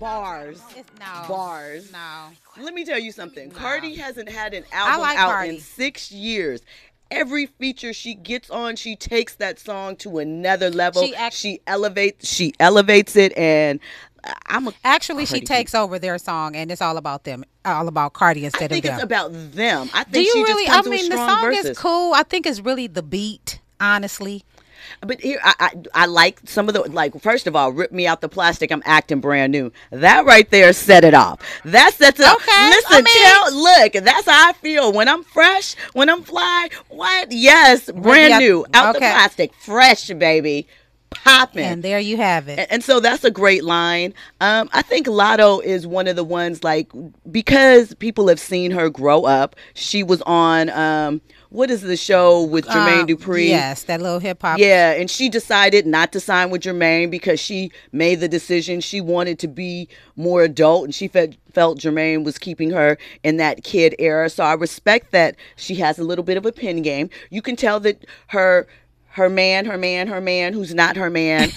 bars. 0.00 0.60
It's, 0.76 0.90
no. 0.98 1.28
Bars. 1.28 1.92
No. 1.92 2.30
Let 2.60 2.74
me 2.74 2.84
tell 2.84 2.98
you 2.98 3.12
something. 3.12 3.50
No. 3.50 3.54
Cardi 3.54 3.94
hasn't 3.94 4.28
had 4.28 4.54
an 4.54 4.64
album 4.72 5.00
like 5.02 5.18
out 5.18 5.30
Cardi. 5.30 5.50
in 5.50 5.60
six 5.60 6.10
years. 6.10 6.60
Every 7.12 7.46
feature 7.46 7.92
she 7.92 8.14
gets 8.14 8.50
on, 8.50 8.76
she 8.76 8.94
takes 8.96 9.34
that 9.36 9.58
song 9.58 9.96
to 9.96 10.18
another 10.18 10.70
level. 10.70 11.04
She 11.04 11.14
act- 11.14 11.34
she 11.34 11.60
elevates. 11.66 12.28
She 12.28 12.54
elevates 12.60 13.16
it, 13.16 13.36
and 13.36 13.80
I'm 14.46 14.68
a. 14.68 14.72
Actually, 14.84 15.26
Cardi 15.26 15.40
she 15.40 15.44
takes 15.44 15.74
over 15.74 15.98
their 15.98 16.18
song, 16.18 16.54
and 16.54 16.70
it's 16.70 16.80
all 16.80 16.96
about 16.96 17.24
them, 17.24 17.44
all 17.64 17.88
about 17.88 18.12
Cardi 18.12 18.44
instead 18.44 18.70
of 18.70 18.70
them. 18.70 18.78
I 18.78 18.80
think 18.80 18.94
it's 18.94 19.02
about 19.02 19.32
them. 19.32 19.90
I 19.92 20.04
think 20.04 20.14
Do 20.14 20.22
you 20.22 20.44
really? 20.44 20.68
I 20.68 20.82
mean, 20.82 21.08
the 21.08 21.16
song 21.16 21.40
verses. 21.40 21.64
is 21.66 21.78
cool. 21.78 22.14
I 22.14 22.22
think 22.22 22.46
it's 22.46 22.60
really 22.60 22.86
the 22.86 23.02
beat, 23.02 23.60
honestly. 23.80 24.44
But 25.00 25.20
here, 25.20 25.38
I, 25.42 25.54
I 25.58 26.02
I 26.02 26.06
like 26.06 26.40
some 26.44 26.68
of 26.68 26.74
the 26.74 26.80
like. 26.90 27.20
First 27.20 27.46
of 27.46 27.54
all, 27.56 27.72
rip 27.72 27.92
me 27.92 28.06
out 28.06 28.20
the 28.20 28.28
plastic. 28.28 28.70
I'm 28.70 28.82
acting 28.84 29.20
brand 29.20 29.52
new. 29.52 29.72
That 29.90 30.24
right 30.26 30.48
there 30.50 30.72
set 30.72 31.04
it 31.04 31.14
off. 31.14 31.40
That 31.64 31.94
sets 31.94 32.20
it 32.20 32.26
off. 32.26 32.36
Okay, 32.36 32.68
Listen, 32.68 32.92
I 32.92 33.02
mean- 33.02 33.24
tell, 33.24 33.54
look. 33.54 33.92
That's 34.04 34.26
how 34.26 34.50
I 34.50 34.52
feel 34.54 34.92
when 34.92 35.08
I'm 35.08 35.22
fresh. 35.24 35.74
When 35.92 36.08
I'm 36.08 36.22
fly. 36.22 36.68
What? 36.88 37.32
Yes, 37.32 37.90
brand 37.90 38.34
out- 38.34 38.40
new. 38.40 38.66
Out 38.74 38.92
the 38.94 38.98
plastic, 39.00 39.52
fresh, 39.54 40.08
baby, 40.08 40.66
popping. 41.10 41.64
And 41.64 41.82
there 41.82 41.98
you 41.98 42.16
have 42.16 42.48
it. 42.48 42.58
And, 42.58 42.72
and 42.72 42.84
so 42.84 43.00
that's 43.00 43.24
a 43.24 43.30
great 43.30 43.64
line. 43.64 44.14
Um, 44.40 44.68
I 44.72 44.82
think 44.82 45.06
Latto 45.06 45.62
is 45.62 45.86
one 45.86 46.06
of 46.06 46.16
the 46.16 46.24
ones 46.24 46.62
like 46.64 46.90
because 47.30 47.94
people 47.94 48.28
have 48.28 48.40
seen 48.40 48.70
her 48.72 48.88
grow 48.90 49.24
up. 49.24 49.56
She 49.74 50.02
was 50.02 50.22
on 50.22 50.70
um, 50.70 51.20
what 51.50 51.70
is 51.70 51.82
the 51.82 51.96
show 51.96 52.42
with 52.42 52.64
Jermaine 52.66 53.00
Um, 53.02 53.06
Dupri? 53.06 53.48
Yes, 53.48 53.82
that 53.84 54.00
little 54.00 54.18
hip 54.20 54.40
hop. 54.40 54.58
Yeah, 54.58 54.92
and 54.92 55.10
she 55.10 55.28
decided 55.28 55.86
not 55.86 56.12
to 56.12 56.20
sign 56.20 56.50
with 56.50 56.62
Jermaine 56.62 57.10
because 57.10 57.38
she 57.38 57.70
made 57.92 58.20
the 58.20 58.28
decision 58.28 58.80
she 58.80 59.00
wanted 59.00 59.38
to 59.40 59.48
be 59.48 59.88
more 60.16 60.42
adult 60.42 60.84
and 60.84 60.94
she 60.94 61.08
felt 61.08 61.34
felt 61.52 61.78
Jermaine 61.78 62.22
was 62.24 62.38
keeping 62.38 62.70
her 62.70 62.96
in 63.24 63.36
that 63.38 63.64
kid 63.64 63.96
era. 63.98 64.30
So 64.30 64.44
I 64.44 64.52
respect 64.54 65.10
that 65.10 65.34
she 65.56 65.74
has 65.76 65.98
a 65.98 66.04
little 66.04 66.24
bit 66.24 66.36
of 66.36 66.46
a 66.46 66.52
pen 66.52 66.82
game. 66.82 67.10
You 67.30 67.42
can 67.42 67.56
tell 67.56 67.80
that 67.80 68.06
her 68.28 68.68
her 69.12 69.28
man, 69.28 69.64
her 69.66 69.76
man, 69.76 70.06
her 70.06 70.20
man, 70.20 70.52
who's 70.52 70.72
not 70.72 70.96
her 70.96 71.10
man, 71.10 71.50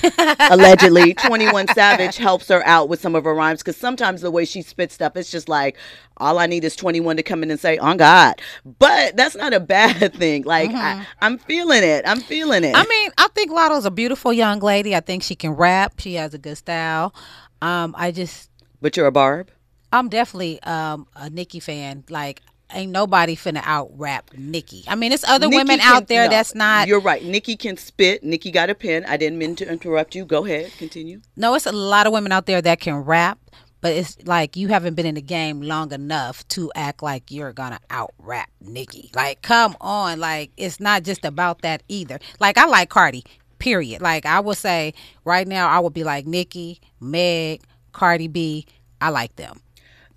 allegedly, 0.50 1.14
21 1.26 1.68
Savage 1.70 2.18
helps 2.18 2.48
her 2.48 2.66
out 2.66 2.90
with 2.90 3.00
some 3.00 3.14
of 3.14 3.24
her 3.26 3.34
rhymes 3.34 3.60
because 3.62 3.78
sometimes 3.78 4.22
the 4.22 4.32
way 4.32 4.44
she 4.44 4.64
spits 4.64 4.96
stuff, 4.96 5.16
it's 5.16 5.30
just 5.30 5.48
like, 5.48 5.78
all 6.18 6.40
I 6.40 6.48
need 6.48 6.64
is 6.64 6.76
21 6.76 7.18
to 7.18 7.24
come 7.24 7.44
in 7.44 7.52
and 7.52 7.60
say, 7.60 7.78
on 7.78 7.98
God. 7.98 8.42
But 8.80 9.16
that's 9.16 9.36
not 9.36 9.54
a 9.54 9.60
bad 9.60 10.14
thing. 10.16 10.44
Like, 10.44 10.72
I, 10.72 11.06
I'm 11.22 11.38
feeling 11.38 11.84
it. 11.84 12.04
I'm 12.08 12.22
feeling 12.22 12.64
it. 12.64 12.76
I 12.76 12.86
mean, 12.86 13.12
I 13.20 13.28
think 13.36 13.52
Latto's 13.52 13.86
a 13.86 13.92
beautiful 13.92 14.34
young 14.34 14.60
lady. 14.60 14.96
I 14.96 15.00
think 15.02 15.22
she 15.22 15.36
can 15.36 15.52
rap. 15.52 16.00
She 16.00 16.16
has 16.16 16.34
a 16.34 16.40
good 16.40 16.58
style. 16.58 17.14
Um, 17.62 17.94
I 17.98 18.12
just, 18.12 18.50
but 18.82 18.98
you're 18.98 19.06
a 19.06 19.12
Barb? 19.12 19.52
I'm 19.92 20.10
definitely 20.10 20.62
um 20.64 21.08
a 21.16 21.30
Nicki 21.30 21.60
fan. 21.60 22.04
Like, 22.10 22.42
ain't 22.74 22.92
nobody 22.92 23.36
finna 23.36 23.62
out 23.64 23.92
rap 23.96 24.32
Nicki. 24.36 24.84
I 24.88 24.96
mean, 24.96 25.12
it's 25.12 25.24
other 25.28 25.48
Nicki 25.48 25.58
women 25.58 25.80
can- 25.80 25.94
out 25.96 26.08
there 26.08 26.26
no, 26.26 26.30
that's 26.32 26.56
not. 26.56 26.88
You're 26.88 27.00
right. 27.00 27.24
Nicki 27.24 27.56
can 27.56 27.78
spit. 27.78 28.24
Nicki 28.24 28.52
got 28.52 28.70
a 28.70 28.76
pen. 28.76 29.06
I 29.08 29.18
didn't 29.18 29.38
mean 29.38 29.56
to 29.58 29.70
interrupt 29.72 30.16
you. 30.16 30.26
Go 30.26 30.46
ahead. 30.46 30.72
Continue. 30.78 31.22
No, 31.36 31.56
it's 31.56 31.66
a 31.66 31.72
lot 31.72 32.08
of 32.08 32.14
women 32.14 32.32
out 32.32 32.46
there 32.46 32.62
that 32.62 32.80
can 32.80 32.96
rap, 32.96 33.40
but 33.82 33.94
it's 33.94 34.18
like 34.26 34.56
you 34.56 34.68
haven't 34.70 34.96
been 34.96 35.06
in 35.06 35.16
the 35.16 35.22
game 35.22 35.62
long 35.62 35.92
enough 35.92 36.48
to 36.50 36.72
act 36.76 37.04
like 37.04 37.32
you're 37.32 37.54
gonna 37.54 37.80
out 37.90 38.14
rap 38.18 38.50
Nicki. 38.62 39.12
Like, 39.16 39.42
come 39.42 39.76
on, 39.82 40.20
like 40.20 40.52
it's 40.58 40.80
not 40.80 41.04
just 41.04 41.26
about 41.26 41.62
that 41.62 41.84
either. 41.88 42.20
Like, 42.40 42.58
I 42.58 42.66
like 42.66 42.90
Cardi. 42.90 43.24
Period. 43.60 44.02
Like, 44.02 44.26
I 44.26 44.42
would 44.42 44.58
say 44.58 44.94
right 45.24 45.48
now, 45.48 45.70
I 45.70 45.80
would 45.80 45.94
be 45.94 46.04
like 46.04 46.26
Nicki, 46.26 46.82
Meg, 47.00 47.62
Cardi 47.94 48.28
B. 48.28 48.66
I 49.00 49.10
like 49.10 49.36
them. 49.38 49.62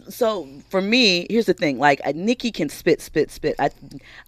So 0.09 0.49
for 0.71 0.81
me, 0.81 1.27
here's 1.31 1.47
the 1.47 1.55
thing: 1.55 1.79
like 1.79 2.01
Nicki 2.15 2.51
can 2.51 2.69
spit, 2.69 3.01
spit, 3.01 3.31
spit. 3.31 3.55
I, 3.59 3.71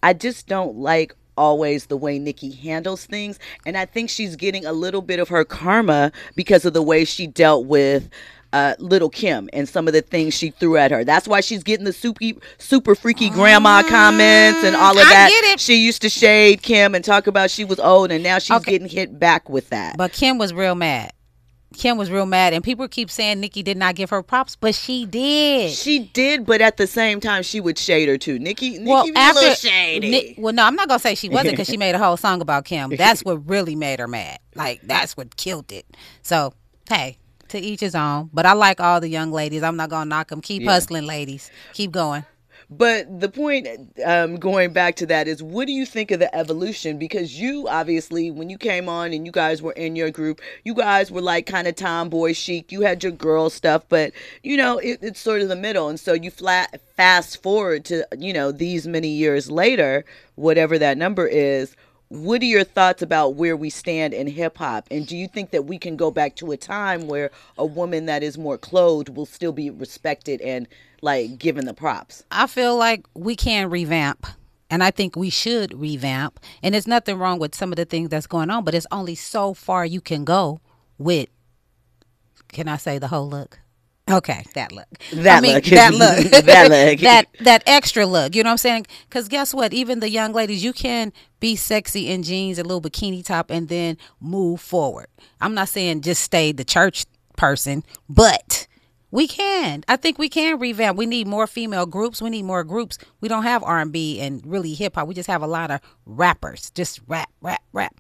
I 0.03 0.13
just 0.13 0.47
don't 0.47 0.77
like 0.79 1.15
always 1.37 1.87
the 1.87 1.97
way 1.97 2.19
Nicki 2.19 2.51
handles 2.51 3.07
things, 3.07 3.39
and 3.65 3.77
I 3.77 3.85
think 3.87 4.11
she's 4.11 4.35
getting 4.37 4.65
a 4.67 4.73
little 4.73 5.03
bit 5.03 5.21
of 5.21 5.29
her 5.29 5.45
karma 5.45 6.11
because 6.35 6.65
of 6.65 6.73
the 6.75 6.83
way 6.83 7.05
she 7.05 7.27
dealt 7.27 7.67
with. 7.67 8.09
Uh, 8.51 8.75
Lil' 8.79 9.11
Kim 9.11 9.51
and 9.53 9.69
some 9.69 9.87
of 9.89 9.93
the 9.93 10.01
things 10.01 10.33
she 10.33 10.49
threw 10.53 10.79
at 10.79 10.91
her. 10.91 11.05
That's 11.05 11.29
why 11.29 11.43
she's 11.43 11.63
getting 11.63 11.85
the 11.85 11.93
super, 11.93 12.25
super 12.57 12.95
freaky 12.95 13.29
grandma 13.29 13.83
comments 13.83 14.65
and 14.65 14.75
all 14.75 14.93
of 14.99 15.07
I 15.07 15.11
that. 15.13 15.29
get 15.29 15.53
it. 15.53 15.61
She 15.61 15.75
used 15.85 16.01
to 16.01 16.09
shade 16.09 16.63
Kim 16.63 16.95
and 16.95 17.05
talk 17.05 17.27
about 17.27 17.51
she 17.51 17.67
was 17.67 17.79
old, 17.79 18.11
and 18.11 18.25
now 18.25 18.39
she's 18.39 18.57
Okay. 18.57 18.71
getting 18.73 18.89
hit 18.89 19.19
back 19.19 19.51
with 19.51 19.69
that. 19.69 19.99
But 19.99 20.13
Kim 20.15 20.39
was 20.39 20.55
real 20.55 20.75
mad. 20.75 21.13
Kim 21.77 21.99
was 21.99 22.11
real 22.11 22.25
mad, 22.27 22.55
and 22.55 22.65
people 22.65 22.89
keep 22.89 23.11
saying 23.11 23.41
Nicki 23.41 23.63
did 23.63 23.77
not 23.77 23.95
give 23.95 24.09
her 24.11 24.23
props, 24.23 24.57
but 24.57 24.75
she 24.75 25.05
did. 25.05 25.71
She 25.73 25.99
did, 25.99 26.47
but 26.47 26.61
at 26.63 26.79
the 26.79 26.87
same 26.87 27.21
time, 27.21 27.43
she 27.43 27.61
would 27.61 27.79
shade 27.79 28.09
her 28.09 28.17
too. 28.17 28.39
Nicki, 28.39 28.71
Nicki 28.79 28.85
well, 28.85 29.05
was 29.05 29.13
after 29.15 29.41
little 29.41 29.55
shady. 29.55 30.11
Ni- 30.11 30.35
well, 30.39 30.55
no, 30.55 30.65
I'm 30.65 30.75
not 30.75 30.89
gonna 30.89 30.99
say 30.99 31.15
she 31.15 31.29
wasn't 31.29 31.51
because 31.53 31.69
she 31.69 31.77
made 31.85 31.95
a 31.95 31.99
whole 31.99 32.17
song 32.17 32.41
about 32.41 32.65
Kim. 32.65 32.91
That's 32.97 33.23
what 33.23 33.49
really 33.49 33.77
made 33.77 33.99
her 34.01 34.09
mad. 34.09 34.39
Like 34.55 34.81
that's 34.83 35.17
what 35.17 35.37
killed 35.37 35.71
it. 35.71 35.85
So 36.23 36.55
hey, 36.89 37.19
to 37.49 37.59
each 37.59 37.81
his 37.81 37.95
own. 37.95 38.31
But 38.33 38.47
I 38.47 38.55
like 38.55 38.81
all 38.81 39.01
the 39.01 39.09
young 39.09 39.31
ladies. 39.31 39.63
I'm 39.63 39.77
not 39.77 39.91
gonna 39.91 40.09
knock 40.09 40.29
them. 40.29 40.41
Keep 40.41 40.63
Yeah. 40.63 40.73
hustling, 40.73 41.05
ladies. 41.07 41.51
Keep 41.75 41.93
going. 41.93 42.25
But 42.71 43.21
the 43.21 43.31
point, 43.31 43.67
um, 44.05 44.37
going 44.37 44.75
back 44.75 44.97
to 44.97 45.07
that, 45.07 45.27
is 45.27 45.43
what 45.43 45.67
do 45.67 45.73
you 45.73 45.87
think 45.87 46.11
of 46.11 46.21
the 46.21 46.35
evolution? 46.35 46.99
Because 46.99 47.41
you 47.41 47.67
obviously, 47.67 48.31
when 48.31 48.51
you 48.51 48.59
came 48.59 48.91
on 48.91 49.15
and 49.15 49.25
you 49.25 49.33
guys 49.33 49.63
were 49.63 49.73
in 49.73 49.97
your 49.97 50.11
group, 50.11 50.43
you 50.65 50.75
guys 50.75 51.11
were 51.11 51.23
like 51.23 51.47
kind 51.47 51.67
of 51.67 51.77
tomboy 51.77 52.35
chic. 52.35 52.71
You 52.71 52.83
had 52.83 53.03
your 53.03 53.13
girl 53.13 53.49
stuff, 53.49 53.85
but 53.89 54.13
you 54.43 54.59
know 54.59 54.77
it, 54.79 54.99
it's 55.01 55.21
sort 55.21 55.41
of 55.41 55.49
the 55.49 55.57
middle. 55.57 55.89
And 55.89 55.99
so 55.99 56.13
you 56.13 56.31
flat 56.31 56.79
fast 56.95 57.43
forward 57.43 57.87
to 57.87 58.07
you 58.19 58.35
know 58.35 58.53
these 58.53 58.87
many 58.87 59.09
years 59.09 59.51
later, 59.51 60.05
whatever 60.35 60.79
that 60.79 60.99
number 60.99 61.27
is. 61.27 61.75
What 62.09 62.41
are 62.41 62.47
your 62.47 62.65
thoughts 62.65 63.03
about 63.03 63.35
where 63.35 63.57
we 63.57 63.71
stand 63.71 64.15
in 64.15 64.27
hip 64.27 64.59
hop? 64.59 64.87
And 64.91 65.07
do 65.07 65.17
you 65.17 65.29
think 65.29 65.51
that 65.51 65.67
we 65.67 65.79
can 65.79 65.97
go 65.97 66.11
back 66.11 66.37
to 66.37 66.53
a 66.53 66.57
time 66.57 67.07
where 67.07 67.31
a 67.59 67.67
woman 67.67 68.07
that 68.07 68.23
is 68.23 68.39
more 68.39 68.57
clothed 68.57 69.11
will 69.11 69.27
still 69.27 69.53
be 69.53 69.71
respected 69.71 70.41
and 70.41 70.67
like 71.03 71.39
given 71.39 71.67
the 71.67 71.75
props? 71.75 72.25
I 72.31 72.47
feel 72.47 72.77
like 72.77 73.07
we 73.15 73.37
can 73.37 73.71
revamp. 73.71 74.27
And 74.71 74.85
I 74.85 74.91
think 74.91 75.17
we 75.17 75.31
should 75.31 75.79
revamp. 75.79 76.41
And 76.63 76.75
there's 76.75 76.87
nothing 76.87 77.19
wrong 77.19 77.39
with 77.39 77.55
some 77.55 77.73
of 77.73 77.77
the 77.77 77.87
things 77.87 78.11
that's 78.11 78.27
going 78.27 78.51
on, 78.51 78.65
but 78.65 78.75
it's 78.75 78.87
only 78.93 79.15
so 79.15 79.55
far 79.55 79.87
you 79.87 80.03
can 80.03 80.25
go 80.25 80.61
with 80.99 81.29
can 82.49 82.67
I 82.69 82.77
say 82.77 82.99
the 82.99 83.09
whole 83.09 83.29
look? 83.29 83.61
Okay, 84.11 84.45
that 84.55 84.73
look. 84.73 84.87
That 85.13 85.39
I 85.39 85.41
mean, 85.41 85.55
look. 85.55 85.65
That 85.65 85.95
look. 85.95 86.45
That 86.47 86.71
look. 86.71 87.01
that 87.01 87.27
that 87.41 87.63
extra 87.67 88.07
look. 88.07 88.35
You 88.35 88.43
know 88.43 88.49
what 88.49 88.53
I'm 88.53 88.59
saying? 88.59 88.87
Because 89.09 89.29
guess 89.29 89.53
what? 89.53 89.73
Even 89.73 90.01
the 90.01 90.09
young 90.09 90.33
ladies, 90.33 90.65
you 90.65 90.73
can 90.73 91.13
be 91.41 91.57
sexy 91.57 92.09
in 92.09 92.23
jeans, 92.23 92.59
a 92.59 92.63
little 92.63 92.81
bikini 92.81 93.25
top, 93.25 93.51
and 93.51 93.69
then 93.69 93.97
move 94.21 94.61
forward. 94.61 95.09
I'm 95.41 95.55
not 95.55 95.69
saying 95.69 96.03
just 96.03 96.23
stay 96.23 96.53
the 96.53 96.65
church 96.65 97.05
person, 97.37 97.85
but 98.09 98.67
we 99.11 99.27
can. 99.27 99.85
I 99.89 99.97
think 99.97 100.19
we 100.19 100.29
can 100.29 100.59
revamp. 100.59 100.99
We 100.99 101.07
need 101.07 101.27
more 101.27 101.47
female 101.47 101.87
groups. 101.87 102.21
We 102.21 102.31
need 102.31 102.45
more 102.45 102.65
groups. 102.65 102.99
We 103.21 103.29
don't 103.29 103.45
have 103.45 103.63
R&B 103.63 104.21
and 104.21 104.43
really 104.45 104.75
hip 104.75 104.97
hop. 104.97 105.09
We 105.09 105.15
just 105.15 105.29
have 105.29 105.43
a 105.43 105.47
lot 105.47 105.71
of 105.71 105.81
rappers. 106.05 106.71
Just 106.71 107.01
rap, 107.07 107.31
rap, 107.41 107.63
rap. 107.73 107.95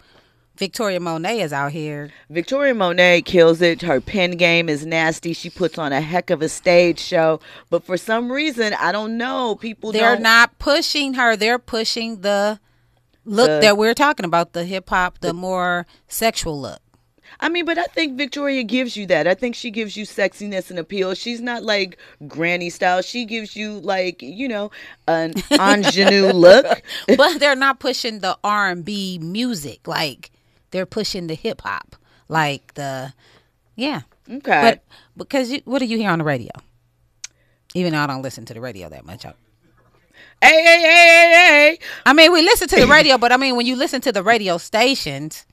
Victoria 0.58 0.98
Monet 0.98 1.40
is 1.40 1.52
out 1.52 1.70
here. 1.72 2.10
Victoria 2.30 2.74
Monet 2.74 3.22
kills 3.22 3.62
it. 3.62 3.82
Her 3.82 4.00
pen 4.00 4.32
game 4.32 4.68
is 4.68 4.84
nasty. 4.84 5.32
She 5.32 5.50
puts 5.50 5.78
on 5.78 5.92
a 5.92 6.00
heck 6.00 6.30
of 6.30 6.42
a 6.42 6.48
stage 6.48 6.98
show. 6.98 7.40
But 7.70 7.84
for 7.84 7.96
some 7.96 8.30
reason, 8.32 8.74
I 8.74 8.90
don't 8.90 9.16
know. 9.16 9.54
People 9.54 9.92
They're 9.92 10.14
don't. 10.14 10.22
not 10.22 10.58
pushing 10.58 11.14
her. 11.14 11.36
They're 11.36 11.60
pushing 11.60 12.22
the 12.22 12.58
look 13.24 13.46
The- 13.48 13.60
that 13.60 13.76
we're 13.78 13.94
talking 13.94 14.24
about, 14.26 14.52
the 14.52 14.64
hip 14.64 14.88
hop, 14.90 15.18
the 15.20 15.32
more 15.32 15.86
sexual 16.08 16.60
look. 16.60 16.80
I 17.40 17.48
mean, 17.50 17.64
but 17.64 17.78
I 17.78 17.84
think 17.84 18.16
Victoria 18.18 18.64
gives 18.64 18.96
you 18.96 19.06
that. 19.06 19.28
I 19.28 19.34
think 19.34 19.54
she 19.54 19.70
gives 19.70 19.96
you 19.96 20.04
sexiness 20.04 20.70
and 20.70 20.78
appeal. 20.78 21.14
She's 21.14 21.40
not 21.40 21.62
like 21.62 21.96
granny 22.26 22.68
style. 22.68 23.00
She 23.00 23.26
gives 23.26 23.54
you 23.54 23.78
like 23.78 24.22
you 24.22 24.48
know 24.48 24.72
an 25.06 25.34
ingenue 25.52 26.32
look. 26.32 26.82
but 27.16 27.38
they're 27.38 27.54
not 27.54 27.78
pushing 27.78 28.20
the 28.20 28.36
R 28.42 28.70
and 28.70 28.84
B 28.84 29.20
music 29.22 29.86
like 29.86 30.30
they're 30.70 30.86
pushing 30.86 31.26
the 31.26 31.34
hip 31.34 31.60
hop, 31.62 31.96
like 32.28 32.74
the 32.74 33.12
yeah. 33.76 34.02
Okay. 34.30 34.40
But 34.60 34.84
because 35.16 35.50
you, 35.50 35.60
what 35.64 35.78
do 35.78 35.86
you 35.86 35.96
hear 35.98 36.10
on 36.10 36.18
the 36.18 36.24
radio? 36.24 36.50
Even 37.74 37.92
though 37.92 38.00
I 38.00 38.06
don't 38.06 38.22
listen 38.22 38.44
to 38.46 38.54
the 38.54 38.60
radio 38.60 38.88
that 38.88 39.04
much. 39.04 39.24
I- 39.24 39.34
hey, 40.42 40.62
hey, 40.62 40.80
hey, 40.80 40.82
hey, 40.82 41.32
hey. 41.76 41.78
I 42.06 42.12
mean, 42.12 42.32
we 42.32 42.42
listen 42.42 42.68
to 42.68 42.76
the 42.76 42.86
radio, 42.86 43.18
but 43.18 43.32
I 43.32 43.36
mean, 43.36 43.56
when 43.56 43.66
you 43.66 43.76
listen 43.76 44.00
to 44.02 44.12
the 44.12 44.22
radio 44.22 44.58
stations, 44.58 45.46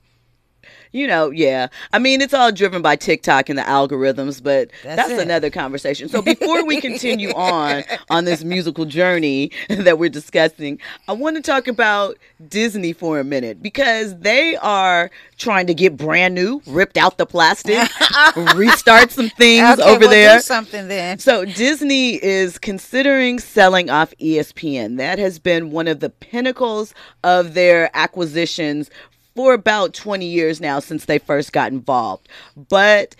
you 0.92 1.06
know, 1.06 1.30
yeah. 1.30 1.68
I 1.92 1.98
mean, 1.98 2.20
it's 2.20 2.34
all 2.34 2.52
driven 2.52 2.82
by 2.82 2.96
TikTok 2.96 3.48
and 3.48 3.58
the 3.58 3.62
algorithms, 3.62 4.42
but 4.42 4.70
that's, 4.82 5.08
That's 5.08 5.22
another 5.22 5.50
conversation. 5.50 6.08
So 6.08 6.22
before 6.22 6.64
we 6.64 6.80
continue 6.80 7.30
on 7.30 7.84
on 8.10 8.24
this 8.24 8.44
musical 8.44 8.84
journey 8.84 9.50
that 9.68 9.98
we're 9.98 10.08
discussing, 10.10 10.80
I 11.08 11.12
want 11.12 11.36
to 11.36 11.42
talk 11.42 11.68
about 11.68 12.16
Disney 12.48 12.92
for 12.92 13.18
a 13.18 13.24
minute 13.24 13.62
because 13.62 14.18
they 14.18 14.56
are 14.56 15.10
trying 15.38 15.66
to 15.66 15.74
get 15.74 15.96
brand 15.96 16.34
new, 16.34 16.62
ripped 16.66 16.96
out 16.96 17.18
the 17.18 17.26
plastic, 17.26 17.78
restart 18.54 19.10
some 19.10 19.28
things 19.30 19.78
Okay, 19.78 19.82
over 19.90 20.00
well, 20.00 20.10
there. 20.10 20.40
something 20.40 20.88
then. 20.88 21.18
So 21.18 21.44
Disney 21.44 22.22
is 22.22 22.58
considering 22.58 23.38
selling 23.38 23.90
off 23.90 24.14
ESPN. 24.20 24.96
That 24.96 25.18
has 25.18 25.38
been 25.38 25.70
one 25.70 25.88
of 25.88 26.00
the 26.00 26.10
pinnacles 26.10 26.94
of 27.24 27.54
their 27.54 27.90
acquisitions 27.94 28.90
for 29.36 29.52
about 29.52 29.94
20 29.94 30.26
years 30.26 30.60
now 30.60 30.80
since 30.80 31.04
they 31.04 31.18
first 31.18 31.52
got 31.52 31.70
involved. 31.70 32.28
But 32.56 33.14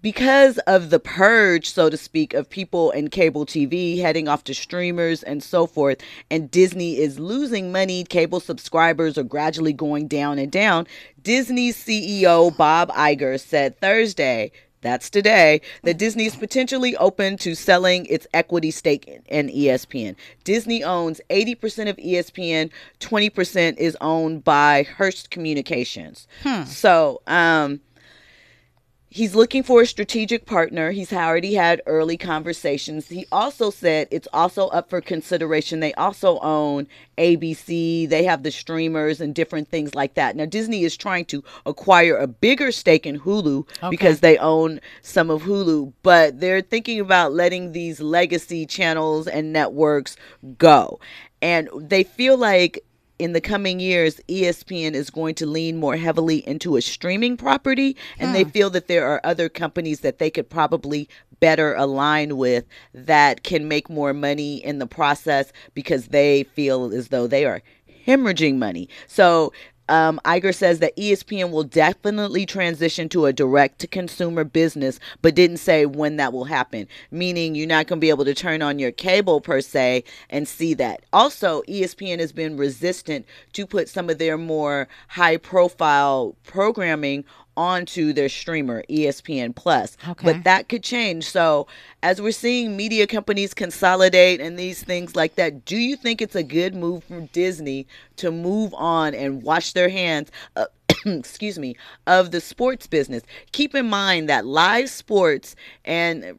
because 0.00 0.58
of 0.58 0.90
the 0.90 0.98
purge, 0.98 1.68
so 1.68 1.90
to 1.90 1.96
speak, 1.96 2.34
of 2.34 2.48
people 2.48 2.90
in 2.92 3.08
cable 3.08 3.44
TV 3.44 4.00
heading 4.00 4.28
off 4.28 4.44
to 4.44 4.54
streamers 4.54 5.22
and 5.22 5.42
so 5.42 5.66
forth, 5.66 5.98
and 6.30 6.50
Disney 6.50 6.98
is 6.98 7.18
losing 7.18 7.72
money, 7.72 8.04
cable 8.04 8.40
subscribers 8.40 9.18
are 9.18 9.24
gradually 9.24 9.72
going 9.72 10.08
down 10.08 10.38
and 10.38 10.50
down. 10.50 10.86
Disney's 11.22 11.76
CEO 11.76 12.56
Bob 12.56 12.90
Iger 12.92 13.38
said 13.40 13.78
Thursday 13.80 14.52
that's 14.82 15.10
today 15.10 15.60
that 15.82 15.98
Disney 15.98 16.26
is 16.26 16.36
potentially 16.36 16.96
open 16.96 17.36
to 17.38 17.54
selling 17.54 18.06
its 18.06 18.26
equity 18.34 18.70
stake 18.70 19.06
in, 19.26 19.48
ESPN. 19.48 20.14
Disney 20.44 20.84
owns 20.84 21.20
80% 21.30 21.88
of 21.88 21.96
ESPN, 21.96 22.70
20% 23.00 23.76
is 23.78 23.96
owned 24.00 24.44
by 24.44 24.84
Hearst 24.96 25.30
Communications. 25.30 26.28
So, 26.64 27.22
um, 27.26 27.80
He's 29.08 29.34
looking 29.34 29.62
for 29.62 29.82
a 29.82 29.86
strategic 29.86 30.46
partner. 30.46 30.90
He's 30.90 31.12
already 31.12 31.54
had 31.54 31.80
early 31.86 32.16
conversations. 32.16 33.08
He 33.08 33.24
also 33.30 33.70
said 33.70 34.08
it's 34.10 34.26
also 34.32 34.66
up 34.68 34.90
for 34.90 35.00
consideration. 35.00 35.80
They 35.80 35.94
also 35.94 36.38
own 36.40 36.88
ABC, 37.16 38.08
they 38.08 38.24
have 38.24 38.42
the 38.42 38.50
streamers 38.50 39.20
and 39.20 39.34
different 39.34 39.68
things 39.68 39.94
like 39.94 40.14
that. 40.14 40.36
Now, 40.36 40.44
Disney 40.44 40.84
is 40.84 40.96
trying 40.96 41.24
to 41.26 41.42
acquire 41.64 42.16
a 42.16 42.26
bigger 42.26 42.72
stake 42.72 43.06
in 43.06 43.20
Hulu 43.20 43.66
because 43.90 44.20
they 44.20 44.38
own 44.38 44.80
some 45.02 45.30
of 45.30 45.42
Hulu, 45.42 45.92
but 46.02 46.40
they're 46.40 46.60
thinking 46.60 47.00
about 47.00 47.32
letting 47.32 47.72
these 47.72 48.00
legacy 48.00 48.66
channels 48.66 49.28
and 49.28 49.52
networks 49.52 50.16
go. 50.58 51.00
And 51.40 51.68
they 51.78 52.02
feel 52.02 52.36
like 52.36 52.84
in 53.18 53.32
the 53.32 53.40
coming 53.40 53.80
years, 53.80 54.20
ESPN 54.28 54.92
is 54.92 55.10
going 55.10 55.34
to 55.36 55.46
lean 55.46 55.78
more 55.78 55.96
heavily 55.96 56.46
into 56.46 56.76
a 56.76 56.82
streaming 56.82 57.36
property, 57.36 57.96
and 58.18 58.34
they 58.34 58.42
hmm. 58.42 58.50
feel 58.50 58.70
that 58.70 58.88
there 58.88 59.06
are 59.06 59.20
other 59.24 59.48
companies 59.48 60.00
that 60.00 60.18
they 60.18 60.30
could 60.30 60.50
probably 60.50 61.08
better 61.40 61.74
align 61.74 62.36
with 62.36 62.64
that 62.94 63.42
can 63.42 63.68
make 63.68 63.88
more 63.88 64.12
money 64.12 64.56
in 64.64 64.78
the 64.78 64.86
process 64.86 65.52
because 65.74 66.08
they 66.08 66.44
feel 66.54 66.92
as 66.92 67.08
though 67.08 67.26
they 67.26 67.44
are 67.44 67.62
hemorrhaging 68.06 68.56
money. 68.56 68.88
So 69.06 69.52
um, 69.88 70.20
Iger 70.24 70.54
says 70.54 70.80
that 70.80 70.96
ESPN 70.96 71.50
will 71.50 71.64
definitely 71.64 72.46
transition 72.46 73.08
to 73.10 73.26
a 73.26 73.32
direct 73.32 73.78
to 73.80 73.86
consumer 73.86 74.44
business, 74.44 74.98
but 75.22 75.34
didn't 75.34 75.58
say 75.58 75.86
when 75.86 76.16
that 76.16 76.32
will 76.32 76.44
happen, 76.44 76.88
meaning 77.10 77.54
you're 77.54 77.66
not 77.66 77.86
going 77.86 78.00
to 78.00 78.04
be 78.04 78.10
able 78.10 78.24
to 78.24 78.34
turn 78.34 78.62
on 78.62 78.78
your 78.78 78.92
cable 78.92 79.40
per 79.40 79.60
se 79.60 80.04
and 80.30 80.48
see 80.48 80.74
that. 80.74 81.04
Also, 81.12 81.62
ESPN 81.62 82.18
has 82.18 82.32
been 82.32 82.56
resistant 82.56 83.26
to 83.52 83.66
put 83.66 83.88
some 83.88 84.10
of 84.10 84.18
their 84.18 84.36
more 84.36 84.88
high 85.08 85.36
profile 85.36 86.34
programming 86.44 87.24
onto 87.56 88.12
their 88.12 88.28
streamer 88.28 88.82
ESPN 88.88 89.54
Plus. 89.54 89.96
Okay. 90.08 90.32
But 90.32 90.44
that 90.44 90.68
could 90.68 90.82
change. 90.82 91.28
So, 91.30 91.66
as 92.02 92.20
we're 92.20 92.32
seeing 92.32 92.76
media 92.76 93.06
companies 93.06 93.54
consolidate 93.54 94.40
and 94.40 94.58
these 94.58 94.82
things 94.82 95.16
like 95.16 95.36
that, 95.36 95.64
do 95.64 95.76
you 95.76 95.96
think 95.96 96.20
it's 96.20 96.36
a 96.36 96.42
good 96.42 96.74
move 96.74 97.04
from 97.04 97.26
Disney 97.26 97.86
to 98.16 98.30
move 98.30 98.74
on 98.74 99.14
and 99.14 99.42
wash 99.42 99.72
their 99.72 99.88
hands? 99.88 100.30
Uh, 100.54 100.66
excuse 101.06 101.58
me, 101.58 101.76
of 102.06 102.30
the 102.30 102.40
sports 102.40 102.86
business. 102.86 103.22
Keep 103.52 103.74
in 103.74 103.88
mind 103.88 104.28
that 104.28 104.46
live 104.46 104.90
sports 104.90 105.56
and 105.84 106.38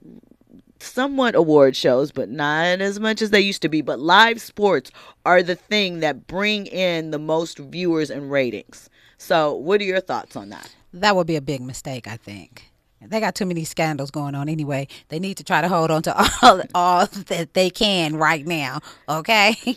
somewhat 0.79 1.35
award 1.35 1.75
shows, 1.75 2.11
but 2.11 2.29
not 2.29 2.81
as 2.81 2.99
much 2.99 3.21
as 3.21 3.31
they 3.31 3.41
used 3.41 3.61
to 3.63 3.69
be. 3.69 3.81
But 3.81 3.99
live 3.99 4.41
sports 4.41 4.91
are 5.25 5.43
the 5.43 5.55
thing 5.55 5.99
that 5.99 6.27
bring 6.27 6.67
in 6.67 7.11
the 7.11 7.19
most 7.19 7.57
viewers 7.57 8.09
and 8.09 8.31
ratings. 8.31 8.89
So, 9.17 9.53
what 9.53 9.81
are 9.81 9.85
your 9.85 10.01
thoughts 10.01 10.35
on 10.35 10.49
that? 10.49 10.75
That 10.93 11.15
would 11.15 11.27
be 11.27 11.35
a 11.35 11.41
big 11.41 11.61
mistake, 11.61 12.07
I 12.07 12.17
think. 12.17 12.71
They 13.01 13.19
got 13.19 13.35
too 13.35 13.45
many 13.45 13.63
scandals 13.63 14.09
going 14.09 14.33
on 14.33 14.49
anyway. 14.49 14.87
They 15.09 15.19
need 15.19 15.37
to 15.37 15.43
try 15.43 15.61
to 15.61 15.67
hold 15.67 15.91
on 15.91 16.01
to 16.03 16.15
all 16.41 16.61
all 16.73 17.05
that 17.05 17.53
they 17.53 17.69
can 17.69 18.15
right 18.15 18.45
now. 18.45 18.79
Okay. 19.07 19.55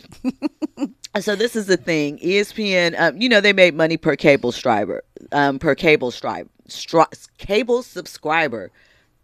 So 1.19 1.35
this 1.35 1.57
is 1.57 1.65
the 1.65 1.75
thing. 1.75 2.19
ESPN, 2.19 2.97
um, 2.97 3.17
you 3.21 3.27
know, 3.27 3.41
they 3.41 3.51
made 3.51 3.75
money 3.75 3.97
per 3.97 4.15
cable 4.15 4.53
subscriber, 4.53 5.03
um, 5.33 5.59
per 5.59 5.75
cable 5.75 6.09
stripe, 6.09 6.49
stri- 6.69 7.27
cable 7.37 7.83
subscriber. 7.83 8.71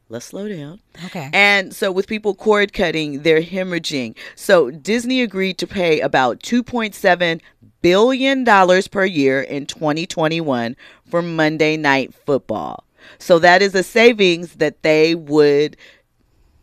Let's 0.09 0.25
slow 0.25 0.49
down. 0.49 0.81
Okay. 1.05 1.29
And 1.31 1.73
so 1.73 1.91
with 1.91 2.07
people 2.07 2.35
cord 2.35 2.73
cutting, 2.73 3.23
they're 3.23 3.41
hemorrhaging. 3.41 4.17
So 4.35 4.69
Disney 4.69 5.21
agreed 5.21 5.57
to 5.59 5.67
pay 5.67 6.01
about 6.01 6.41
2.7 6.41 7.39
billion 7.87 8.43
dollars 8.43 8.87
per 8.87 9.05
year 9.05 9.41
in 9.41 9.65
2021 9.65 10.75
for 11.09 11.21
Monday 11.21 11.77
Night 11.77 12.13
Football. 12.13 12.83
So 13.17 13.39
that 13.39 13.61
is 13.61 13.73
a 13.75 13.83
savings 13.83 14.55
that 14.55 14.83
they 14.83 15.15
would 15.15 15.77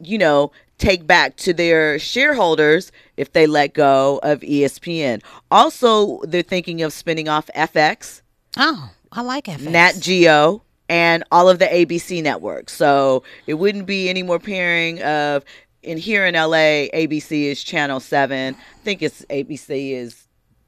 you 0.00 0.18
know, 0.18 0.52
take 0.78 1.06
back 1.06 1.36
to 1.36 1.52
their 1.52 1.98
shareholders 1.98 2.92
if 3.16 3.32
they 3.32 3.46
let 3.46 3.74
go 3.74 4.20
of 4.22 4.40
ESPN. 4.40 5.22
Also, 5.50 6.20
they're 6.22 6.42
thinking 6.42 6.82
of 6.82 6.92
spinning 6.92 7.28
off 7.28 7.48
FX, 7.54 8.22
oh, 8.56 8.90
I 9.12 9.22
like 9.22 9.44
FX. 9.44 9.70
Nat 9.70 9.92
Geo, 10.00 10.62
and 10.88 11.24
all 11.30 11.48
of 11.48 11.58
the 11.58 11.66
ABC 11.66 12.22
networks. 12.22 12.72
So 12.72 13.22
it 13.46 13.54
wouldn't 13.54 13.86
be 13.86 14.08
any 14.08 14.22
more 14.22 14.38
pairing 14.38 15.02
of 15.02 15.44
in 15.82 15.98
here 15.98 16.24
in 16.24 16.34
LA, 16.34 16.88
ABC 16.94 17.44
is 17.44 17.62
channel 17.62 18.00
7. 18.00 18.54
I 18.54 18.84
think 18.84 19.02
it's 19.02 19.24
ABC 19.26 19.92
is 19.92 20.23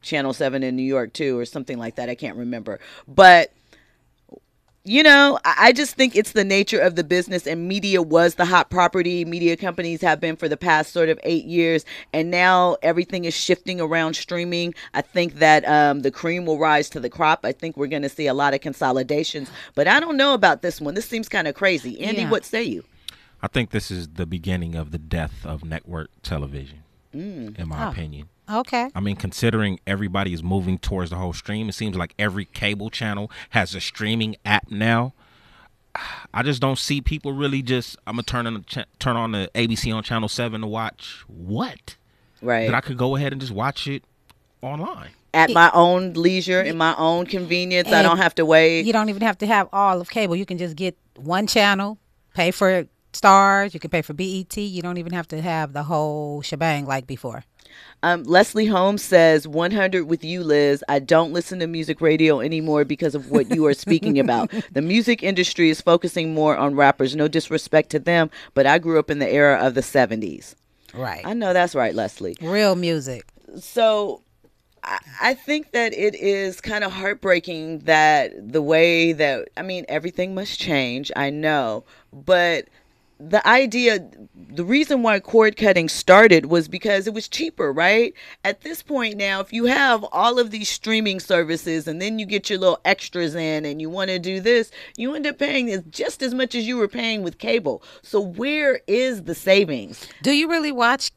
channel 0.06 0.32
7 0.32 0.62
in 0.62 0.74
New 0.76 0.82
York 0.82 1.12
too 1.12 1.38
or 1.38 1.44
something 1.44 1.76
like 1.78 1.96
that. 1.96 2.08
I 2.08 2.14
can't 2.14 2.36
remember. 2.36 2.80
But 3.06 3.52
you 4.88 5.02
know, 5.02 5.36
I 5.44 5.54
I 5.66 5.72
just 5.72 5.96
think 5.96 6.14
it's 6.14 6.30
the 6.30 6.44
nature 6.44 6.78
of 6.78 6.94
the 6.94 7.02
business, 7.02 7.44
and 7.44 7.66
media 7.66 8.00
was 8.00 8.36
the 8.36 8.44
hot 8.44 8.70
property. 8.70 9.24
Media 9.24 9.56
companies 9.56 10.00
have 10.00 10.20
been 10.20 10.36
for 10.36 10.48
the 10.48 10.56
past 10.56 10.92
sort 10.92 11.08
of 11.08 11.18
eight 11.24 11.44
years, 11.44 11.84
and 12.12 12.30
now 12.30 12.76
everything 12.82 13.24
is 13.24 13.34
shifting 13.34 13.80
around 13.80 14.14
streaming. 14.14 14.74
I 14.94 15.02
think 15.02 15.34
that 15.40 15.66
um, 15.68 16.02
the 16.02 16.12
cream 16.12 16.46
will 16.46 16.58
rise 16.60 16.88
to 16.90 17.00
the 17.00 17.10
crop. 17.10 17.40
I 17.44 17.50
think 17.50 17.76
we're 17.76 17.88
going 17.88 18.02
to 18.02 18.08
see 18.08 18.28
a 18.28 18.34
lot 18.34 18.54
of 18.54 18.60
consolidations, 18.60 19.50
but 19.74 19.88
I 19.88 19.98
don't 19.98 20.16
know 20.16 20.34
about 20.34 20.62
this 20.62 20.80
one. 20.80 20.94
This 20.94 21.06
seems 21.08 21.28
kind 21.28 21.48
of 21.48 21.56
crazy. 21.56 22.00
Andy, 22.00 22.20
Yeah. 22.22 22.30
what 22.30 22.44
say 22.44 22.62
you? 22.62 22.84
I 23.42 23.48
think 23.48 23.70
this 23.70 23.90
is 23.90 24.06
the 24.10 24.24
beginning 24.26 24.76
of 24.76 24.92
the 24.92 24.98
death 24.98 25.44
of 25.44 25.64
network 25.64 26.10
television, 26.22 26.84
Mm. 27.12 27.58
in 27.58 27.68
my 27.68 27.90
opinion. 27.90 28.28
Okay. 28.48 28.90
I 28.94 29.00
mean, 29.00 29.16
considering 29.16 29.80
everybody 29.86 30.32
is 30.32 30.42
moving 30.42 30.78
towards 30.78 31.10
the 31.10 31.16
whole 31.16 31.32
stream, 31.32 31.68
it 31.68 31.72
seems 31.72 31.96
like 31.96 32.14
every 32.18 32.44
cable 32.44 32.90
channel 32.90 33.30
has 33.50 33.74
a 33.74 33.80
streaming 33.80 34.36
app 34.44 34.70
now. 34.70 35.14
I 36.34 36.42
just 36.42 36.60
don't 36.60 36.78
see 36.78 37.00
people 37.00 37.32
really 37.32 37.62
just. 37.62 37.96
I'm 38.06 38.14
gonna 38.16 38.22
turn 38.24 38.46
on 38.46 38.54
the 38.54 38.60
ch- 38.60 38.86
turn 38.98 39.16
on 39.16 39.32
the 39.32 39.50
ABC 39.54 39.94
on 39.94 40.02
channel 40.02 40.28
seven 40.28 40.60
to 40.60 40.66
watch 40.66 41.24
what 41.26 41.96
Right. 42.42 42.66
that 42.66 42.74
I 42.74 42.80
could 42.82 42.98
go 42.98 43.16
ahead 43.16 43.32
and 43.32 43.40
just 43.40 43.52
watch 43.52 43.88
it 43.88 44.04
online. 44.60 45.10
At 45.32 45.50
my 45.50 45.70
own 45.74 46.12
leisure, 46.14 46.62
in 46.62 46.76
my 46.78 46.94
own 46.96 47.26
convenience, 47.26 47.90
I 47.92 48.02
don't 48.02 48.18
have 48.18 48.34
to 48.36 48.44
wait. 48.46 48.82
You 48.86 48.92
don't 48.92 49.08
even 49.08 49.22
have 49.22 49.38
to 49.38 49.46
have 49.46 49.68
all 49.72 50.00
of 50.00 50.08
cable. 50.10 50.36
You 50.36 50.46
can 50.46 50.56
just 50.58 50.76
get 50.76 50.96
one 51.16 51.46
channel, 51.46 51.98
pay 52.34 52.50
for 52.50 52.86
stars. 53.12 53.74
You 53.74 53.80
can 53.80 53.90
pay 53.90 54.02
for 54.02 54.12
BET. 54.14 54.56
You 54.56 54.82
don't 54.82 54.98
even 54.98 55.12
have 55.12 55.28
to 55.28 55.40
have 55.42 55.72
the 55.72 55.82
whole 55.82 56.42
shebang 56.42 56.86
like 56.86 57.06
before. 57.06 57.44
Um, 58.02 58.22
Leslie 58.24 58.66
Holmes 58.66 59.02
says, 59.02 59.48
100 59.48 60.04
with 60.04 60.22
you, 60.24 60.42
Liz. 60.42 60.84
I 60.88 60.98
don't 60.98 61.32
listen 61.32 61.58
to 61.60 61.66
music 61.66 62.00
radio 62.00 62.40
anymore 62.40 62.84
because 62.84 63.14
of 63.14 63.30
what 63.30 63.50
you 63.54 63.66
are 63.66 63.74
speaking 63.74 64.18
about. 64.18 64.52
The 64.72 64.82
music 64.82 65.22
industry 65.22 65.70
is 65.70 65.80
focusing 65.80 66.34
more 66.34 66.56
on 66.56 66.74
rappers. 66.74 67.16
No 67.16 67.28
disrespect 67.28 67.90
to 67.90 67.98
them, 67.98 68.30
but 68.52 68.66
I 68.66 68.78
grew 68.78 68.98
up 68.98 69.10
in 69.10 69.18
the 69.18 69.28
era 69.28 69.56
of 69.56 69.74
the 69.74 69.80
70s. 69.80 70.54
Right. 70.94 71.24
I 71.24 71.32
know 71.32 71.52
that's 71.52 71.74
right, 71.74 71.94
Leslie. 71.94 72.36
Real 72.40 72.76
music. 72.76 73.26
So 73.58 74.22
I, 74.82 74.98
I 75.20 75.34
think 75.34 75.72
that 75.72 75.92
it 75.94 76.14
is 76.14 76.60
kind 76.60 76.84
of 76.84 76.92
heartbreaking 76.92 77.80
that 77.80 78.32
the 78.52 78.62
way 78.62 79.12
that, 79.12 79.48
I 79.56 79.62
mean, 79.62 79.84
everything 79.88 80.34
must 80.34 80.58
change, 80.60 81.10
I 81.16 81.30
know, 81.30 81.84
but 82.12 82.68
the 83.18 83.46
idea 83.46 84.08
the 84.34 84.64
reason 84.64 85.02
why 85.02 85.20
cord 85.20 85.56
cutting 85.56 85.88
started 85.88 86.46
was 86.46 86.68
because 86.68 87.06
it 87.06 87.14
was 87.14 87.28
cheaper, 87.28 87.72
right? 87.72 88.14
At 88.44 88.62
this 88.62 88.82
point 88.82 89.16
now, 89.16 89.40
if 89.40 89.52
you 89.52 89.66
have 89.66 90.04
all 90.12 90.38
of 90.38 90.50
these 90.50 90.68
streaming 90.68 91.20
services 91.20 91.86
and 91.86 92.00
then 92.00 92.18
you 92.18 92.26
get 92.26 92.48
your 92.48 92.58
little 92.58 92.80
extras 92.84 93.34
in 93.34 93.64
and 93.64 93.80
you 93.80 93.90
want 93.90 94.08
to 94.10 94.18
do 94.18 94.40
this, 94.40 94.70
you 94.96 95.14
end 95.14 95.26
up 95.26 95.38
paying 95.38 95.84
just 95.90 96.22
as 96.22 96.32
much 96.32 96.54
as 96.54 96.66
you 96.66 96.76
were 96.76 96.88
paying 96.88 97.22
with 97.22 97.38
cable. 97.38 97.82
So 98.02 98.20
where 98.20 98.80
is 98.86 99.24
the 99.24 99.34
savings? 99.34 100.06
Do 100.22 100.32
you 100.32 100.48
really 100.48 100.72
watch? 100.72 101.10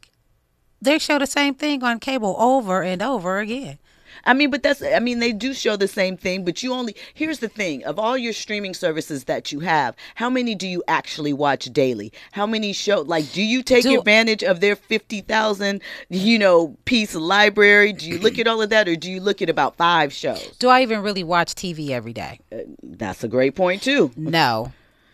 They 0.82 1.00
show 1.00 1.20
the 1.20 1.28
same 1.28 1.56
thing 1.56 1.84
on 1.84 2.00
cable 2.00 2.36
over 2.40 2.84
and 2.84 3.02
over 3.02 3.40
again. 3.40 3.80
I 4.26 4.34
mean, 4.34 4.50
but 4.52 4.64
that's, 4.64 4.82
I 4.82 5.00
mean, 5.00 5.20
they 5.20 5.32
do 5.32 5.54
show 5.54 5.76
the 5.76 5.88
same 5.88 6.18
thing, 6.18 6.44
but 6.46 6.62
you 6.64 6.74
only, 6.74 6.96
here's 7.14 7.40
the 7.40 7.48
thing 7.50 7.84
of 7.86 7.98
all 8.00 8.18
your 8.18 8.34
streaming 8.34 8.74
services 8.74 9.26
that 9.26 9.52
you 9.52 9.60
have, 9.62 9.96
how 10.16 10.30
many 10.30 10.56
do 10.56 10.68
you 10.68 10.84
actually 10.88 11.34
watch 11.34 11.66
daily? 11.74 12.12
How 12.32 12.46
many 12.46 12.74
show, 12.74 13.02
like, 13.02 13.32
do 13.32 13.42
you 13.42 13.64
take 13.64 13.84
Do- 13.84 13.98
advantage 13.98 14.44
of 14.44 14.60
their 14.60 14.76
50,000, 14.76 15.82
you 16.10 16.40
know, 16.40 16.76
piece 16.86 17.16
library? 17.16 17.94
Do 17.94 18.08
you 18.10 18.20
look 18.20 18.38
at 18.40 18.48
all 18.48 18.62
of 18.62 18.70
that 18.70 18.88
or 18.88 18.96
do 18.96 19.12
you 19.12 19.20
look 19.22 19.42
at 19.42 19.50
about 19.50 19.76
five 19.78 20.12
shows? 20.14 20.56
Do 20.60 20.70
I 20.70 20.82
even 20.82 21.02
really 21.02 21.24
watch 21.24 21.56
TV 21.56 21.90
every 21.90 22.14
day? 22.14 22.40
Uh, 22.52 22.58
that's 22.84 23.24
a 23.24 23.28
great 23.28 23.56
point, 23.56 23.82
too. 23.82 24.12
No, 24.16 24.72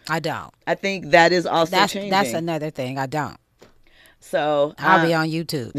I 0.10 0.20
don't. 0.20 0.54
I 0.68 0.76
think 0.76 1.12
that 1.12 1.32
is 1.32 1.46
also 1.46 1.72
That's 1.72 1.94
changing. 1.94 2.12
that's 2.12 2.34
another 2.34 2.70
thing. 2.70 2.98
I 2.98 3.06
don't. 3.06 3.38
So, 4.26 4.74
I'll 4.80 5.02
uh, 5.02 5.06
be 5.06 5.14
on 5.14 5.30
YouTube. 5.30 5.72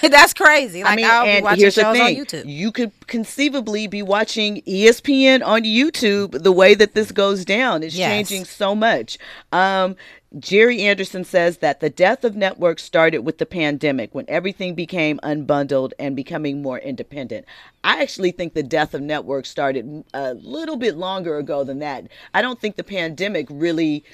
that's 0.10 0.34
crazy. 0.34 0.84
Like 0.84 0.92
I 0.92 0.96
mean, 0.96 1.06
I'll 1.06 1.24
be 1.38 1.42
watching 1.42 1.60
here's 1.60 1.74
the 1.76 1.80
shows 1.82 1.96
thing: 1.96 2.18
on 2.18 2.24
YouTube. 2.24 2.44
you 2.46 2.70
could 2.70 2.92
conceivably 3.06 3.86
be 3.86 4.02
watching 4.02 4.60
ESPN 4.62 5.44
on 5.44 5.62
YouTube. 5.62 6.42
The 6.42 6.52
way 6.52 6.74
that 6.74 6.94
this 6.94 7.10
goes 7.10 7.44
down 7.44 7.82
is 7.82 7.96
Yes. 7.96 8.10
changing 8.10 8.44
so 8.44 8.74
much. 8.74 9.16
Um, 9.50 9.96
Jerry 10.38 10.82
Anderson 10.82 11.24
says 11.24 11.58
that 11.58 11.80
the 11.80 11.88
death 11.88 12.22
of 12.22 12.36
networks 12.36 12.82
started 12.82 13.20
with 13.20 13.38
the 13.38 13.46
pandemic 13.46 14.14
when 14.14 14.26
everything 14.28 14.74
became 14.74 15.18
unbundled 15.22 15.92
and 15.98 16.14
becoming 16.14 16.60
more 16.60 16.78
independent. 16.78 17.46
I 17.82 18.02
actually 18.02 18.32
think 18.32 18.52
the 18.52 18.62
death 18.62 18.92
of 18.92 19.00
networks 19.00 19.48
started 19.48 20.04
a 20.12 20.34
little 20.34 20.76
bit 20.76 20.96
longer 20.96 21.38
ago 21.38 21.64
than 21.64 21.78
that. 21.78 22.08
I 22.34 22.42
don't 22.42 22.60
think 22.60 22.76
the 22.76 22.84
pandemic 22.84 23.46
really 23.48 24.04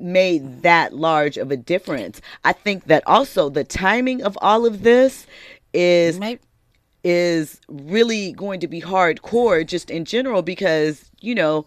made 0.00 0.62
that 0.62 0.94
large 0.94 1.36
of 1.36 1.50
a 1.50 1.56
difference. 1.56 2.20
I 2.44 2.52
think 2.52 2.84
that 2.84 3.02
also 3.06 3.48
the 3.48 3.64
timing 3.64 4.22
of 4.22 4.38
all 4.40 4.66
of 4.66 4.82
this 4.82 5.26
is 5.72 6.18
Maybe, 6.18 6.40
is 7.04 7.60
really 7.68 8.32
going 8.32 8.60
to 8.60 8.68
be 8.68 8.80
hardcore 8.80 9.66
just 9.66 9.90
in 9.90 10.04
general 10.04 10.42
because 10.42 11.10
you 11.20 11.34
know 11.34 11.66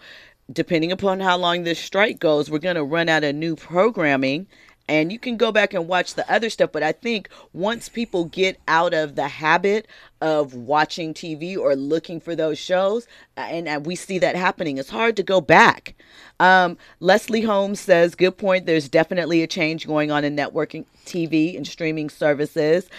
depending 0.52 0.92
upon 0.92 1.20
how 1.20 1.36
long 1.36 1.64
this 1.64 1.80
strike 1.80 2.20
goes 2.20 2.50
we're 2.50 2.60
going 2.60 2.76
to 2.76 2.84
run 2.84 3.10
out 3.10 3.24
of 3.24 3.36
new 3.36 3.56
programming 3.56 4.48
and 4.88 5.12
you 5.12 5.18
can 5.20 5.38
go 5.38 5.52
back 5.52 5.74
and 5.74 5.88
watch 5.88 6.14
the 6.14 6.32
other 6.32 6.50
stuff 6.50 6.72
but 6.72 6.84
i 6.84 6.92
think 6.92 7.30
once 7.54 7.90
people 7.90 8.26
get 8.26 8.60
out 8.68 8.94
of 8.94 9.16
the 9.16 9.28
habit 9.28 9.88
of 10.22 10.54
watching 10.54 11.14
tv 11.14 11.58
or 11.58 11.76
looking 11.76 12.20
for 12.20 12.36
those 12.36 12.58
shows 12.58 13.08
uh, 13.38 13.42
and, 13.42 13.68
and 13.68 13.86
we 13.86 13.96
see 13.96 14.20
that 14.20 14.36
happening 14.36 14.78
it's 14.78 14.90
hard 14.90 15.16
to 15.16 15.24
go 15.24 15.42
back 15.42 15.96
um, 16.40 16.78
leslie 17.00 17.42
holmes 17.42 17.80
says 17.80 18.16
good 18.16 18.38
point 18.38 18.66
there's 18.66 18.90
definitely 18.90 19.42
a 19.42 19.48
change 19.48 19.88
going 19.88 20.12
on 20.12 20.24
in 20.24 20.36
networking 20.36 20.86
tv 21.06 21.56
and 21.56 21.68
streaming 21.68 22.10
services 22.10 22.90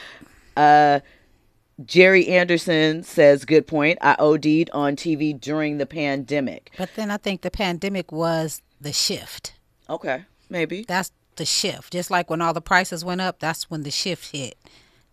uh, 0.57 1.01
Jerry 1.85 2.29
Anderson 2.29 3.03
says, 3.03 3.45
good 3.45 3.67
point. 3.67 3.99
I 4.01 4.17
OD'd 4.19 4.71
on 4.73 4.97
TV 4.97 5.39
during 5.39 5.77
the 5.77 5.85
pandemic. 5.85 6.71
but 6.79 6.91
then 6.97 7.11
I 7.11 7.19
think 7.19 7.43
the 7.43 7.51
pandemic 7.51 8.11
was 8.11 8.63
the 8.81 8.93
shift. 8.93 9.55
Okay, 9.89 10.25
maybe. 10.49 10.85
That's 10.89 11.13
the 11.37 11.45
shift. 11.45 11.93
Just 11.93 12.11
like 12.11 12.31
when 12.31 12.41
all 12.41 12.53
the 12.53 12.61
prices 12.61 13.05
went 13.05 13.21
up, 13.21 13.39
that's 13.39 13.71
when 13.71 13.83
the 13.83 13.91
shift 13.91 14.33
hit. 14.33 14.57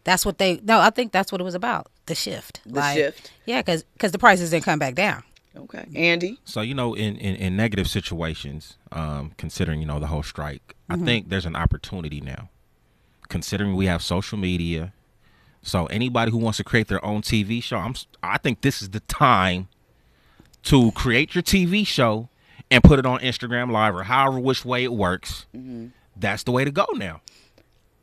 That's 0.03 0.25
what 0.25 0.38
they. 0.38 0.60
No, 0.63 0.80
I 0.80 0.89
think 0.89 1.12
that's 1.12 1.32
what 1.32 1.39
it 1.39 1.44
was 1.44 1.56
about. 1.56 1.88
The 2.06 2.15
shift. 2.15 2.62
The 2.65 2.94
shift. 2.94 3.32
Yeah, 3.46 3.62
because 3.62 3.84
because 3.94 4.12
the 4.12 4.20
prices 4.20 4.50
didn't 4.50 4.65
come 4.65 4.80
back 4.80 4.96
down. 4.96 5.24
Okay. 5.56 5.86
Andy? 5.96 6.39
So 6.46 6.62
you 6.62 6.74
know, 6.74 6.94
in 6.94 7.15
in, 7.18 7.36
in 7.36 7.56
negative 7.56 7.88
situations, 7.88 8.77
um, 8.92 9.34
considering 9.38 9.80
you 9.80 9.86
know 9.86 10.00
the 10.00 10.08
whole 10.08 10.24
strike, 10.24 10.75
I 10.89 10.98
think 10.98 11.30
there's 11.30 11.46
an 11.46 11.56
opportunity 11.56 12.22
now. 12.22 12.50
Considering 13.30 13.75
we 13.75 13.86
have 13.86 14.01
social 14.03 14.38
media, 14.38 14.94
so 15.62 15.86
anybody 15.88 16.32
who 16.32 16.38
wants 16.38 16.58
to 16.58 16.63
create 16.63 16.88
their 16.88 17.03
own 17.06 17.22
TV 17.22 17.63
show, 17.63 17.77
I'm 17.77 17.96
I 18.22 18.38
think 18.38 18.62
this 18.62 18.82
is 18.82 18.89
the 18.89 19.00
time 19.01 19.70
to 20.63 20.92
create 20.92 21.36
your 21.36 21.44
TV 21.44 21.86
show 21.86 22.30
and 22.70 22.84
put 22.84 23.00
it 23.00 23.06
on 23.06 23.20
Instagram 23.20 23.72
Live 23.72 23.96
or 23.96 24.03
however 24.03 24.39
which 24.39 24.65
way 24.65 24.84
it 24.84 24.94
works. 24.94 25.46
That's 26.15 26.43
the 26.43 26.51
way 26.51 26.65
to 26.65 26.72
go 26.72 26.86
now. 26.96 27.22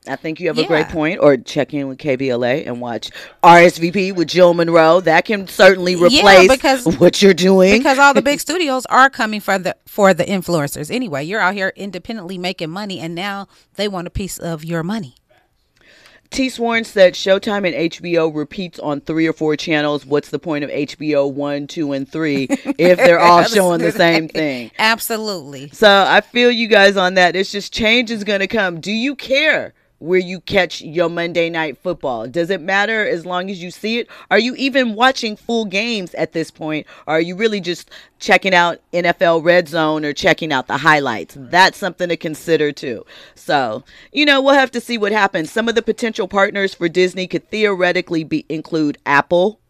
I 0.09 0.17
think 0.17 0.41
you 0.41 0.47
have 0.49 0.57
a 0.59 0.65
great 0.65 0.89
point. 0.89 1.21
Or 1.21 1.37
check 1.37 1.75
in 1.75 1.87
with 1.89 1.99
KBLA 1.99 2.67
and 2.67 2.81
watch 2.81 3.11
RSVP 3.45 4.15
with 4.15 4.29
Jill 4.29 4.55
Munroe. 4.55 5.01
That 5.03 5.27
can 5.27 5.47
certainly 5.47 5.93
Yeah, 5.95 6.07
replace 6.07 6.49
because- 6.51 6.87
what 6.99 7.21
you're 7.21 7.35
doing. 7.35 7.77
because 7.77 7.99
all 7.99 8.15
the 8.15 8.23
big 8.23 8.41
studios 8.49 8.87
are 8.87 9.11
coming 9.11 9.41
for 9.41 9.59
the 9.59 9.77
for 9.87 10.15
the 10.15 10.25
influencers 10.25 10.91
anyway. 10.91 11.25
You're 11.25 11.41
out 11.41 11.55
here 11.55 11.73
independently 11.77 12.39
making 12.39 12.71
money, 12.71 12.99
and 12.99 13.15
now 13.15 13.47
they 13.75 13.89
want 13.89 14.07
a 14.07 14.11
piece 14.11 14.39
of 14.39 14.65
your 14.65 14.83
money. 14.83 15.17
T. 16.31 16.49
Sworn 16.49 16.85
said 16.85 17.15
Showtime 17.15 17.67
and 17.67 17.91
HBO 17.91 18.35
repeats 18.35 18.79
on 18.79 19.01
three 19.01 19.27
or 19.27 19.33
four 19.33 19.57
channels. 19.57 20.07
What's 20.07 20.31
the 20.31 20.39
point 20.39 20.63
of 20.63 20.71
HBO 20.71 21.31
one, 21.31 21.67
two, 21.67 21.93
and 21.93 22.09
three 22.09 22.45
if 22.79 22.99
they're 22.99 23.19
all 23.19 23.43
showing 23.43 23.81
the 23.81 23.91
same 23.91 24.29
thing? 24.29 24.71
Absolutely. 24.79 25.71
So 25.71 26.05
I 26.07 26.21
feel 26.21 26.51
you 26.51 26.69
guys 26.69 26.97
on 26.97 27.15
that. 27.15 27.35
It's 27.35 27.51
just 27.51 27.73
change 27.73 28.11
is 28.13 28.23
going 28.23 28.41
to 28.41 28.47
come. 28.47 28.81
Do 28.81 28.93
you 28.93 29.17
care 29.17 29.75
where 30.01 30.19
you 30.19 30.41
catch 30.41 30.81
your 30.81 31.09
Monday 31.09 31.49
night 31.49 31.79
football? 31.79 32.27
Does 32.27 32.51
it 32.51 32.61
matter 32.61 33.07
as 33.07 33.25
long 33.25 33.51
as 33.51 33.63
you 33.63 33.71
see 33.71 33.99
it? 33.99 34.09
Are 34.31 34.39
you 34.39 34.55
even 34.57 34.95
watching 34.95 35.37
full 35.37 35.67
games 35.67 36.15
at 36.15 36.33
this 36.33 36.51
point? 36.51 36.87
Or 37.07 37.15
are 37.15 37.21
you 37.21 37.37
really 37.37 37.61
just 37.61 37.91
checking 38.19 38.55
out 38.55 38.81
NFL 38.93 39.45
Red 39.45 39.69
Zone 39.69 40.05
or 40.05 40.13
checking 40.13 40.53
out 40.53 40.67
the 40.67 40.79
highlights? 40.79 41.37
That's 41.39 41.79
something 41.79 42.09
to 42.09 42.17
consider 42.17 42.73
too. 42.73 43.05
So, 43.35 43.85
you 44.11 44.25
know, 44.25 44.41
we'll 44.41 44.55
have 44.55 44.73
to 44.73 44.81
see 44.81 44.99
what 44.99 45.13
happens. 45.13 45.53
Some 45.53 45.69
of 45.69 45.75
the 45.75 45.83
potential 45.83 46.27
partners 46.27 46.75
for 46.75 46.89
Disney 46.89 47.27
could 47.27 47.49
theoretically 47.49 48.25
be 48.25 48.47
include 48.49 48.99
Apple, 49.05 49.61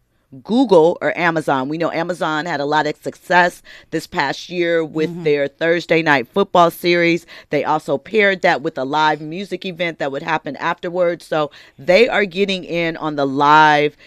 Google 0.43 0.97
or 1.01 1.17
Amazon. 1.17 1.69
We 1.69 1.77
know 1.77 1.91
Amazon 1.91 2.45
had 2.45 2.59
a 2.59 2.65
lot 2.65 2.87
of 2.87 2.95
success 2.97 3.61
this 3.91 4.07
past 4.07 4.49
year 4.49 4.83
with 4.83 5.23
their 5.23 5.47
Thursday 5.47 6.01
night 6.01 6.27
football 6.27 6.71
series. 6.71 7.25
They 7.49 7.63
also 7.63 7.97
paired 7.97 8.41
that 8.41 8.61
with 8.61 8.77
a 8.77 8.85
live 8.85 9.21
music 9.21 9.65
event 9.65 9.99
that 9.99 10.11
would 10.11 10.23
happen 10.23 10.55
afterwards. 10.55 11.25
So 11.25 11.51
they 11.77 12.07
are 12.07 12.25
getting 12.25 12.63
in 12.63 12.97
on 12.97 13.15
the 13.15 13.25
live 13.25 13.97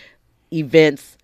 events 0.52 1.16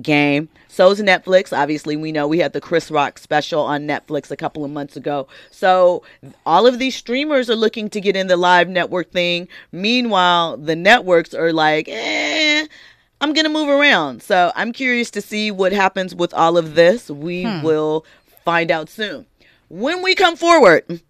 game. 0.00 0.48
So 0.68 0.90
is 0.90 1.00
Netflix. 1.00 1.56
Obviously, 1.56 1.96
we 1.96 2.12
know 2.12 2.28
we 2.28 2.38
had 2.38 2.52
the 2.52 2.60
Chris 2.60 2.90
Rock 2.90 3.18
special 3.18 3.62
on 3.62 3.86
Netflix 3.86 4.30
a 4.30 4.36
couple 4.36 4.64
of 4.64 4.70
months 4.70 4.96
ago. 4.96 5.26
So 5.50 6.04
all 6.46 6.66
of 6.66 6.78
these 6.78 6.94
streamers 6.94 7.50
are 7.50 7.56
looking 7.56 7.90
to 7.90 8.00
get 8.00 8.14
in 8.14 8.28
the 8.28 8.36
live 8.36 8.68
network 8.68 9.10
thing. 9.10 9.48
Meanwhile, 9.72 10.58
the 10.58 10.76
networks 10.76 11.34
are 11.34 11.52
like, 11.52 11.88
eh, 11.88 12.66
I'm 13.20 13.32
going 13.32 13.44
to 13.44 13.50
move 13.50 13.68
around. 13.68 14.22
So 14.22 14.52
I'm 14.56 14.72
curious 14.72 15.10
to 15.12 15.20
see 15.20 15.50
what 15.50 15.72
happens 15.72 16.14
with 16.14 16.32
all 16.34 16.56
of 16.56 16.74
this. 16.74 17.10
We 17.10 17.44
hmm. 17.44 17.62
will 17.62 18.04
find 18.44 18.70
out 18.70 18.88
soon. 18.88 19.26
When 19.68 20.02
we 20.02 20.14
come 20.14 20.36
forward, 20.36 21.02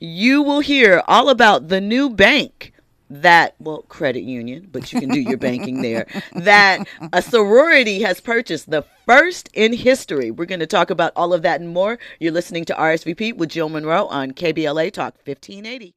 you 0.00 0.42
will 0.42 0.60
hear 0.60 1.02
all 1.06 1.28
about 1.28 1.68
the 1.68 1.80
new 1.80 2.08
bank 2.08 2.72
that 3.08 3.54
well 3.60 3.82
credit 3.82 4.22
union 4.22 4.68
but 4.72 4.92
you 4.92 4.98
can 4.98 5.08
do 5.08 5.20
your 5.20 5.36
banking 5.36 5.80
there 5.80 6.08
that 6.34 6.84
a 7.12 7.22
sorority 7.22 8.02
has 8.02 8.20
purchased 8.20 8.68
the 8.68 8.82
first 9.06 9.48
in 9.54 9.72
history 9.72 10.32
we're 10.32 10.44
going 10.44 10.58
to 10.58 10.66
talk 10.66 10.90
about 10.90 11.12
all 11.14 11.32
of 11.32 11.42
that 11.42 11.60
and 11.60 11.72
more 11.72 12.00
you're 12.18 12.32
listening 12.32 12.64
to 12.64 12.74
rsvp 12.74 13.36
with 13.36 13.48
jill 13.48 13.68
munroe 13.68 14.06
on 14.06 14.32
kbla 14.32 14.92
talk 14.92 15.14
1580 15.24 15.94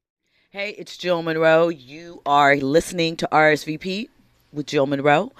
hey 0.51 0.69
it's 0.77 0.97
jill 0.97 1.23
munroe 1.23 1.69
you 1.69 2.21
are 2.27 2.55
listening 2.57 3.15
to 3.15 3.27
rsvp 3.31 4.07
with 4.51 4.65
jill 4.65 4.85
munroe 4.85 5.31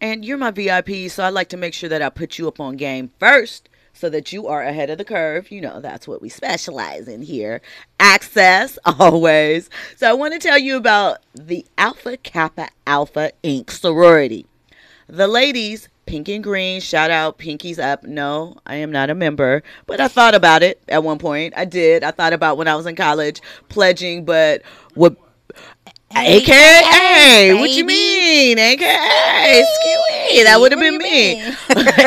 and 0.00 0.24
you're 0.24 0.38
my 0.38 0.50
vip 0.50 0.88
so 1.10 1.24
I'd 1.24 1.30
like 1.30 1.48
to 1.50 1.56
make 1.56 1.74
sure 1.74 1.88
that 1.88 2.02
i 2.02 2.08
put 2.08 2.38
you 2.38 2.48
up 2.48 2.60
on 2.60 2.76
game 2.76 3.10
first 3.18 3.68
so 3.96 4.10
that 4.10 4.32
you 4.32 4.46
are 4.46 4.62
ahead 4.62 4.90
of 4.90 4.98
the 4.98 5.04
curve. 5.04 5.50
You 5.50 5.62
know, 5.62 5.80
that's 5.80 6.06
what 6.06 6.20
we 6.20 6.28
specialize 6.28 7.08
in 7.08 7.22
here. 7.22 7.62
Access, 7.98 8.78
always. 8.84 9.70
So, 9.96 10.08
I 10.08 10.12
want 10.12 10.34
to 10.34 10.38
tell 10.38 10.58
you 10.58 10.76
about 10.76 11.18
the 11.34 11.64
Alpha 11.78 12.16
Kappa 12.18 12.68
Alpha 12.86 13.32
Inc. 13.42 13.70
sorority. 13.70 14.46
The 15.08 15.28
ladies, 15.28 15.88
pink 16.04 16.28
and 16.28 16.42
green, 16.42 16.80
shout 16.80 17.10
out 17.10 17.38
Pinkies 17.38 17.78
Up. 17.78 18.04
No, 18.04 18.56
I 18.66 18.76
am 18.76 18.90
not 18.90 19.08
a 19.08 19.14
member, 19.14 19.62
but 19.86 20.00
I 20.00 20.08
thought 20.08 20.34
about 20.34 20.62
it 20.62 20.82
at 20.88 21.04
one 21.04 21.18
point. 21.18 21.54
I 21.56 21.64
did. 21.64 22.02
I 22.02 22.10
thought 22.10 22.32
about 22.32 22.58
when 22.58 22.68
I 22.68 22.74
was 22.74 22.86
in 22.86 22.96
college 22.96 23.40
pledging, 23.68 24.24
but 24.24 24.62
what. 24.94 25.16
AKA, 26.14 27.54
what 27.54 27.70
you 27.70 27.84
mean? 27.84 28.58
AKA, 28.58 29.64
me, 30.30 30.42
that 30.44 30.56
would 30.60 30.72
have 30.72 30.80
been 30.80 30.98
me. 30.98 31.42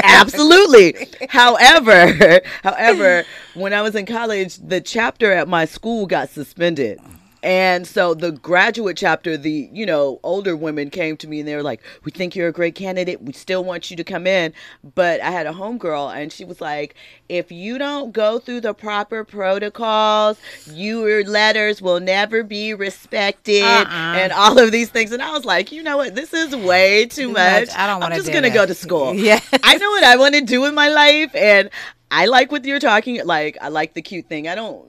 Absolutely. 0.04 1.08
however, 1.30 2.42
however, 2.64 3.26
when 3.54 3.74
I 3.74 3.82
was 3.82 3.96
in 3.96 4.06
college, 4.06 4.56
the 4.58 4.82
chapter 4.82 5.32
at 5.32 5.48
my 5.48 5.66
school 5.66 6.06
got 6.06 6.30
suspended. 6.30 7.00
And 7.42 7.88
so 7.88 8.14
the 8.14 8.32
graduate 8.32 8.98
chapter, 8.98 9.38
the 9.38 9.70
you 9.72 9.86
know 9.86 10.20
older 10.24 10.56
women 10.56 10.90
came 10.90 11.16
to 11.18 11.28
me 11.28 11.40
and 11.40 11.48
they 11.48 11.56
were 11.56 11.64
like, 11.64 11.82
"We 12.04 12.12
think 12.12 12.36
you're 12.36 12.50
a 12.50 12.52
great 12.54 12.76
candidate. 12.76 13.22
We 13.22 13.34
still 13.34 13.64
want 13.64 13.90
you 13.90 13.98
to 13.98 14.04
come 14.04 14.28
in." 14.28 14.54
But 14.96 15.22
I 15.22 15.32
had 15.32 15.48
a 15.48 15.54
homegirl 15.54 16.14
and 16.16 16.32
she 16.34 16.44
was 16.44 16.60
like, 16.60 16.96
"If 17.30 17.52
you 17.52 17.78
don't 17.78 18.12
go 18.12 18.40
through 18.40 18.62
the 18.62 18.74
proper 18.74 19.24
protocols, 19.24 20.38
your 20.74 21.24
letters 21.24 21.82
will 21.82 22.00
never 22.00 22.44
be 22.44 22.74
respected, 22.74 23.64
Uh-uh. 23.64 23.86
and 24.18 24.32
all 24.34 24.60
of 24.60 24.72
these 24.72 24.90
things." 24.90 25.12
And 25.12 25.22
I 25.22 25.32
was 25.32 25.46
like, 25.46 25.72
"You 25.72 25.84
know 25.84 25.98
what? 25.98 26.16
This 26.16 26.34
is 26.34 26.56
way 26.56 27.06
too 27.06 27.30
much. 27.30 27.70
I 27.76 27.88
don't 27.88 28.00
want 28.00 28.12
to. 28.12 28.16
I'm 28.16 28.22
just 28.22 28.34
gonna 28.34 28.50
that." 28.50 28.54
go 28.54 28.66
to 28.66 28.74
school. 28.74 29.14
Yeah. 29.30 29.40
I 29.64 29.78
know 29.78 29.90
what 29.92 30.04
I 30.04 30.16
want 30.18 30.36
to 30.36 30.42
do 30.42 30.66
in 30.66 30.74
my 30.74 30.90
life, 30.90 31.36
and 31.36 31.70
I 32.12 32.26
like 32.26 32.52
what 32.52 32.66
you're 32.66 32.80
talking. 32.80 33.24
Like, 33.26 33.58
I 33.62 33.68
like 33.70 33.94
the 33.94 34.02
cute 34.02 34.28
thing. 34.28 34.48
I 34.48 34.56
don't. 34.56 34.86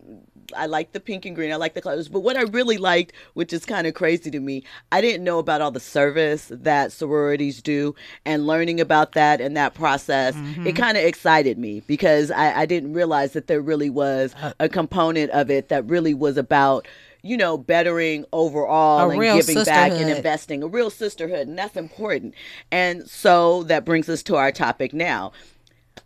I 0.56 0.66
like 0.66 0.92
the 0.92 1.00
pink 1.00 1.26
and 1.26 1.34
green. 1.34 1.52
I 1.52 1.56
like 1.56 1.74
the 1.74 1.82
colors. 1.82 2.08
But 2.08 2.20
what 2.20 2.36
I 2.36 2.42
really 2.42 2.78
liked, 2.78 3.12
which 3.34 3.52
is 3.52 3.64
kind 3.64 3.86
of 3.86 3.94
crazy 3.94 4.30
to 4.30 4.40
me, 4.40 4.64
I 4.92 5.00
didn't 5.00 5.24
know 5.24 5.38
about 5.38 5.60
all 5.60 5.70
the 5.70 5.80
service 5.80 6.50
that 6.50 6.92
sororities 6.92 7.62
do, 7.62 7.94
and 8.24 8.46
learning 8.46 8.80
about 8.80 9.12
that 9.12 9.40
and 9.40 9.56
that 9.56 9.74
process, 9.74 10.34
it 10.34 10.38
mm-hmm. 10.38 10.70
kind 10.70 10.96
of 10.96 11.04
excited 11.04 11.58
me 11.58 11.80
because 11.86 12.30
I, 12.30 12.60
I 12.60 12.66
didn't 12.66 12.92
realize 12.92 13.32
that 13.32 13.46
there 13.46 13.60
really 13.60 13.90
was 13.90 14.34
uh. 14.40 14.52
a 14.60 14.68
component 14.68 15.30
of 15.30 15.50
it 15.50 15.68
that 15.68 15.84
really 15.86 16.14
was 16.14 16.36
about. 16.36 16.86
You 17.22 17.36
know, 17.36 17.58
bettering 17.58 18.24
overall 18.32 19.10
A 19.10 19.12
and 19.12 19.46
giving 19.46 19.62
back 19.66 19.92
and 19.92 20.08
investing, 20.08 20.62
a 20.62 20.66
real 20.66 20.88
sisterhood, 20.88 21.48
and 21.48 21.58
that's 21.58 21.76
important. 21.76 22.32
And 22.72 23.06
so 23.10 23.62
that 23.64 23.84
brings 23.84 24.08
us 24.08 24.22
to 24.22 24.36
our 24.36 24.50
topic 24.50 24.94
now. 24.94 25.32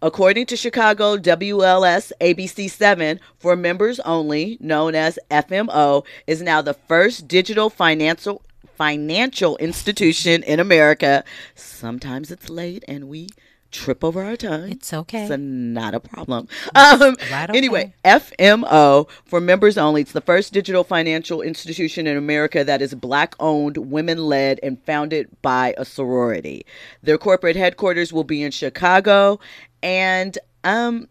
According 0.02 0.46
to 0.46 0.56
Chicago 0.56 1.16
WLS 1.16 2.12
ABC 2.20 2.70
7, 2.70 3.20
for 3.38 3.56
members 3.56 4.00
only, 4.00 4.58
known 4.60 4.94
as 4.94 5.18
FMO, 5.30 6.04
is 6.26 6.42
now 6.42 6.60
the 6.62 6.74
first 6.74 7.28
digital 7.28 7.70
financial 7.70 8.42
financial 8.76 9.56
institution 9.58 10.42
in 10.42 10.58
America. 10.58 11.24
Sometimes 11.54 12.30
it's 12.30 12.50
late 12.50 12.84
and 12.88 13.08
we 13.08 13.28
trip 13.74 14.04
over 14.04 14.22
our 14.22 14.36
tongue. 14.36 14.70
It's 14.70 14.92
okay. 14.92 15.26
It's 15.26 15.36
not 15.36 15.94
a 15.94 16.00
problem. 16.00 16.48
Um, 16.74 17.16
right 17.30 17.50
okay. 17.50 17.58
Anyway, 17.58 17.94
FMO, 18.04 19.08
for 19.24 19.40
members 19.40 19.76
only, 19.76 20.02
it's 20.02 20.12
the 20.12 20.20
first 20.20 20.52
digital 20.52 20.84
financial 20.84 21.42
institution 21.42 22.06
in 22.06 22.16
America 22.16 22.62
that 22.64 22.80
is 22.80 22.94
black 22.94 23.34
owned, 23.40 23.76
women 23.76 24.18
led, 24.26 24.60
and 24.62 24.80
founded 24.84 25.28
by 25.42 25.74
a 25.76 25.84
sorority. 25.84 26.64
Their 27.02 27.18
corporate 27.18 27.56
headquarters 27.56 28.12
will 28.12 28.24
be 28.24 28.42
in 28.42 28.52
Chicago, 28.52 29.40
and 29.84 30.38
um, 30.64 31.08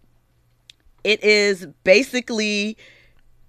it 1.04 1.24
is 1.24 1.68
basically 1.84 2.76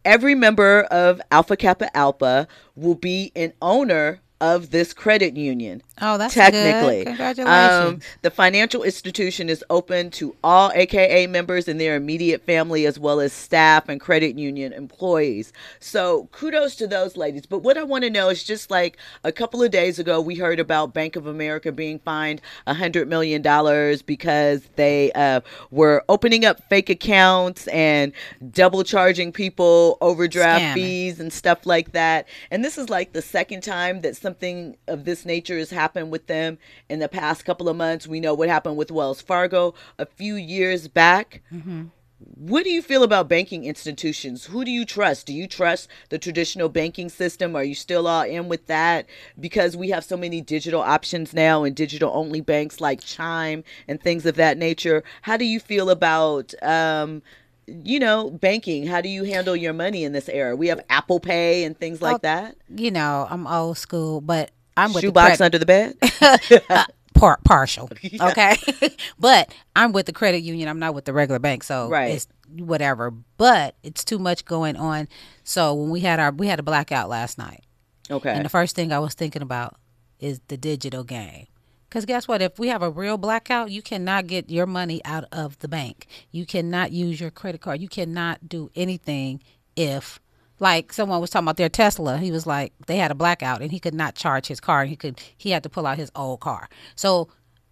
every 0.04 0.34
member 0.34 0.82
of 0.84 1.20
Alpha 1.30 1.56
Kappa 1.56 1.94
Alpha 1.96 2.46
will 2.76 2.94
be 2.94 3.32
an 3.34 3.54
owner 3.62 4.20
of 4.40 4.70
this 4.70 4.92
credit 4.92 5.36
union. 5.36 5.82
Oh, 6.00 6.18
that's 6.18 6.34
technically. 6.34 7.04
good. 7.04 7.06
Congratulations. 7.06 8.04
Um, 8.04 8.10
the 8.22 8.30
financial 8.30 8.82
institution 8.82 9.48
is 9.48 9.64
open 9.70 10.10
to 10.12 10.34
all 10.42 10.72
AKA 10.74 11.28
members 11.28 11.68
and 11.68 11.80
their 11.80 11.94
immediate 11.94 12.42
family, 12.44 12.84
as 12.86 12.98
well 12.98 13.20
as 13.20 13.32
staff 13.32 13.88
and 13.88 14.00
credit 14.00 14.36
union 14.36 14.72
employees. 14.72 15.52
So 15.78 16.28
kudos 16.32 16.74
to 16.76 16.88
those 16.88 17.16
ladies. 17.16 17.46
But 17.46 17.60
what 17.60 17.78
I 17.78 17.84
want 17.84 18.02
to 18.04 18.10
know 18.10 18.28
is 18.28 18.42
just 18.42 18.70
like 18.70 18.98
a 19.22 19.30
couple 19.30 19.62
of 19.62 19.70
days 19.70 19.98
ago, 20.00 20.20
we 20.20 20.34
heard 20.34 20.58
about 20.58 20.94
Bank 20.94 21.14
of 21.14 21.26
America 21.26 21.70
being 21.70 22.00
fined 22.00 22.40
a 22.66 22.74
hundred 22.74 23.08
million 23.08 23.40
dollars 23.40 24.02
because 24.02 24.62
they 24.74 25.12
uh, 25.12 25.42
were 25.70 26.04
opening 26.08 26.44
up 26.44 26.60
fake 26.68 26.90
accounts 26.90 27.68
and 27.68 28.12
double 28.50 28.82
charging 28.82 29.30
people 29.30 29.96
overdraft 30.00 30.62
Scamming. 30.62 30.74
fees 30.74 31.20
and 31.20 31.32
stuff 31.32 31.66
like 31.66 31.92
that. 31.92 32.26
And 32.50 32.64
this 32.64 32.78
is 32.78 32.90
like 32.90 33.12
the 33.12 33.22
second 33.22 33.62
time 33.62 34.00
that 34.00 34.16
something 34.16 34.76
of 34.88 35.04
this 35.04 35.24
nature 35.24 35.58
has 35.58 35.70
happened 35.84 36.10
with 36.10 36.26
them 36.28 36.56
in 36.88 36.98
the 36.98 37.08
past 37.08 37.44
couple 37.44 37.68
of 37.68 37.76
months. 37.76 38.06
We 38.06 38.18
know 38.20 38.32
what 38.32 38.48
happened 38.48 38.76
with 38.78 38.90
Wells 38.90 39.20
Fargo 39.20 39.74
a 39.98 40.06
few 40.06 40.34
years 40.34 40.88
back. 40.88 41.42
What 42.36 42.64
do 42.64 42.70
you 42.70 42.80
feel 42.80 43.02
about 43.02 43.28
banking 43.28 43.64
institutions? 43.64 44.46
Who 44.46 44.64
do 44.64 44.70
you 44.70 44.86
trust? 44.86 45.26
Do 45.26 45.34
you 45.34 45.46
trust 45.46 45.88
the 46.08 46.18
traditional 46.18 46.70
banking 46.70 47.10
system? 47.10 47.54
Are 47.54 47.64
you 47.64 47.74
still 47.74 48.06
all 48.06 48.22
in 48.22 48.48
with 48.48 48.66
that? 48.66 49.04
Because 49.38 49.76
we 49.76 49.90
have 49.90 50.04
so 50.04 50.16
many 50.16 50.40
digital 50.40 50.80
options 50.80 51.34
now 51.34 51.64
and 51.64 51.76
digital 51.76 52.10
only 52.14 52.40
banks 52.40 52.80
like 52.80 53.02
Chime 53.02 53.62
and 53.86 54.00
things 54.00 54.24
of 54.24 54.36
that 54.36 54.56
nature. 54.56 55.04
How 55.20 55.36
do 55.36 55.44
you 55.44 55.60
feel 55.60 55.90
about 55.90 56.54
um, 56.62 57.20
you 57.66 57.98
know, 57.98 58.30
banking? 58.30 58.86
How 58.86 59.00
do 59.00 59.08
you 59.08 59.24
handle 59.24 59.56
your 59.56 59.72
money 59.72 60.04
in 60.04 60.12
this 60.12 60.28
era? 60.28 60.56
We 60.56 60.68
have 60.68 60.80
Apple 60.88 61.20
Pay 61.20 61.64
and 61.64 61.78
things 61.78 62.00
like 62.02 62.22
that. 62.22 62.56
you 62.74 62.90
know, 62.90 63.26
I'm 63.30 63.46
old 63.46 63.78
school, 63.78 64.20
but 64.20 64.50
I'm 64.76 64.92
with 64.92 65.02
Shoebox 65.04 65.40
under 65.40 65.58
the 65.58 65.66
bed. 65.66 65.96
par- 67.14 67.38
partial. 67.44 67.88
Okay, 68.20 68.56
but 69.18 69.52
I'm 69.76 69.92
with 69.92 70.06
the 70.06 70.12
credit 70.12 70.40
union. 70.42 70.68
I'm 70.68 70.78
not 70.78 70.94
with 70.94 71.04
the 71.04 71.12
regular 71.12 71.38
bank, 71.38 71.62
so 71.64 71.88
Right. 71.88 72.12
it's 72.14 72.26
whatever. 72.56 73.10
But 73.10 73.76
it's 73.82 74.04
too 74.04 74.18
much 74.18 74.44
going 74.44 74.76
on. 74.76 75.08
So 75.44 75.74
when 75.74 75.90
we 75.90 76.00
had 76.00 76.20
our 76.20 76.30
we 76.32 76.48
had 76.48 76.58
a 76.58 76.62
blackout 76.62 77.08
last 77.08 77.38
night, 77.38 77.62
Okay. 78.10 78.30
and 78.30 78.44
the 78.44 78.48
first 78.48 78.74
thing 78.76 78.92
I 78.92 78.98
was 78.98 79.14
thinking 79.14 79.42
about 79.42 79.76
is 80.18 80.40
the 80.48 80.56
digital 80.56 81.04
game. 81.04 81.46
Because 81.88 82.04
guess 82.06 82.26
what? 82.26 82.42
If 82.42 82.58
we 82.58 82.68
have 82.68 82.82
a 82.82 82.90
real 82.90 83.16
blackout, 83.16 83.70
you 83.70 83.80
cannot 83.80 84.26
get 84.26 84.50
your 84.50 84.66
money 84.66 85.00
out 85.04 85.24
of 85.30 85.56
the 85.60 85.68
bank. 85.68 86.08
You 86.32 86.44
cannot 86.44 86.90
use 86.90 87.20
your 87.20 87.30
credit 87.30 87.60
card. 87.60 87.80
You 87.80 87.88
cannot 87.88 88.48
do 88.48 88.68
anything 88.74 89.40
if, 89.76 90.18
like, 90.60 90.92
someone 90.92 91.20
was 91.20 91.30
talking 91.30 91.44
about 91.44 91.56
their 91.56 91.68
Tesla. 91.68 92.18
He 92.18 92.30
was 92.30 92.46
like, 92.46 92.72
they 92.86 92.96
had 92.96 93.10
a 93.10 93.14
blackout 93.14 93.62
and 93.62 93.72
he 93.72 93.80
could 93.80 93.94
not 93.94 94.14
charge 94.14 94.46
his 94.46 94.60
car. 94.60 94.84
He 94.84 94.96
could, 94.96 95.20
he 95.36 95.50
had 95.50 95.62
to 95.62 95.68
pull 95.68 95.86
out 95.86 95.98
his 95.98 96.12
old 96.14 96.40
car. 96.40 96.68
So 96.94 97.28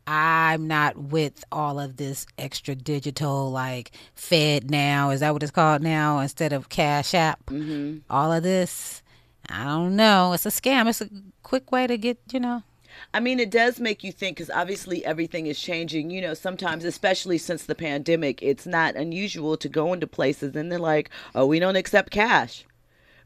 I'm 0.07 0.66
not 0.66 0.97
with 0.97 1.45
all 1.53 1.79
of 1.79 1.97
this 1.97 2.27
extra 2.38 2.75
digital, 2.75 3.51
like 3.51 3.92
FedNow. 4.16 5.14
Is 5.14 5.21
that 5.21 5.33
what 5.33 5.42
it's 5.42 5.53
called 5.53 5.83
now? 5.83 6.18
Instead 6.18 6.53
of 6.53 6.68
Cash 6.68 7.14
App. 7.14 7.47
Mm-hmm. 7.47 7.99
All 8.11 8.33
of 8.33 8.42
this. 8.42 9.03
I 9.49 9.64
don't 9.64 9.97
know. 9.97 10.33
It's 10.33 10.47
a 10.47 10.51
scam. 10.51 10.88
It's 10.88 11.01
a 11.01 11.09
quick 11.42 11.71
way 11.71 11.87
to 11.87 11.97
get, 11.97 12.18
you 12.33 12.40
know. 12.40 12.62
I 13.14 13.21
mean, 13.21 13.40
it 13.40 13.51
does 13.51 13.81
make 13.81 14.05
you 14.05 14.12
think 14.12 14.37
because 14.37 14.51
obviously 14.51 15.05
everything 15.05 15.47
is 15.47 15.59
changing. 15.59 16.11
You 16.11 16.21
know, 16.21 16.35
sometimes, 16.35 16.85
especially 16.85 17.38
since 17.38 17.64
the 17.64 17.75
pandemic, 17.75 18.42
it's 18.42 18.66
not 18.66 18.97
unusual 18.97 19.57
to 19.57 19.68
go 19.68 19.92
into 19.92 20.07
places 20.07 20.55
and 20.57 20.71
they're 20.71 20.79
like, 20.79 21.11
oh, 21.35 21.47
we 21.47 21.59
don't 21.59 21.77
accept 21.77 22.11
cash. 22.11 22.64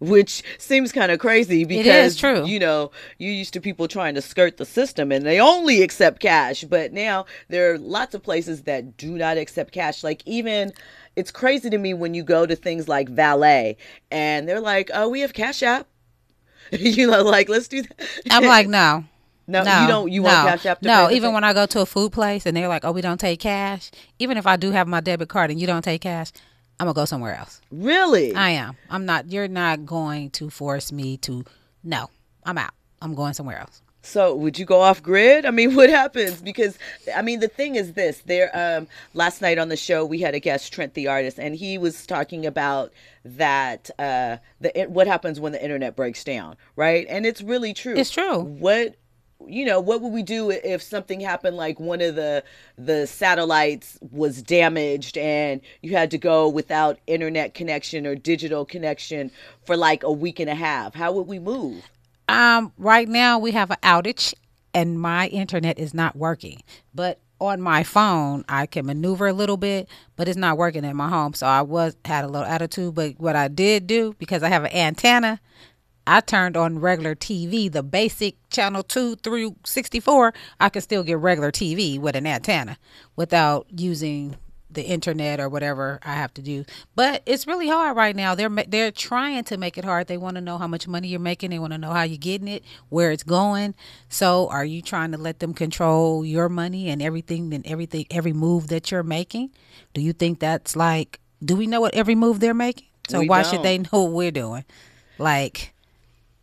Which 0.01 0.43
seems 0.59 0.93
kind 0.93 1.11
of 1.11 1.19
crazy 1.19 1.65
because 1.65 2.17
true. 2.17 2.45
you 2.45 2.59
know 2.59 2.91
you 3.19 3.31
used 3.31 3.55
to 3.55 3.61
people 3.61 3.89
trying 3.89 4.15
to 4.15 4.23
skirt 4.23 4.59
the 4.59 4.67
system 4.67 5.11
and 5.11 5.25
they 5.25 5.41
only 5.41 5.83
accept 5.83 6.21
cash, 6.21 6.65
but 6.65 6.93
now 6.93 7.25
there 7.49 7.73
are 7.73 7.79
lots 7.79 8.15
of 8.15 8.23
places 8.23 8.63
that 8.65 8.97
do 8.97 9.13
not 9.13 9.39
accept 9.39 9.73
cash. 9.73 10.05
Like 10.05 10.23
even 10.27 10.73
it's 11.17 11.31
crazy 11.31 11.71
to 11.71 11.79
me 11.79 11.95
when 11.95 12.13
you 12.15 12.23
go 12.23 12.45
to 12.47 12.55
things 12.55 12.89
like 12.89 13.09
valet 13.09 13.77
and 14.11 14.47
they're 14.49 14.61
like, 14.61 14.91
"Oh, 14.93 15.09
we 15.09 15.21
have 15.21 15.33
Cash 15.33 15.63
App," 15.63 15.87
you 16.71 17.11
know, 17.11 17.23
like 17.23 17.49
let's 17.49 17.69
do 17.69 17.83
that. 17.83 18.09
I'm 18.31 18.45
like, 18.47 18.69
no. 18.69 19.05
No, 19.49 19.63
no, 19.63 19.81
you 19.81 19.87
don't. 19.87 20.13
You 20.13 20.23
no, 20.23 20.29
want 20.29 20.49
Cash 20.49 20.67
App? 20.67 20.81
To 20.81 20.89
No, 20.89 21.11
even 21.11 21.29
thing? 21.29 21.35
when 21.35 21.45
I 21.45 21.53
go 21.53 21.67
to 21.67 21.81
a 21.81 21.87
food 21.87 22.13
place 22.13 22.47
and 22.47 22.57
they're 22.57 22.69
like, 22.69 22.85
"Oh, 22.85 22.93
we 22.93 23.01
don't 23.01 23.21
take 23.21 23.41
cash." 23.41 23.91
Even 24.19 24.37
if 24.37 24.47
I 24.47 24.57
do 24.57 24.73
have 24.73 24.89
my 24.89 25.01
debit 25.01 25.29
card 25.29 25.51
and 25.51 25.61
you 25.61 25.67
don't 25.69 25.83
take 25.83 26.01
cash, 26.01 26.33
I'm 26.79 26.87
gonna 26.87 26.95
go 26.95 27.05
somewhere 27.05 27.35
else. 27.35 27.61
really, 27.71 28.35
I 28.35 28.51
am. 28.51 28.77
I'm 28.91 29.07
not. 29.07 29.31
You're 29.31 29.49
not 29.49 29.87
going 29.87 30.31
to 30.31 30.51
force 30.51 30.93
me 30.93 31.17
to. 31.19 31.45
No, 31.83 32.11
I'm 32.45 32.59
out. 32.59 32.75
I'm 33.01 33.15
going 33.15 33.35
somewhere 33.35 33.59
else. 33.59 33.83
So 34.03 34.37
would 34.37 34.57
you 34.57 34.65
go 34.65 34.83
off 34.83 35.03
grid? 35.03 35.45
I 35.45 35.51
mean, 35.51 35.75
what 35.77 35.91
happens? 35.91 36.41
Because 36.41 36.79
I 37.15 37.23
mean, 37.23 37.41
the 37.41 37.49
thing 37.49 37.75
is 37.77 37.95
this: 37.95 38.21
there, 38.27 38.51
um, 38.55 38.87
last 39.15 39.43
night 39.43 39.59
on 39.59 39.69
the 39.69 39.77
show 39.77 40.05
we 40.05 40.21
had 40.21 40.35
a 40.35 40.41
guest, 40.41 40.73
Trent 40.73 40.95
the 40.95 41.09
artist, 41.09 41.39
and 41.39 41.57
he 41.57 41.77
was 41.79 42.07
talking 42.07 42.47
about 42.47 42.93
that 43.25 43.91
uh, 43.99 44.37
the 44.61 44.87
what 44.89 45.07
happens 45.07 45.41
when 45.41 45.53
the 45.53 45.63
internet 45.63 45.97
breaks 45.97 46.23
down, 46.25 46.57
right? 46.77 47.07
And 47.09 47.27
it's 47.27 47.43
really 47.43 47.75
true. 47.75 47.97
It's 47.97 48.11
true. 48.11 48.41
What 48.41 48.97
you 49.47 49.65
know, 49.65 49.81
what 49.81 50.01
would 50.01 50.13
we 50.13 50.23
do 50.23 50.51
if 50.51 50.83
something 50.83 51.21
happened 51.21 51.57
like 51.57 51.79
one 51.79 52.01
of 52.01 52.15
the 52.15 52.43
the 52.77 53.07
satellites 53.07 53.99
was 54.11 54.43
damaged 54.43 55.17
and 55.19 55.61
you 55.83 55.93
had 55.93 56.11
to 56.11 56.19
go 56.19 56.49
without 56.49 56.99
internet 57.07 57.55
connection 57.55 58.07
or 58.07 58.15
digital 58.15 58.65
connection 58.65 59.31
for 59.65 59.77
like 59.77 60.03
a 60.03 60.13
week 60.13 60.41
and 60.41 60.51
a 60.51 60.55
half? 60.55 60.95
How 60.95 61.13
would 61.13 61.27
we 61.27 61.39
move? 61.39 61.89
Um, 62.29 62.73
right 62.77 63.09
now 63.09 63.39
we 63.39 63.53
have 63.53 63.71
an 63.71 63.79
outage 63.83 64.35
and 64.75 65.01
my 65.01 65.29
internet 65.29 65.79
is 65.79 65.95
not 65.95 66.17
working. 66.17 66.63
But 66.95 67.21
on 67.41 67.61
my 67.61 67.83
phone, 67.83 68.45
I 68.49 68.67
can 68.67 68.87
maneuver 68.87 69.27
a 69.27 69.33
little 69.33 69.57
bit, 69.57 69.89
but 70.17 70.29
it's 70.29 70.37
not 70.37 70.59
working 70.59 70.85
at 70.85 70.97
my 70.97 71.09
home. 71.09 71.35
So 71.35 71.47
I 71.47 71.63
was 71.63 71.97
had 72.05 72.25
a 72.25 72.29
little 72.29 72.47
attitude. 72.47 72.95
But 72.95 73.15
what 73.19 73.37
I 73.37 73.49
did 73.49 73.87
do 73.87 74.15
because 74.19 74.43
I 74.43 74.49
have 74.49 74.65
an 74.65 74.73
antenna, 74.73 75.41
I 76.07 76.21
turned 76.21 76.57
on 76.57 76.79
regular 76.79 77.15
TV, 77.15 77.71
the 77.71 77.83
basic 77.83 78.37
channel 78.51 78.83
two 78.83 79.17
through 79.17 79.57
sixty 79.65 80.01
four. 80.01 80.33
I 80.61 80.69
could 80.69 80.83
still 80.83 81.03
get 81.03 81.19
regular 81.19 81.51
TV 81.51 81.99
with 81.99 82.17
an 82.17 82.27
antenna 82.27 82.79
without 83.17 83.67
using 83.71 84.37
the 84.71 84.83
internet 84.83 85.41
or 85.41 85.49
whatever 85.49 85.99
I 86.05 86.13
have 86.15 86.35
to 86.35 86.43
do. 86.43 86.65
But 86.95 87.23
it's 87.25 87.47
really 87.47 87.69
hard 87.69 87.97
right 87.97 88.15
now. 88.15 88.35
They're 88.35 88.51
they're 88.51 88.91
trying 88.91 89.45
to 89.45 89.57
make 89.57 89.79
it 89.79 89.85
hard. 89.85 90.07
They 90.07 90.17
want 90.19 90.35
to 90.37 90.41
know 90.41 90.59
how 90.59 90.67
much 90.67 90.87
money 90.87 91.09
you're 91.09 91.19
making. 91.21 91.51
They 91.51 91.59
want 91.59 91.73
to 91.73 91.79
know 91.79 91.93
how 91.93 92.03
you're 92.03 92.19
getting 92.19 92.49
it, 92.49 92.63
where 92.89 93.11
it's 93.11 93.23
going. 93.23 93.75
So, 94.09 94.49
are 94.49 94.65
you 94.65 94.83
trying 94.83 95.13
to 95.13 95.19
let 95.19 95.39
them 95.41 95.55
control 95.55 96.25
your 96.25 96.49
money 96.49 96.89
and 96.89 97.01
everything 97.03 97.55
and 97.55 97.67
everything 97.67 98.07
every 98.11 98.33
move 98.33 98.69
that 98.69 98.91
you're 98.91 99.03
making? 99.03 99.51
Do 99.95 100.01
you 100.01 100.13
think 100.13 100.41
that's 100.41 100.77
like 100.77 101.21
do 101.45 101.57
we 101.57 101.67
know 101.67 101.81
what 101.81 101.95
every 101.95 102.15
move 102.15 102.41
they're 102.41 102.55
making? 102.55 102.89
So 103.09 103.21
We 103.21 103.29
why 103.29 103.43
don't. 103.43 103.51
should 103.53 103.63
they 103.63 103.79
know 103.93 104.03
what 104.05 104.13
we're 104.13 104.31
doing? 104.31 104.65
Like 105.19 105.73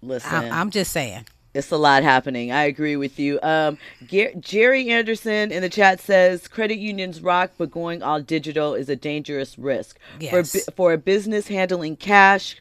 Listen, 0.08 0.34
I'm, 0.34 0.52
I'm 0.54 0.70
just 0.70 0.92
saying. 0.92 1.26
It's 1.54 1.70
a 1.72 1.78
lot 1.78 2.02
happening. 2.02 2.52
I 2.52 2.64
agree 2.64 2.96
with 2.96 3.20
you. 3.20 3.40
Um, 3.44 3.78
Ger- 4.08 4.34
Jerry 4.40 4.90
Anderson 4.90 5.52
in 5.52 5.62
the 5.62 5.70
chat 5.70 6.00
says 6.02 6.48
credit 6.48 6.80
unions 6.80 7.22
rock, 7.22 7.52
but 7.60 7.70
going 7.70 8.02
all 8.02 8.20
digital 8.22 8.74
is 8.74 8.90
a 8.90 8.96
dangerous 8.96 9.58
risk. 9.60 10.00
For 10.18 10.24
Yes. 10.24 10.52
bu- 10.66 10.72
for 10.76 10.94
a 10.94 10.98
business 10.98 11.48
handling 11.48 11.96
cash, 11.96 12.56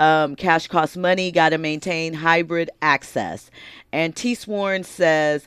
um, 0.00 0.34
cash 0.34 0.66
costs 0.66 0.96
money. 0.96 1.30
Got 1.30 1.50
to 1.50 1.58
maintain 1.58 2.14
hybrid 2.14 2.68
access. 2.82 3.48
And 3.92 4.16
T 4.16 4.34
Sworn 4.34 4.82
says, 4.82 5.46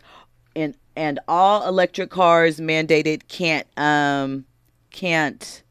and 0.56 0.74
and 0.96 1.20
all 1.28 1.68
electric 1.68 2.10
cars 2.10 2.62
mandated 2.62 3.28
can't 3.28 3.68
um 3.78 4.46
can't. 4.92 5.64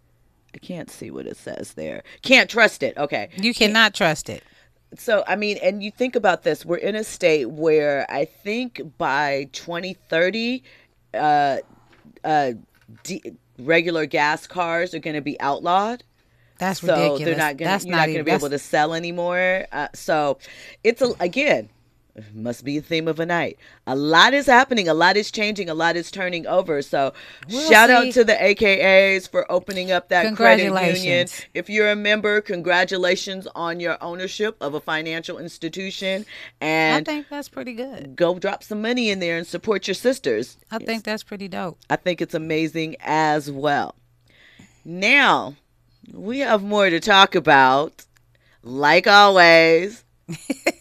I 0.55 0.59
can't 0.59 0.91
see 0.91 1.11
what 1.11 1.27
it 1.27 1.37
says 1.39 1.73
there. 1.73 2.03
Can't 2.23 2.49
trust 2.51 2.83
it. 2.83 2.97
Okay 2.99 3.31
You 3.37 3.55
cannot 3.55 3.95
trust 3.95 4.29
it. 4.29 4.45
So 4.97 5.25
i 5.27 5.37
mean 5.37 5.57
and 5.63 5.83
you 5.83 5.91
think 5.91 6.17
about 6.17 6.43
this 6.43 6.65
we're 6.65 6.77
in 6.77 6.95
a 6.95 7.05
state 7.05 7.47
where 7.51 8.07
i 8.11 8.25
think 8.25 8.81
by 8.99 9.49
2030 9.53 10.63
uh 11.15 11.57
uh 12.25 12.53
d- 13.03 13.23
regular 13.59 14.07
gas 14.07 14.47
cars 14.47 14.95
are 14.95 14.99
going 14.99 15.15
to 15.15 15.21
be 15.23 15.41
outlawed 15.41 16.03
That's 16.59 16.81
so 16.81 16.87
ridiculous. 16.95 17.25
they're 17.25 17.37
not 17.37 17.57
going 17.57 17.71
you're 17.87 17.97
not 17.97 18.07
going 18.07 18.19
to 18.19 18.25
be 18.25 18.31
able 18.31 18.51
to 18.51 18.59
sell 18.59 18.95
anymore 18.95 19.67
uh, 19.73 19.89
so 19.95 20.39
it's 20.83 21.03
a 21.03 21.15
again 21.21 21.69
must 22.33 22.65
be 22.65 22.79
a 22.79 22.83
theme 22.83 23.09
of 23.09 23.19
a 23.19 23.27
night. 23.27 23.59
A 23.87 23.97
lot 23.97 24.35
is 24.35 24.47
happening. 24.47 24.89
A 24.89 24.95
lot 24.95 25.17
is 25.17 25.31
changing. 25.31 25.69
A 25.69 25.75
lot 25.75 25.97
is 25.97 26.11
turning 26.11 26.47
over. 26.47 26.81
So, 26.81 27.13
We'll 27.49 27.69
shout 27.69 27.91
out 27.91 28.13
to 28.13 28.25
the 28.25 28.35
AKAs 28.35 29.29
for 29.29 29.51
opening 29.51 29.91
up 29.91 30.09
that 30.11 30.37
credit 30.37 30.65
union. 30.95 31.29
If 31.55 31.69
you're 31.69 31.91
a 31.91 31.97
member, 31.97 32.41
congratulations 32.41 33.49
on 33.55 33.81
your 33.81 33.99
ownership 34.01 34.57
of 34.61 34.75
a 34.75 34.81
financial 34.81 35.39
institution. 35.39 36.25
And 36.61 37.09
I 37.09 37.13
think 37.13 37.29
that's 37.29 37.49
pretty 37.49 37.73
good. 37.73 38.15
go 38.15 38.39
drop 38.39 38.63
some 38.63 38.81
money 38.81 39.11
in 39.11 39.19
there 39.19 39.37
and 39.37 39.47
support 39.47 39.89
your 39.89 39.95
sisters. 39.95 40.57
I 40.71 40.79
think 40.79 41.05
that's 41.05 41.25
pretty 41.25 41.49
dope. 41.49 41.79
I 41.91 41.97
think 41.97 42.21
it's 42.21 42.35
amazing 42.35 42.97
as 43.01 43.51
well. 43.51 43.97
Now, 44.85 45.57
we 46.13 46.41
have 46.41 46.63
more 46.63 46.91
to 46.91 47.01
talk 47.01 47.35
about. 47.35 48.05
Like 48.63 49.07
always. 49.07 50.04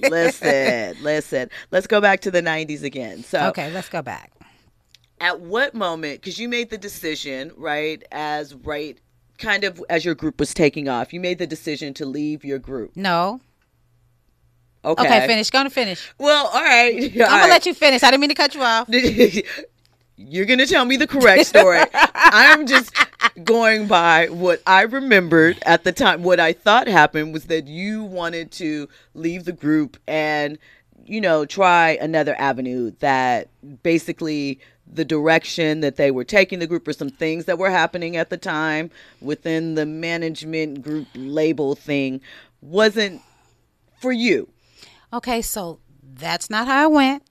Listen, 0.02 0.96
listen. 1.02 1.50
Let's 1.72 1.88
go 1.88 2.00
back 2.02 2.22
to 2.22 2.32
the 2.32 2.42
90s 2.42 2.84
again. 2.84 3.24
So, 3.24 3.48
Okay, 3.48 3.72
let's 3.72 3.90
go 3.90 4.02
back. 4.02 4.32
at 5.20 5.40
what 5.42 5.74
moment 5.74 6.20
because 6.22 6.40
you 6.40 6.50
made 6.50 6.70
the 6.70 6.78
decision 6.78 7.52
right 7.56 8.04
as 8.12 8.54
right 8.56 9.00
kind 9.38 9.64
of 9.64 9.84
as 9.90 10.04
your 10.06 10.16
group 10.16 10.40
was 10.40 10.54
taking 10.54 10.88
off 10.90 11.14
you 11.14 11.20
made 11.20 11.38
the 11.38 11.48
decision 11.48 11.94
to 11.94 12.06
leave 12.06 12.44
your 12.46 12.60
group 12.60 12.96
No. 12.96 13.40
okay, 14.84 15.04
Okay, 15.06 15.28
finish. 15.28 15.50
Gonna 15.50 15.70
finish. 15.70 16.12
well 16.18 16.48
all 16.48 16.62
right 16.62 16.96
I'm 17.14 17.18
gonna 17.18 17.48
let 17.48 17.66
you 17.66 17.74
finish. 17.74 18.04
I 18.04 18.12
didn't 18.12 18.22
mean 18.22 18.30
to 18.30 18.36
cut 18.36 18.54
you 18.56 18.62
off. 18.64 18.88
you 20.15 20.26
you're 20.28 20.45
gonna 20.45 20.65
tell 20.65 20.86
me 20.86 20.97
the 20.97 21.08
correct 21.08 21.45
story. 21.45 21.82
I'm 22.15 22.67
just 22.67 22.95
going 23.43 23.88
by 23.88 24.28
what 24.28 24.62
i 24.67 24.82
remembered 24.82 25.58
at 25.65 25.84
the 25.84 25.91
time. 25.91 26.23
What 26.23 26.39
i 26.39 26.54
thought 26.54 26.88
happened 26.88 27.34
was 27.34 27.45
that 27.45 27.67
you 27.67 28.04
wanted 28.04 28.52
to 28.54 28.88
leave 29.13 29.45
the 29.45 29.52
group 29.52 29.97
and 30.08 30.58
you 31.06 31.19
know 31.19 31.45
try 31.45 31.97
another 32.02 32.36
avenue 32.39 32.91
that 32.99 33.49
basically 33.82 34.60
the 34.86 35.06
direction 35.06 35.80
that 35.80 35.95
they 35.95 36.12
were 36.12 36.23
taking 36.23 36.60
the 36.60 36.67
group 36.67 36.88
or 36.88 36.93
some 36.93 37.10
things 37.10 37.45
that 37.45 37.58
were 37.58 37.71
happening 37.71 38.15
at 38.15 38.30
the 38.30 38.38
time 38.38 38.91
within 39.21 39.76
the 39.76 39.86
management 39.86 40.82
group 40.82 41.08
label 41.15 41.76
thing 41.76 42.21
wasn't 42.62 43.21
for 43.99 44.12
you. 44.12 44.49
Okay, 45.12 45.41
so 45.41 45.80
that's 46.02 46.49
not 46.49 46.67
how 46.67 46.84
I 46.84 46.88
went. 46.88 47.23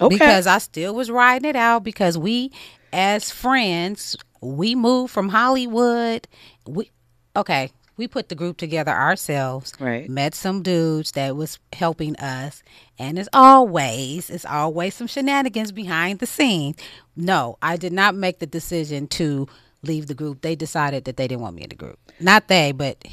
Okay 0.00 0.14
Because 0.14 0.46
I 0.46 0.58
still 0.58 0.94
was 0.94 1.10
riding 1.10 1.48
it 1.48 1.56
out 1.56 1.84
because 1.84 2.16
we 2.16 2.52
as 2.92 3.30
friends, 3.30 4.16
we 4.40 4.74
moved 4.74 5.12
from 5.12 5.28
Hollywood. 5.28 6.26
We 6.66 6.90
okay, 7.36 7.70
we 7.96 8.08
put 8.08 8.28
the 8.28 8.34
group 8.34 8.56
together 8.56 8.92
ourselves. 8.92 9.72
Right. 9.78 10.08
Met 10.08 10.34
some 10.34 10.62
dudes 10.62 11.12
that 11.12 11.36
was 11.36 11.58
helping 11.72 12.16
us. 12.16 12.62
And 12.98 13.18
as 13.18 13.28
always, 13.32 14.30
it's 14.30 14.46
always 14.46 14.94
some 14.94 15.06
shenanigans 15.06 15.72
behind 15.72 16.20
the 16.20 16.26
scenes. 16.26 16.76
No, 17.16 17.58
I 17.60 17.76
did 17.76 17.92
not 17.92 18.14
make 18.14 18.38
the 18.38 18.46
decision 18.46 19.08
to 19.08 19.48
leave 19.82 20.06
the 20.06 20.14
group. 20.14 20.40
They 20.40 20.54
decided 20.54 21.04
that 21.04 21.16
they 21.16 21.28
didn't 21.28 21.42
want 21.42 21.56
me 21.56 21.62
in 21.62 21.68
the 21.70 21.74
group. 21.74 21.98
Not 22.20 22.48
they, 22.48 22.72
but 22.72 23.04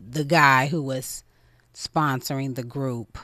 the 0.00 0.24
guy 0.24 0.66
who 0.66 0.82
was 0.82 1.22
sponsoring 1.74 2.54
the 2.54 2.64
group. 2.64 3.18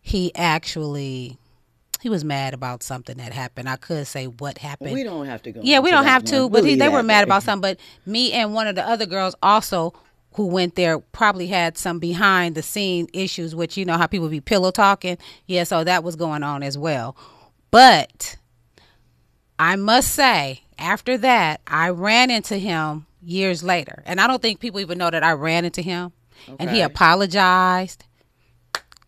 He 0.00 0.34
actually 0.34 1.38
he 2.00 2.08
was 2.08 2.24
mad 2.24 2.54
about 2.54 2.82
something 2.82 3.18
that 3.18 3.32
happened. 3.32 3.68
I 3.68 3.76
could 3.76 4.06
say 4.06 4.26
what 4.26 4.58
happened. 4.58 4.92
we 4.92 5.02
don't 5.04 5.26
have 5.26 5.42
to 5.42 5.52
go 5.52 5.60
Yeah, 5.62 5.80
we 5.80 5.90
don't 5.90 6.04
have 6.04 6.24
to, 6.24 6.42
one. 6.42 6.52
but 6.52 6.64
he, 6.64 6.76
they 6.76 6.88
were 6.88 7.02
mad 7.02 7.24
about 7.24 7.42
something. 7.42 7.60
But 7.60 7.78
me 8.06 8.32
and 8.32 8.54
one 8.54 8.66
of 8.66 8.74
the 8.74 8.86
other 8.86 9.06
girls 9.06 9.34
also 9.42 9.92
who 10.34 10.46
went 10.46 10.76
there 10.76 10.98
probably 10.98 11.48
had 11.48 11.76
some 11.76 11.98
behind 11.98 12.54
the 12.54 12.62
scene 12.62 13.08
issues, 13.12 13.54
which 13.54 13.76
you 13.76 13.84
know 13.84 13.96
how 13.96 14.06
people 14.06 14.28
be 14.28 14.40
pillow 14.40 14.70
talking. 14.70 15.18
Yeah, 15.46 15.64
so 15.64 15.84
that 15.84 16.04
was 16.04 16.16
going 16.16 16.42
on 16.42 16.62
as 16.62 16.78
well. 16.78 17.16
But 17.70 18.36
I 19.58 19.76
must 19.76 20.12
say, 20.12 20.62
after 20.78 21.18
that, 21.18 21.60
I 21.66 21.90
ran 21.90 22.30
into 22.30 22.56
him 22.56 23.06
years 23.22 23.62
later. 23.62 24.02
And 24.06 24.20
I 24.20 24.26
don't 24.26 24.40
think 24.40 24.60
people 24.60 24.80
even 24.80 24.98
know 24.98 25.10
that 25.10 25.22
I 25.22 25.32
ran 25.32 25.64
into 25.64 25.82
him. 25.82 26.12
And 26.58 26.70
he 26.70 26.80
apologized, 26.80 28.04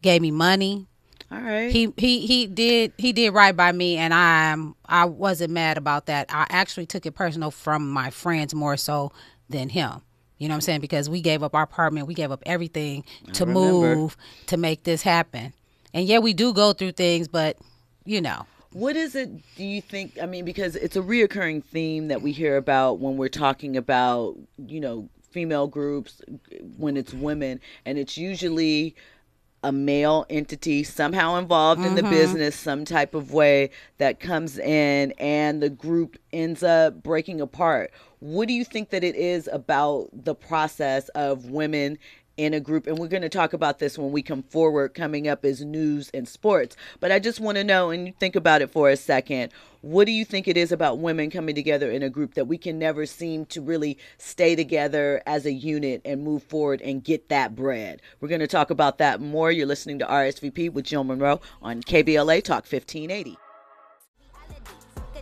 gave 0.02 0.20
me 0.20 0.30
money 0.30 0.88
all 1.32 1.40
right. 1.40 1.70
He 1.70 1.92
he 1.96 2.26
he 2.26 2.46
did 2.46 2.92
he 2.98 3.12
did 3.12 3.30
right 3.30 3.56
by 3.56 3.72
me 3.72 3.96
and 3.96 4.12
i'm 4.12 4.74
i 4.86 5.06
wasn't 5.06 5.52
mad 5.52 5.78
about 5.78 6.06
that. 6.06 6.26
I 6.28 6.46
actually 6.50 6.86
took 6.86 7.06
it 7.06 7.12
personal 7.12 7.50
from 7.50 7.90
my 7.90 8.10
friends 8.10 8.54
more 8.54 8.76
so 8.76 9.12
than 9.48 9.70
him. 9.70 10.02
You 10.38 10.48
know 10.48 10.52
what 10.52 10.56
i'm 10.56 10.60
saying? 10.62 10.80
Because 10.80 11.08
we 11.08 11.22
gave 11.22 11.42
up 11.42 11.54
our 11.54 11.62
apartment 11.62 12.06
we 12.06 12.14
gave 12.14 12.30
up 12.30 12.42
everything 12.44 13.04
to 13.32 13.46
move 13.46 14.16
to 14.46 14.56
make 14.58 14.84
this 14.84 15.02
happen. 15.02 15.54
And 15.94 16.06
yeah 16.06 16.18
we 16.18 16.34
do 16.34 16.52
go 16.52 16.72
through 16.74 16.92
things 16.92 17.28
but 17.28 17.56
you 18.04 18.20
know. 18.20 18.46
What 18.72 18.96
is 18.96 19.14
it 19.14 19.30
do 19.56 19.64
you 19.64 19.80
think 19.80 20.18
I 20.20 20.26
mean 20.26 20.44
because 20.44 20.76
it's 20.76 20.96
a 20.96 21.02
reoccurring 21.02 21.64
theme 21.64 22.08
that 22.08 22.20
we 22.20 22.32
hear 22.32 22.58
about 22.58 22.98
when 22.98 23.16
we're 23.16 23.28
talking 23.28 23.76
about, 23.78 24.36
you 24.58 24.80
know, 24.80 25.08
female 25.30 25.66
groups 25.66 26.20
when 26.76 26.98
it's 26.98 27.14
women 27.14 27.58
and 27.86 27.96
it's 27.96 28.18
usually 28.18 28.94
a 29.62 29.72
male 29.72 30.26
entity 30.28 30.82
somehow 30.82 31.36
involved 31.36 31.84
in 31.84 31.94
the 31.94 32.02
mm-hmm. 32.02 32.10
business 32.10 32.56
some 32.56 32.84
type 32.84 33.14
of 33.14 33.32
way 33.32 33.70
that 33.98 34.18
comes 34.18 34.58
in 34.58 35.12
and 35.18 35.62
the 35.62 35.70
group 35.70 36.16
ends 36.32 36.62
up 36.62 37.02
breaking 37.02 37.40
apart. 37.40 37.92
What 38.18 38.48
do 38.48 38.54
you 38.54 38.64
think 38.64 38.90
that 38.90 39.04
it 39.04 39.16
is 39.16 39.48
about 39.52 40.08
the 40.12 40.34
process 40.34 41.08
of 41.10 41.46
women 41.46 41.98
in 42.44 42.54
a 42.54 42.60
group 42.60 42.86
and 42.86 42.98
we're 42.98 43.08
going 43.08 43.22
to 43.22 43.28
talk 43.28 43.52
about 43.52 43.78
this 43.78 43.96
when 43.96 44.12
we 44.12 44.22
come 44.22 44.42
forward. 44.42 44.94
Coming 44.94 45.28
up 45.28 45.44
as 45.44 45.64
news 45.64 46.10
and 46.12 46.28
sports 46.28 46.76
but 47.00 47.12
i 47.12 47.18
just 47.18 47.40
want 47.40 47.56
to 47.56 47.64
know 47.64 47.90
and 47.90 48.06
you 48.06 48.12
think 48.18 48.36
about 48.36 48.62
it 48.62 48.70
for 48.70 48.90
a 48.90 48.96
second. 48.96 49.52
What 49.82 50.06
do 50.06 50.12
you 50.12 50.24
think 50.24 50.46
it 50.46 50.56
is 50.56 50.70
about 50.70 50.98
women 50.98 51.28
coming 51.28 51.56
together 51.56 51.90
in 51.90 52.04
a 52.04 52.10
group 52.10 52.34
that 52.34 52.46
we 52.46 52.56
can 52.56 52.78
never 52.78 53.04
seem 53.04 53.46
to 53.46 53.60
really 53.60 53.98
stay 54.16 54.54
together 54.54 55.20
as 55.26 55.44
a 55.44 55.52
unit 55.52 56.02
and 56.04 56.22
move 56.22 56.44
forward 56.44 56.80
and 56.82 57.02
get 57.02 57.28
that 57.30 57.56
bread? 57.56 58.00
We're 58.20 58.28
going 58.28 58.40
to 58.40 58.46
talk 58.46 58.70
about 58.70 58.98
that 58.98 59.20
more. 59.20 59.50
You're 59.50 59.66
listening 59.66 59.98
to 59.98 60.06
rsvp 60.06 60.72
with 60.72 60.84
jill 60.84 61.04
munroe 61.04 61.40
on 61.62 61.82
kbla 61.82 62.42
talk 62.42 62.64
1580 62.64 63.41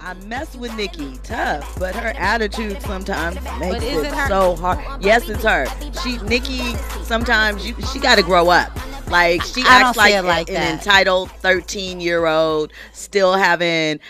I 0.03 0.15
mess 0.27 0.57
with 0.57 0.75
Nicki 0.77 1.19
tough, 1.23 1.79
but 1.79 1.95
her 1.95 2.15
attitude 2.17 2.81
sometimes 2.81 3.37
makes 3.59 3.85
it, 3.85 4.29
so 4.29 4.57
hard. 4.57 5.05
Yes, 5.05 5.29
it's 5.29 5.45
her. 5.45 5.67
She 6.03 6.17
Nicki 6.19 6.75
sometimes 7.05 7.67
you 7.67 7.75
she 7.93 7.99
got 7.99 8.17
to 8.17 8.23
grow 8.23 8.49
up. 8.49 8.71
Like 9.11 9.43
she 9.43 9.63
I 9.63 9.83
acts 9.83 9.99
like, 9.99 10.23
like 10.25 10.49
an 10.49 10.55
that. 10.55 10.73
entitled 10.75 11.31
13 11.33 12.01
year 12.01 12.27
old, 12.27 12.73
still 12.93 13.35
having 13.35 14.01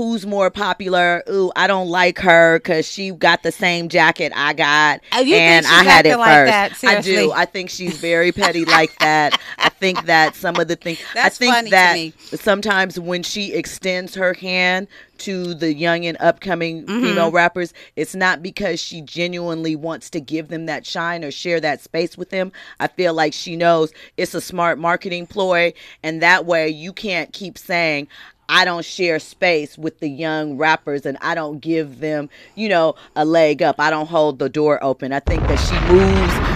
who's 0.00 0.24
more 0.26 0.50
popular. 0.50 1.22
Ooh, 1.28 1.52
I 1.56 1.66
don't 1.66 1.88
like 1.88 2.18
her 2.20 2.58
because 2.58 2.86
she 2.86 3.10
got 3.10 3.42
the 3.42 3.52
same 3.52 3.88
jacket 3.90 4.32
I 4.34 4.54
got, 4.54 5.00
Oh, 5.12 5.20
you 5.20 5.34
and 5.36 5.66
I 5.66 5.82
had 5.84 6.06
it 6.06 6.16
like 6.16 6.28
first. 6.30 6.80
that? 6.82 6.84
I 6.98 7.00
do. 7.02 7.32
I 7.32 7.44
think 7.44 7.68
she's 7.68 7.98
very 7.98 8.32
petty 8.32 8.64
like 8.64 8.98
that. 9.00 9.38
I 9.58 9.68
think 9.68 10.06
that 10.06 10.34
some 10.36 10.56
of 10.56 10.68
the 10.68 10.76
things. 10.76 11.00
That's 11.12 11.36
I 11.40 11.50
think 11.60 11.70
that 11.70 11.94
me. 11.94 12.14
sometimes 12.34 12.98
when 12.98 13.22
she 13.22 13.52
extends 13.52 14.14
her 14.14 14.32
hand 14.32 14.88
to 15.18 15.52
the 15.52 15.74
young 15.74 16.06
and 16.06 16.16
upcoming 16.18 16.86
Mm-hmm. 16.86 17.02
female 17.04 17.30
rappers, 17.30 17.74
it's 17.96 18.14
not 18.14 18.42
because 18.42 18.80
she 18.80 19.02
genuinely 19.02 19.76
wants 19.76 20.08
to 20.10 20.20
give 20.20 20.48
them 20.48 20.64
that 20.66 20.86
shine 20.86 21.22
or 21.24 21.30
share 21.30 21.60
that 21.60 21.82
space 21.82 22.16
with 22.16 22.30
them. 22.30 22.52
I 22.78 22.86
feel 22.86 23.12
like 23.12 23.34
she 23.34 23.54
knows 23.54 23.92
it's 24.16 24.34
a 24.34 24.40
smart 24.40 24.78
marketing 24.78 25.26
ploy, 25.26 25.74
and 26.02 26.22
that 26.22 26.46
way 26.46 26.70
you 26.70 26.94
can't 26.94 27.32
keep 27.34 27.58
saying, 27.58 28.08
I 28.52 28.64
don't 28.64 28.84
share 28.84 29.20
space 29.20 29.78
with 29.78 30.00
the 30.00 30.08
young 30.08 30.56
rappers 30.56 31.06
and 31.06 31.16
I 31.20 31.36
don't 31.36 31.60
give 31.60 32.00
them, 32.00 32.28
you 32.56 32.68
know, 32.68 32.96
a 33.14 33.24
leg 33.24 33.62
up. 33.62 33.76
I 33.78 33.90
don't 33.90 34.08
hold 34.08 34.40
the 34.40 34.48
door 34.48 34.82
open. 34.82 35.12
I 35.12 35.20
think 35.20 35.42
that 35.42 35.56
she 35.56 35.78
moves 35.92 36.49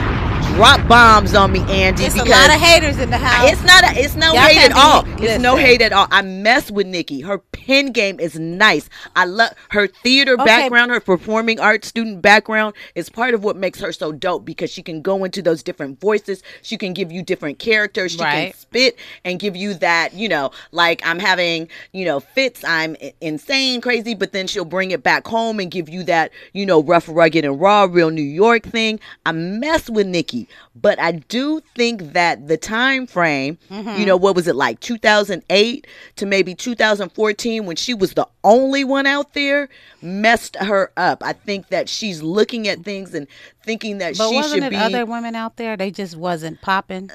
drop 0.54 0.86
bombs 0.86 1.34
on 1.34 1.50
me, 1.50 1.60
Andy, 1.62 2.04
It's 2.04 2.14
a 2.14 2.18
lot 2.24 2.46
of 2.46 2.60
haters 2.60 2.98
in 2.98 3.10
the 3.10 3.18
house. 3.18 3.50
it's 3.50 3.62
not. 3.64 3.82
A, 3.84 3.98
it's 4.00 4.14
no 4.14 4.32
Y'all 4.32 4.42
hate 4.42 4.58
at 4.58 4.68
be- 4.68 4.74
all. 4.80 5.04
It's 5.22 5.42
no 5.42 5.56
hate 5.56 5.82
at 5.82 5.92
all. 5.92 6.06
I 6.12 6.22
mess 6.22 6.70
with 6.70 6.86
Nicki. 6.86 7.20
Her 7.22 7.38
pen 7.38 7.90
game 7.90 8.20
is 8.20 8.38
nice. 8.38 8.88
I 9.16 9.24
love 9.24 9.50
her 9.70 9.88
theater 9.88 10.34
Okay. 10.34 10.44
background. 10.44 10.92
Her 10.92 11.00
performing 11.00 11.58
arts 11.58 11.88
student 11.88 12.22
background 12.22 12.74
is 12.94 13.08
part 13.10 13.34
of 13.34 13.42
what 13.42 13.56
makes 13.56 13.80
her 13.80 13.90
so 13.92 14.12
dope 14.12 14.44
because 14.44 14.70
she 14.70 14.80
can 14.82 15.02
go 15.02 15.24
into 15.24 15.42
those 15.42 15.62
different 15.64 16.00
voices. 16.00 16.42
She 16.62 16.76
can 16.76 16.92
give 16.92 17.10
you 17.10 17.22
different 17.24 17.58
characters. 17.58 18.12
She 18.12 18.18
can 18.18 18.52
spit 18.54 18.96
and 19.24 19.40
give 19.40 19.56
you 19.56 19.74
that. 19.74 20.14
You 20.14 20.28
know, 20.28 20.52
like 20.70 21.02
I'm 21.04 21.18
having 21.18 21.68
you 21.92 22.04
know 22.04 22.20
fits. 22.20 22.62
I'm 22.64 22.96
insane, 23.20 23.80
crazy, 23.80 24.14
but 24.14 24.30
then 24.32 24.46
she'll 24.46 24.64
bring 24.64 24.92
it 24.92 25.02
back 25.02 25.26
home 25.26 25.58
and 25.58 25.68
give 25.70 25.88
you 25.88 26.04
that 26.04 26.30
you 26.52 26.64
know 26.64 26.80
rough, 26.82 27.08
rugged, 27.08 27.44
and 27.44 27.60
raw, 27.60 27.88
real 27.90 28.10
New 28.10 28.22
York 28.22 28.62
thing. 28.62 29.00
I 29.26 29.32
mess 29.32 29.90
with 29.90 30.06
Nicki, 30.06 30.43
but 30.74 30.98
I 31.00 31.12
do 31.12 31.60
think 31.74 32.12
that 32.12 32.48
the 32.48 32.56
time 32.56 33.06
frame, 33.06 33.58
Mm-hmm. 33.70 33.98
you 34.00 34.06
know, 34.06 34.16
what 34.16 34.34
was 34.36 34.46
it 34.48 34.56
like 34.56 34.80
2008 34.80 35.86
to 36.16 36.26
maybe 36.26 36.54
2014 36.54 37.66
when 37.66 37.76
she 37.76 37.94
was 37.94 38.14
the 38.14 38.26
only 38.44 38.84
one 38.84 39.06
out 39.06 39.32
there, 39.34 39.68
messed 40.02 40.56
her 40.56 40.92
up. 40.96 41.22
I 41.24 41.32
think 41.32 41.68
that 41.68 41.88
she's 41.88 42.22
looking 42.22 42.68
at 42.68 42.80
things 42.80 43.14
and 43.14 43.26
thinking 43.64 43.98
that 43.98 44.16
but 44.18 44.28
she 44.28 44.34
wasn't 44.34 44.54
should 44.54 44.62
it 44.64 44.70
be. 44.70 44.76
other 44.76 45.06
women 45.06 45.34
out 45.34 45.56
there? 45.56 45.76
They 45.76 45.90
just 45.90 46.16
wasn't 46.16 46.60
popping. 46.60 47.10
Uh, 47.10 47.14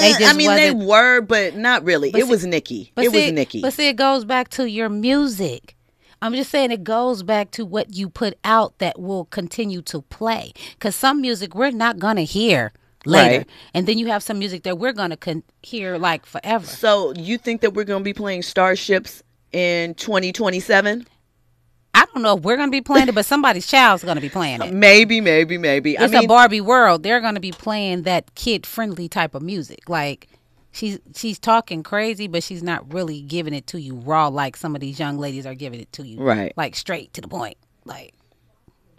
They 0.00 0.14
I 0.24 0.32
mean, 0.34 0.48
they 0.54 0.70
wasn't- 0.72 0.88
were, 0.88 1.20
but 1.22 1.56
not 1.56 1.84
really. 1.84 2.10
But 2.10 2.20
it 2.20 2.24
see- 2.24 2.30
was 2.30 2.46
Nicki. 2.46 2.92
It 2.96 3.10
see, 3.10 3.24
was 3.24 3.32
Nicki. 3.32 3.60
But 3.60 3.72
see, 3.72 3.88
it 3.88 3.94
goes 3.96 4.24
back 4.24 4.48
to 4.50 4.68
your 4.70 4.88
music. 4.88 5.76
I'm 6.22 6.34
just 6.34 6.50
saying 6.50 6.70
it 6.70 6.84
goes 6.84 7.22
back 7.22 7.50
to 7.52 7.64
what 7.64 7.94
you 7.94 8.08
put 8.08 8.38
out 8.44 8.78
that 8.78 8.98
will 9.00 9.26
continue 9.26 9.82
to 9.82 10.02
play. 10.02 10.52
Because 10.74 10.94
some 10.94 11.20
music 11.20 11.54
we're 11.54 11.70
not 11.70 11.98
gonna 11.98 12.22
hear 12.22 12.72
later, 13.04 13.38
Right. 13.38 13.48
and 13.74 13.86
then 13.86 13.98
you 13.98 14.06
have 14.06 14.22
some 14.22 14.38
music 14.38 14.62
that 14.62 14.78
we're 14.78 14.92
gonna 14.94 15.16
con- 15.16 15.42
hear 15.62 15.98
like 15.98 16.24
forever. 16.26 16.66
so 16.66 17.12
you 17.16 17.36
think 17.38 17.60
that 17.60 17.74
we're 17.74 17.84
going 17.84 18.00
to 18.00 18.04
be 18.04 18.14
playing 18.14 18.42
Starships 18.42 19.22
in 19.52 19.94
2027? 19.94 21.06
I 21.96 22.06
don't 22.12 22.22
know 22.22 22.36
if 22.38 22.42
we're 22.42 22.56
gonna 22.56 22.72
be 22.72 22.80
playing 22.80 23.08
it, 23.08 23.14
but 23.14 23.24
somebody's 23.24 23.66
child's 23.68 24.02
gonna 24.02 24.20
be 24.20 24.28
playing 24.28 24.62
it. 24.62 24.72
Maybe, 24.72 25.20
maybe, 25.20 25.58
maybe. 25.58 25.96
I 25.96 26.04
It's 26.04 26.12
mean, 26.12 26.24
a 26.24 26.26
Barbie 26.26 26.60
world. 26.60 27.02
They're 27.04 27.20
gonna 27.20 27.38
be 27.40 27.52
playing 27.52 28.02
that 28.02 28.34
kid 28.34 28.66
friendly 28.66 29.08
type 29.08 29.34
of 29.34 29.42
music. 29.42 29.88
Like 29.88 30.26
she's 30.74 30.98
she's 31.14 31.38
talking 31.38 31.82
crazy, 31.82 32.26
but 32.26 32.42
she's 32.42 32.62
not 32.62 32.92
really 32.92 33.22
giving 33.22 33.54
it 33.54 33.66
to 33.68 33.80
you 33.80 33.94
raw 33.94 34.28
like 34.28 34.56
some 34.56 34.74
of 34.74 34.80
these 34.80 34.98
young 34.98 35.18
ladies 35.18 35.46
are 35.46 35.54
giving 35.54 35.80
it 35.80 35.90
to 35.92 36.06
you. 36.06 36.18
Right. 36.18 36.52
Like 36.56 36.74
straight 36.74 37.14
to 37.14 37.20
the 37.20 37.28
point. 37.28 37.56
Like 37.84 38.14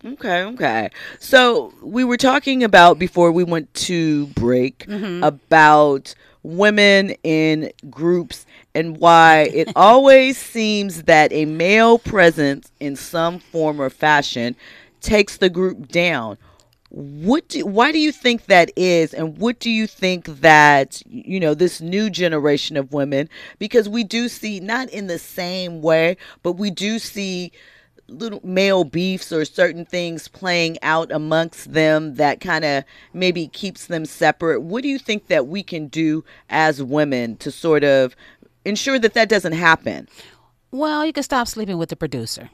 Okay, 0.04 0.44
okay. 0.44 0.90
So 1.20 1.74
we 1.82 2.04
were 2.04 2.18
talking 2.18 2.64
about 2.64 3.00
before 3.00 3.32
we 3.32 3.44
went 3.44 3.74
to 3.74 4.28
break 4.28 4.86
mm-hmm. 4.86 5.24
about 5.24 6.14
women 6.44 7.16
in 7.24 7.72
groups 7.90 8.46
and 8.76 8.98
why 8.98 9.50
it 9.52 9.72
always 9.76 10.38
seems 10.38 11.04
that 11.04 11.34
a 11.34 11.46
male 11.46 11.98
presence 11.98 12.72
in 12.80 12.96
some 12.96 13.40
form 13.40 13.82
or 13.82 13.90
fashion 13.90 14.56
takes 15.02 15.38
the 15.38 15.50
group 15.50 15.88
down. 15.88 16.38
What 16.90 17.50
do, 17.50 17.66
why 17.66 17.92
do 17.92 18.00
you 18.00 18.12
think 18.12 18.46
that 18.46 18.72
is 18.76 19.14
and 19.14 19.38
what 19.38 19.60
do 19.60 19.70
you 19.70 19.88
think 19.88 20.26
that 20.42 21.02
you 21.08 21.40
know 21.40 21.54
this 21.54 21.82
new 21.82 22.10
generation 22.10 22.78
of 22.78 22.94
women 22.94 23.28
because 23.60 23.90
we 23.90 24.04
do 24.04 24.30
see 24.30 24.60
not 24.60 24.90
in 24.92 25.08
the 25.08 25.20
same 25.20 25.82
way 25.82 26.16
but 26.44 26.54
we 26.54 26.70
do 26.70 27.00
see 27.00 27.52
little 28.08 28.40
male 28.44 28.84
beefs 28.84 29.32
or 29.32 29.46
certain 29.46 29.86
things 29.86 30.28
playing 30.28 30.78
out 30.82 31.12
amongst 31.12 31.74
them 31.74 32.16
that 32.16 32.40
kind 32.40 32.64
of 32.64 32.84
maybe 33.14 33.48
keeps 33.48 33.88
them 33.88 34.06
separate. 34.06 34.62
What 34.62 34.84
do 34.84 34.90
you 34.90 35.00
think 35.00 35.28
that 35.28 35.48
we 35.48 35.64
can 35.64 35.88
do 35.88 36.24
as 36.50 36.82
women 36.84 37.36
to 37.38 37.52
sort 37.52 37.84
of 37.84 38.16
ensure 38.64 39.00
that 39.00 39.14
that 39.14 39.30
doesn't 39.30 39.54
happen? 39.54 40.08
Well, 40.72 41.06
you 41.06 41.14
can 41.14 41.24
stop 41.24 41.48
sleeping 41.48 41.78
with 41.78 41.90
the 41.90 41.96
producer. 41.96 42.50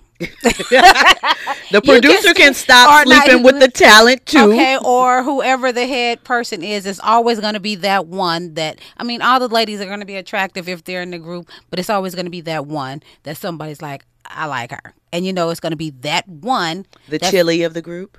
The 1.72 1.82
producer 1.82 2.34
can, 2.34 2.54
st- 2.54 2.56
stop 2.56 3.08
not- 3.08 3.26
sleeping 3.26 3.44
with 3.44 3.60
the 3.60 3.68
talent 3.70 4.26
too. 4.26 4.52
Okay, 4.52 4.78
or 4.78 5.24
whoever 5.24 5.72
the 5.72 5.88
head 5.88 6.24
person 6.24 6.64
is, 6.64 6.86
it's 6.86 7.00
always 7.00 7.40
going 7.40 7.54
to 7.54 7.60
be 7.60 7.76
that 7.76 8.08
one 8.08 8.54
that 8.56 8.80
I 8.98 9.04
mean, 9.04 9.22
all 9.22 9.40
the 9.40 9.48
ladies 9.48 9.80
are 9.82 9.86
going 9.86 10.00
to 10.02 10.06
be 10.06 10.16
attractive 10.18 10.68
if 10.68 10.84
they're 10.84 11.02
in 11.02 11.12
the 11.12 11.20
group, 11.20 11.50
but 11.70 11.80
it's 11.80 11.90
always 11.90 12.14
going 12.16 12.26
to 12.26 12.32
be 12.32 12.42
that 12.42 12.66
one 12.66 13.02
that 13.24 13.38
somebody's 13.38 13.82
like, 13.82 14.04
I 14.26 14.46
like 14.46 14.72
her, 14.72 14.94
and 15.12 15.26
you 15.26 15.34
know 15.34 15.50
it's 15.50 15.60
going 15.60 15.72
to 15.72 15.78
be 15.78 15.92
that 16.02 16.28
one. 16.28 16.86
The 17.10 17.20
Chilli 17.20 17.66
of 17.66 17.74
the 17.74 17.82
group. 17.82 18.18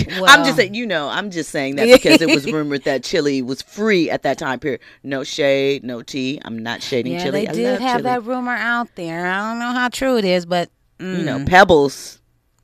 I'm 0.26 0.44
just 0.44 0.56
saying, 0.56 0.74
you 0.74 0.86
know, 0.86 1.08
I'm 1.08 1.30
just 1.30 1.50
saying 1.50 1.76
that 1.76 1.86
because 1.92 2.20
it 2.22 2.28
was 2.28 2.50
rumored 2.50 2.84
that 2.84 3.02
Chilli 3.02 3.44
was 3.44 3.62
free 3.62 4.10
at 4.10 4.22
that 4.22 4.38
time 4.38 4.58
period. 4.60 4.80
No 5.02 5.24
shade, 5.24 5.84
no 5.84 6.02
tea. 6.02 6.40
I'm 6.44 6.58
not 6.58 6.82
shading 6.82 7.12
Yeah, 7.14 7.26
Chilli. 7.26 7.32
they 7.32 7.48
I 7.48 7.52
did 7.52 7.72
love 7.72 7.80
have 7.80 8.00
Chilli. 8.00 8.04
that 8.04 8.24
rumor 8.24 8.52
out 8.54 8.94
there. 8.96 9.26
I 9.26 9.50
don't 9.50 9.58
know 9.58 9.72
how 9.72 9.88
true 9.88 10.16
it 10.18 10.24
is, 10.24 10.46
but 10.46 10.70
mm, 10.98 11.18
You 11.18 11.24
know, 11.24 11.44
Pebbles. 11.44 12.20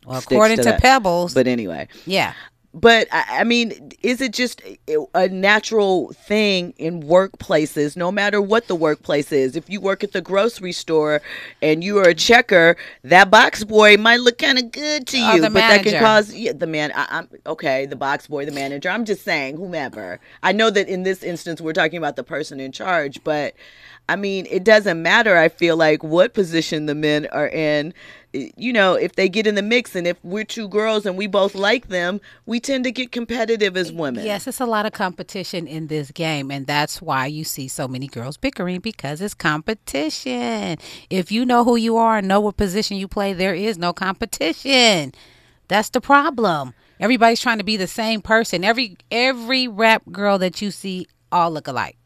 well, 0.07 0.19
according 0.19 0.59
to 0.59 0.63
to. 0.65 0.79
Pebbles, 0.79 1.35
But 1.35 1.47
anyway, 1.47 1.89
yeah, 2.07 2.35
but 2.75 3.07
I, 3.13 3.45
mean, 3.45 3.93
is 4.03 4.23
it 4.23 4.33
just 4.33 4.63
a 5.15 5.29
natural 5.29 6.13
thing 6.15 6.73
in 6.79 7.03
workplaces, 7.03 7.97
no 7.97 8.11
matter 8.11 8.41
what 8.41 8.67
the 8.67 8.75
workplace 8.75 9.31
is? 9.31 9.57
If 9.57 9.69
you 9.69 9.79
work 9.79 10.03
at 10.03 10.13
the 10.13 10.23
grocery 10.23 10.73
store 10.73 11.21
and 11.61 11.85
you 11.85 11.99
are 11.99 12.09
a 12.09 12.15
checker, 12.15 12.77
that 13.05 13.31
box 13.31 13.63
boy 13.63 13.99
might 13.99 14.21
look 14.21 14.39
kind 14.39 14.59
of 14.59 14.73
good 14.73 15.07
to 15.09 15.19
Or 15.19 15.35
you, 15.35 15.43
the 15.43 15.51
but 15.51 15.61
that 15.61 15.83
can 15.83 16.01
cause 16.01 16.35
yeah, 16.35 16.53
the 16.53 16.67
man. 16.67 16.93
I, 16.95 17.07
I'm 17.11 17.29
okay, 17.47 17.85
the 17.85 17.97
box 17.97 18.27
boy, 18.27 18.47
the 18.47 18.53
manager. 18.53 18.89
I'm 18.89 19.05
just 19.05 19.23
saying, 19.23 19.59
whomever. 19.59 20.19
I 20.43 20.53
know 20.53 20.71
that 20.71 20.89
in 20.89 21.03
this 21.03 21.23
instance, 21.23 21.61
we're 21.61 21.75
talking 21.75 21.99
about 21.99 22.17
the 22.17 22.25
person 22.25 22.59
in 22.59 22.73
charge, 22.73 23.23
but 23.23 23.55
I 24.09 24.17
mean, 24.17 24.47
it 24.51 24.65
doesn't 24.65 25.01
matter. 25.01 25.37
I 25.37 25.49
feel 25.49 25.77
like 25.77 26.03
what 26.03 26.35
position 26.35 26.87
the 26.87 26.95
men 26.95 27.27
are 27.33 27.49
in. 27.49 27.95
You 28.33 28.73
know, 28.73 28.95
if 28.95 29.15
they 29.15 29.29
get 29.29 29.47
in 29.47 29.55
the 29.57 29.63
mix, 29.63 29.95
and 29.95 30.07
if 30.07 30.17
we're 30.25 30.45
two 30.45 30.67
girls 30.69 31.05
and 31.05 31.19
we 31.19 31.27
both 31.27 31.55
like 31.55 31.89
them, 31.89 32.21
we 32.47 32.61
tend 32.61 32.85
to 32.85 32.91
get 32.91 33.13
competitive 33.13 33.77
as 33.77 33.93
women. 33.93 34.25
yes, 34.25 34.47
it's 34.47 34.59
a 34.61 34.67
lot 34.67 34.87
of 34.87 34.93
competition 34.93 35.67
in 35.67 35.89
this 35.89 36.11
game, 36.11 36.51
and 36.51 36.67
that's 36.67 37.03
why 37.03 37.27
you 37.27 37.45
see 37.45 37.69
so 37.69 37.87
many 37.87 38.07
girls 38.07 38.39
bickering 38.39 38.81
because 38.81 39.21
it's 39.21 39.35
competition. 39.35 40.79
If 41.11 41.31
you 41.31 41.45
know 41.45 41.63
who 41.65 41.77
you 41.77 41.97
are 41.99 42.19
and 42.19 42.29
know 42.29 42.41
what 42.41 42.57
position 42.57 42.97
you 42.97 43.07
play, 43.07 43.35
there 43.35 43.55
is 43.55 43.77
no 43.77 43.93
competition. 43.93 45.13
That's 45.69 45.91
the 45.91 46.01
problem. 46.01 46.75
Everybody's 47.01 47.41
trying 47.41 47.59
to 47.59 47.65
be 47.65 47.77
the 47.77 47.87
same 47.87 48.23
person. 48.23 48.65
Every 48.65 48.97
every 49.11 49.69
rap 49.69 50.03
girl 50.11 50.39
that 50.39 50.63
you 50.63 50.71
see 50.71 51.07
all 51.31 51.51
look 51.51 51.69
alike. 51.69 51.97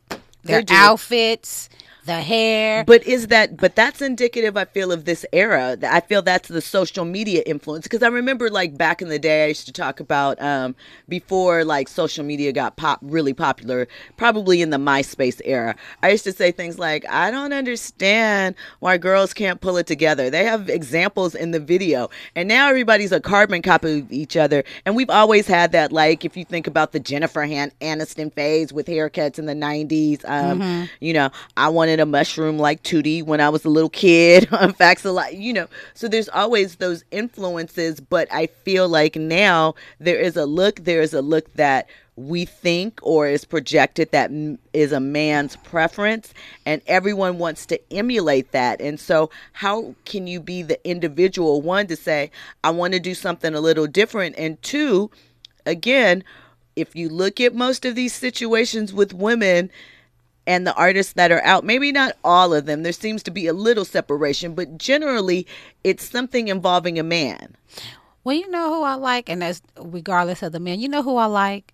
Their 0.43 0.65
outfits, 0.71 1.69
the 2.07 2.21
hair. 2.21 2.85
But 2.85 3.07
is 3.07 3.27
that? 3.29 3.57
But 3.57 3.75
that's 3.75 4.01
indicative. 4.01 4.57
I 4.57 4.65
feel 4.65 4.93
of 4.93 5.05
this 5.05 5.27
era. 5.33 5.77
I 5.83 6.01
feel 6.01 6.23
that's 6.23 6.49
the 6.49 6.61
social 6.61 7.05
media 7.05 7.43
influence 7.45 7.85
because 7.85 8.03
I 8.03 8.09
remember 8.09 8.49
like 8.49 8.79
back 8.79 9.03
in 9.03 9.09
the 9.09 9.19
day, 9.19 9.45
I 9.45 9.49
used 9.49 9.67
to 9.67 9.73
talk 9.73 10.01
about 10.01 10.41
um, 10.41 10.75
before 11.09 11.65
like 11.65 11.89
social 11.89 12.25
media 12.25 12.53
got 12.53 12.77
pop 12.77 13.01
really 13.03 13.35
popular, 13.35 13.89
probably 14.17 14.63
in 14.63 14.71
the 14.71 14.79
MySpace 14.79 15.41
era. 15.45 15.75
I 16.03 16.11
used 16.11 16.25
to 16.25 16.33
say 16.33 16.53
things 16.53 16.79
like, 16.79 17.05
"I 17.09 17.31
don't 17.31 17.53
understand 17.53 18.55
why 18.81 18.97
girls 18.97 19.35
can't 19.35 19.61
pull 19.61 19.77
it 19.77 19.87
together." 19.87 20.31
They 20.31 20.45
have 20.45 20.71
examples 20.71 21.35
in 21.35 21.51
the 21.51 21.61
video, 21.61 22.09
and 22.35 22.49
now 22.49 22.69
everybody's 22.69 23.13
a 23.13 23.21
carbon 23.21 23.63
copy 23.63 24.01
of 24.01 24.13
each 24.13 24.37
other. 24.37 24.65
And 24.87 24.95
we've 24.95 25.11
always 25.11 25.47
had 25.47 25.73
that. 25.73 25.93
Like 25.93 26.25
if 26.25 26.37
you 26.37 26.45
think 26.45 26.67
about 26.67 26.93
the 26.93 27.01
Jennifer 27.01 27.45
Han- 27.45 27.73
Aniston 27.81 28.33
phase 28.33 28.73
with 28.73 28.87
haircuts 28.87 29.39
in 29.39 29.47
the 29.47 29.55
'90s, 29.55 30.25
um, 30.25 30.89
you 31.01 31.13
know, 31.13 31.31
I 31.57 31.69
wanted 31.69 31.96
a 32.01 32.07
mushroom 32.07 32.59
like 32.59 32.83
Tootie 32.83 33.23
when 33.23 33.41
I 33.41 33.49
was 33.49 33.65
a 33.65 33.69
little 33.69 33.91
kid. 33.91 34.49
In 34.61 34.73
fact, 34.73 35.05
a 35.05 35.13
lot, 35.13 35.35
you 35.35 35.53
know. 35.53 35.69
So 35.95 36.09
there's 36.09 36.29
always 36.29 36.77
those 36.77 37.05
influences, 37.11 38.01
but 38.01 38.29
I 38.33 38.47
feel 38.47 38.89
like 38.89 39.17
now 39.17 39.75
there 39.99 40.19
is 40.19 40.37
a 40.37 40.47
look. 40.47 40.85
There 40.85 41.01
is 41.01 41.15
a 41.15 41.23
look 41.23 41.53
that 41.55 41.89
we 42.17 42.47
think 42.47 42.99
or 43.03 43.27
is 43.27 43.45
projected 43.45 44.11
that 44.11 44.31
is 44.73 44.91
a 44.91 45.01
man's 45.01 45.55
preference 45.57 46.33
and 46.65 46.81
everyone 46.87 47.39
wants 47.39 47.67
to 47.67 47.79
emulate 47.93 48.53
that 48.53 48.81
and 48.81 48.99
so 48.99 49.29
how 49.53 49.95
can 50.07 50.27
you 50.27 50.41
be 50.41 50.63
the 50.63 50.89
individual 50.89 51.61
one 51.61 51.87
to 51.87 51.95
say 51.95 52.31
i 52.65 52.71
want 52.71 52.95
to 52.95 52.99
do 52.99 53.15
something 53.15 53.55
a 53.55 53.61
little 53.61 53.87
different 53.87 54.35
and 54.39 54.61
two 54.63 55.11
again 55.67 56.25
if 56.75 56.97
you 56.97 57.11
look 57.11 57.39
at 57.39 57.55
most 57.55 57.85
of 57.85 57.95
these 57.95 58.15
situations 58.15 58.95
with 58.95 59.13
women 59.13 59.71
and 60.47 60.67
the 60.67 60.75
artists 60.75 61.15
that 61.15 61.33
are 61.33 61.43
out, 61.45 61.65
maybe 61.65 61.93
not 61.93 62.17
all 62.25 62.55
of 62.55 62.67
them, 62.67 62.83
there 62.83 62.93
seems 62.93 63.23
to 63.25 63.31
be 63.31 63.47
a 63.47 63.53
little 63.53 63.85
separation, 63.85 64.55
but 64.55 64.79
generally 64.79 65.47
it's 65.85 66.09
something 66.09 66.49
involving 66.49 66.99
a 66.99 67.03
man. 67.03 67.57
Well, 68.25 68.37
you 68.37 68.49
know 68.51 68.75
who 68.75 68.83
I 68.83 68.95
like, 68.95 69.29
and 69.29 69.43
that's 69.43 69.63
regardless 69.81 70.43
of 70.43 70.53
the 70.53 70.61
man. 70.61 70.81
You 70.81 70.89
know 70.89 71.03
who 71.03 71.17
I 71.17 71.27
like? 71.27 71.73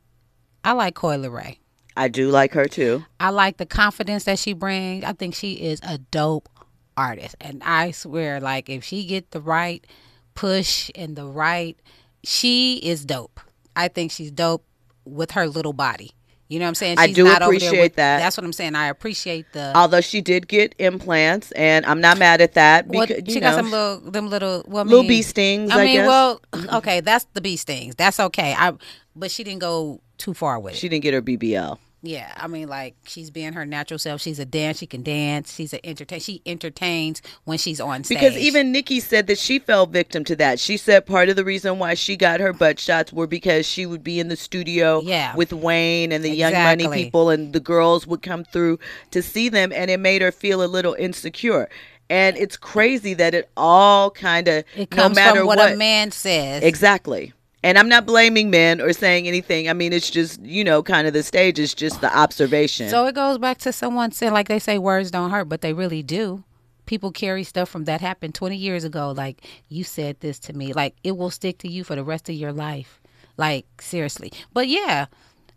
I 0.64 0.72
like 0.72 0.94
Coi 0.94 1.16
Leray. 1.16 1.58
I 1.96 2.08
do 2.08 2.30
like 2.30 2.52
her 2.52 2.66
too. 2.66 3.04
I 3.20 3.30
like 3.30 3.58
the 3.58 3.66
confidence 3.66 4.24
that 4.24 4.38
she 4.38 4.52
brings. 4.52 5.04
I 5.04 5.12
think 5.12 5.34
she 5.34 5.54
is 5.54 5.80
a 5.82 5.98
dope 5.98 6.48
artist, 6.96 7.36
and 7.40 7.62
I 7.62 7.90
swear, 7.90 8.40
like 8.40 8.68
if 8.68 8.84
she 8.84 9.04
get 9.04 9.30
the 9.30 9.40
right 9.40 9.86
push 10.34 10.90
and 10.94 11.16
the 11.16 11.26
right, 11.26 11.76
she 12.24 12.76
is 12.76 13.04
dope. 13.04 13.40
I 13.76 13.88
think 13.88 14.10
she's 14.10 14.30
dope 14.30 14.64
with 15.04 15.32
her 15.32 15.46
little 15.46 15.72
body. 15.72 16.12
You 16.48 16.58
know 16.58 16.66
what 16.66 16.68
I'm 16.68 16.74
saying? 16.74 16.98
I 16.98 17.10
do 17.10 17.24
not 17.24 17.40
over 17.40 17.50
there 17.52 17.68
appreciate 17.68 17.80
with- 17.80 17.96
that. 17.96 18.18
That's 18.18 18.36
what 18.36 18.44
I'm 18.44 18.52
saying. 18.52 18.74
I 18.74 18.88
appreciate 18.88 19.46
the. 19.52 19.72
Although 19.74 20.02
she 20.02 20.20
did 20.20 20.48
get 20.48 20.74
implants, 20.78 21.50
and 21.52 21.86
I'm 21.86 22.00
not 22.00 22.18
mad 22.18 22.40
at 22.42 22.54
that 22.54 22.88
Well, 22.88 23.06
she 23.06 23.40
got 23.40 23.50
know, 23.52 23.56
some 23.56 23.70
little, 23.70 24.10
them 24.10 24.28
little, 24.28 24.62
well, 24.66 24.84
I 24.84 24.86
little 24.86 25.08
bee 25.08 25.22
stings. 25.22 25.70
I, 25.70 25.80
I 25.80 25.84
mean, 25.84 25.94
guess 25.94 26.06
well, 26.08 26.42
okay, 26.74 27.00
that's 27.00 27.26
the 27.32 27.40
bee 27.40 27.56
stings. 27.56 27.94
That's 27.94 28.20
okay. 28.20 28.54
I, 28.56 28.74
but 29.16 29.30
she 29.30 29.44
didn't 29.44 29.60
go 29.60 30.00
too 30.18 30.34
far 30.34 30.60
with 30.60 30.74
it. 30.74 30.76
she 30.76 30.88
didn't 30.88 31.02
get 31.02 31.14
her 31.14 31.22
BBL. 31.22 31.78
Yeah, 32.04 32.32
I 32.36 32.48
mean, 32.48 32.68
like 32.68 32.96
she's 33.06 33.30
being 33.30 33.52
her 33.52 33.64
natural 33.64 33.96
self. 33.98 34.20
She's 34.20 34.40
a 34.40 34.44
dance. 34.44 34.78
She 34.78 34.86
can 34.88 35.04
dance. 35.04 35.54
She's 35.54 35.72
an 35.72 35.78
entertain. 35.84 36.18
She 36.18 36.42
entertains 36.44 37.22
when 37.44 37.58
she's 37.58 37.80
on 37.80 38.02
stage. 38.02 38.18
Because 38.18 38.36
even 38.36 38.72
Nicki 38.72 38.98
said 38.98 39.28
that 39.28 39.38
she 39.38 39.60
fell 39.60 39.86
victim 39.86 40.24
to 40.24 40.34
that. 40.36 40.58
She 40.58 40.76
said 40.76 41.06
part 41.06 41.28
of 41.28 41.36
the 41.36 41.44
reason 41.44 41.78
why 41.78 41.94
she 41.94 42.16
got 42.16 42.40
her 42.40 42.52
butt 42.52 42.80
shots 42.80 43.12
were 43.12 43.28
because 43.28 43.66
she 43.66 43.86
would 43.86 44.02
be 44.02 44.18
in 44.18 44.26
the 44.26 44.36
studio 44.36 45.00
Yeah. 45.04 45.36
with 45.36 45.52
Wayne 45.52 46.10
and 46.10 46.24
the 46.24 46.30
Young 46.30 46.52
Money 46.54 46.88
people, 46.88 47.30
and 47.30 47.52
the 47.52 47.60
girls 47.60 48.04
would 48.06 48.20
come 48.22 48.42
through 48.44 48.80
to 49.12 49.22
see 49.22 49.48
them, 49.48 49.72
and 49.72 49.88
it 49.88 50.00
made 50.00 50.22
her 50.22 50.32
feel 50.32 50.64
a 50.64 50.66
little 50.66 50.94
insecure. 50.94 51.68
And 52.10 52.36
it's 52.36 52.56
crazy 52.56 53.14
that 53.14 53.32
it 53.32 53.48
all 53.56 54.10
kind 54.10 54.48
of 54.48 54.64
it 54.76 54.90
no 54.90 54.96
comes 54.96 55.14
matter 55.14 55.38
from 55.38 55.46
what, 55.46 55.58
what 55.58 55.72
a 55.72 55.76
man 55.76 56.10
says. 56.10 56.64
Exactly. 56.64 57.32
And 57.62 57.78
I'm 57.78 57.88
not 57.88 58.06
blaming 58.06 58.50
men 58.50 58.80
or 58.80 58.92
saying 58.92 59.28
anything. 59.28 59.68
I 59.68 59.72
mean, 59.72 59.92
it's 59.92 60.10
just, 60.10 60.40
you 60.42 60.64
know, 60.64 60.82
kind 60.82 61.06
of 61.06 61.12
the 61.12 61.22
stage 61.22 61.58
is 61.58 61.74
just 61.74 62.00
the 62.00 62.16
observation. 62.16 62.88
So 62.88 63.06
it 63.06 63.14
goes 63.14 63.38
back 63.38 63.58
to 63.58 63.72
someone 63.72 64.10
saying, 64.10 64.32
like 64.32 64.48
they 64.48 64.58
say, 64.58 64.78
words 64.78 65.10
don't 65.10 65.30
hurt, 65.30 65.48
but 65.48 65.60
they 65.60 65.72
really 65.72 66.02
do. 66.02 66.42
People 66.86 67.12
carry 67.12 67.44
stuff 67.44 67.68
from 67.68 67.84
that 67.84 68.00
happened 68.00 68.34
20 68.34 68.56
years 68.56 68.82
ago. 68.82 69.12
Like, 69.12 69.46
you 69.68 69.84
said 69.84 70.18
this 70.20 70.40
to 70.40 70.52
me. 70.52 70.72
Like, 70.72 70.96
it 71.04 71.16
will 71.16 71.30
stick 71.30 71.58
to 71.58 71.68
you 71.68 71.84
for 71.84 71.94
the 71.94 72.02
rest 72.02 72.28
of 72.28 72.34
your 72.34 72.52
life. 72.52 73.00
Like, 73.36 73.66
seriously. 73.80 74.32
But 74.52 74.66
yeah, 74.66 75.06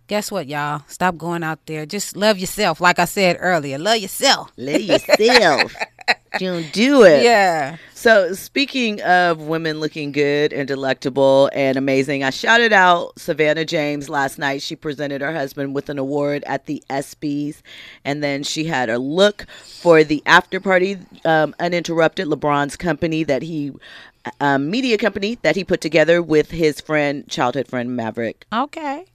guess 0.07 0.31
what, 0.31 0.47
y'all? 0.47 0.83
Stop 0.87 1.17
going 1.17 1.43
out 1.43 1.65
there. 1.65 1.85
Just 1.85 2.15
love 2.15 2.37
yourself. 2.37 2.79
Like 2.79 2.99
I 2.99 3.05
said 3.05 3.37
earlier, 3.39 3.79
love 3.79 3.97
yourself. 3.97 4.51
Love 4.57 4.81
yourself. 4.81 5.73
Don't 6.39 6.71
do 6.71 7.03
it. 7.03 7.23
Yeah. 7.23 7.77
So, 8.05 8.33
speaking 8.33 9.01
of 9.01 9.47
women 9.47 9.79
looking 9.79 10.11
good 10.11 10.53
and 10.53 10.67
delectable 10.67 11.49
and 11.53 11.75
amazing, 11.75 12.23
I 12.23 12.29
shouted 12.29 12.71
out 12.71 13.19
Savannah 13.19 13.65
James 13.65 14.09
last 14.09 14.37
night. 14.37 14.61
She 14.61 14.75
presented 14.75 15.21
her 15.21 15.33
husband 15.33 15.73
with 15.73 15.89
an 15.89 15.97
award 15.97 16.43
at 16.45 16.67
the 16.67 16.83
ESPYs, 16.87 17.63
and 18.03 18.23
then 18.23 18.43
she 18.43 18.65
had 18.65 18.91
a 18.91 18.99
look 18.99 19.47
for 19.81 20.03
the 20.03 20.21
after 20.27 20.59
party, 20.59 20.99
um, 21.25 21.55
uninterrupted 21.59 22.27
LeBron's 22.27 22.77
company 22.77 23.23
that 23.23 23.41
he, 23.41 23.71
um, 24.39 24.69
media 24.69 24.99
company 24.99 25.39
that 25.41 25.55
he 25.55 25.63
put 25.63 25.81
together 25.81 26.21
with 26.21 26.51
his 26.51 26.79
friend, 26.79 27.27
childhood 27.27 27.67
friend 27.67 27.95
Maverick. 27.95 28.45
Okay. 28.53 29.05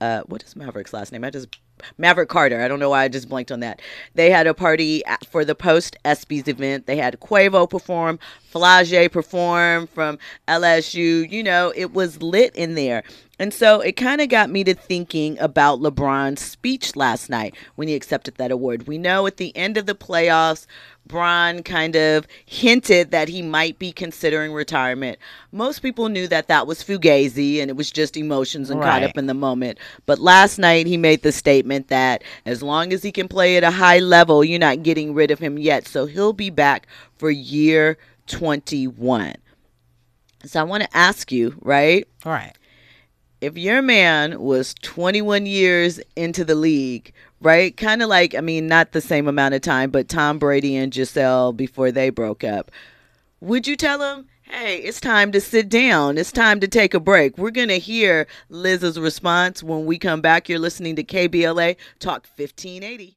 uh, 0.00 0.20
what 0.26 0.44
is 0.44 0.54
Maverick's 0.54 0.92
last 0.92 1.10
name? 1.10 1.24
I 1.24 1.30
just 1.30 1.58
Maverick 1.98 2.28
Carter. 2.28 2.60
I 2.60 2.68
don't 2.68 2.78
know 2.78 2.90
why 2.90 3.04
I 3.04 3.08
just 3.08 3.28
blanked 3.28 3.52
on 3.52 3.60
that. 3.60 3.80
They 4.14 4.30
had 4.30 4.46
a 4.46 4.54
party 4.54 5.02
for 5.30 5.44
the 5.44 5.54
post 5.54 5.96
ESPYS 6.04 6.48
event. 6.48 6.86
They 6.86 6.96
had 6.96 7.18
Quavo 7.20 7.68
perform, 7.68 8.18
Flau'jae 8.52 9.10
perform 9.10 9.86
from 9.86 10.18
LSU. 10.48 11.30
You 11.30 11.42
know, 11.42 11.72
it 11.76 11.92
was 11.92 12.22
lit 12.22 12.54
in 12.56 12.74
there. 12.74 13.02
And 13.40 13.54
so 13.54 13.80
it 13.80 13.92
kind 13.92 14.20
of 14.20 14.28
got 14.28 14.50
me 14.50 14.64
to 14.64 14.74
thinking 14.74 15.38
about 15.38 15.80
LeBron's 15.80 16.42
speech 16.42 16.94
last 16.94 17.30
night 17.30 17.56
when 17.74 17.88
he 17.88 17.94
accepted 17.94 18.34
that 18.34 18.50
award. 18.50 18.86
We 18.86 18.98
know 18.98 19.26
at 19.26 19.38
the 19.38 19.56
end 19.56 19.78
of 19.78 19.86
the 19.86 19.94
playoffs, 19.94 20.66
Bron 21.06 21.62
kind 21.62 21.96
of 21.96 22.28
hinted 22.44 23.12
that 23.12 23.30
he 23.30 23.40
might 23.40 23.78
be 23.78 23.92
considering 23.92 24.52
retirement. 24.52 25.18
Most 25.52 25.78
people 25.78 26.10
knew 26.10 26.28
that 26.28 26.48
that 26.48 26.66
was 26.66 26.84
fugazi 26.84 27.62
and 27.62 27.70
it 27.70 27.76
was 27.78 27.90
just 27.90 28.14
emotions 28.18 28.68
and 28.68 28.82
caught 28.82 29.02
up 29.02 29.16
in 29.16 29.26
the 29.26 29.32
moment. 29.32 29.78
But 30.04 30.18
last 30.18 30.58
night 30.58 30.86
he 30.86 30.98
made 30.98 31.22
the 31.22 31.32
statement 31.32 31.88
that 31.88 32.22
as 32.44 32.62
long 32.62 32.92
as 32.92 33.02
he 33.02 33.10
can 33.10 33.26
play 33.26 33.56
at 33.56 33.64
a 33.64 33.70
high 33.70 34.00
level, 34.00 34.44
you're 34.44 34.58
not 34.58 34.82
getting 34.82 35.14
rid 35.14 35.30
of 35.30 35.38
him 35.38 35.56
yet. 35.56 35.88
So 35.88 36.04
he'll 36.04 36.34
be 36.34 36.50
back 36.50 36.86
for 37.16 37.30
year 37.30 37.96
21. 38.26 39.36
So 40.44 40.60
I 40.60 40.62
want 40.62 40.82
to 40.82 40.94
ask 40.94 41.32
you, 41.32 41.54
right? 41.62 42.06
All 42.26 42.32
right. 42.32 42.54
If 43.40 43.56
your 43.56 43.80
man 43.80 44.38
was 44.38 44.74
21 44.82 45.46
years 45.46 45.98
into 46.14 46.44
the 46.44 46.54
league, 46.54 47.12
right? 47.40 47.74
Kind 47.74 48.02
of 48.02 48.08
like, 48.10 48.34
I 48.34 48.42
mean, 48.42 48.66
not 48.66 48.92
the 48.92 49.00
same 49.00 49.26
amount 49.26 49.54
of 49.54 49.62
time, 49.62 49.90
but 49.90 50.10
Tom 50.10 50.38
Brady 50.38 50.76
and 50.76 50.92
Gisele 50.92 51.52
before 51.52 51.90
they 51.90 52.10
broke 52.10 52.44
up, 52.44 52.70
would 53.40 53.66
you 53.66 53.76
tell 53.76 54.02
him, 54.02 54.26
hey, 54.42 54.76
it's 54.76 55.00
time 55.00 55.32
to 55.32 55.40
sit 55.40 55.70
down? 55.70 56.18
It's 56.18 56.32
time 56.32 56.60
to 56.60 56.68
take 56.68 56.92
a 56.92 57.00
break. 57.00 57.38
We're 57.38 57.50
going 57.50 57.68
to 57.68 57.78
hear 57.78 58.26
Liz's 58.50 59.00
response 59.00 59.62
when 59.62 59.86
we 59.86 59.98
come 59.98 60.20
back. 60.20 60.50
You're 60.50 60.58
listening 60.58 60.96
to 60.96 61.02
KBLA 61.02 61.76
Talk 61.98 62.26
1580. 62.36 63.16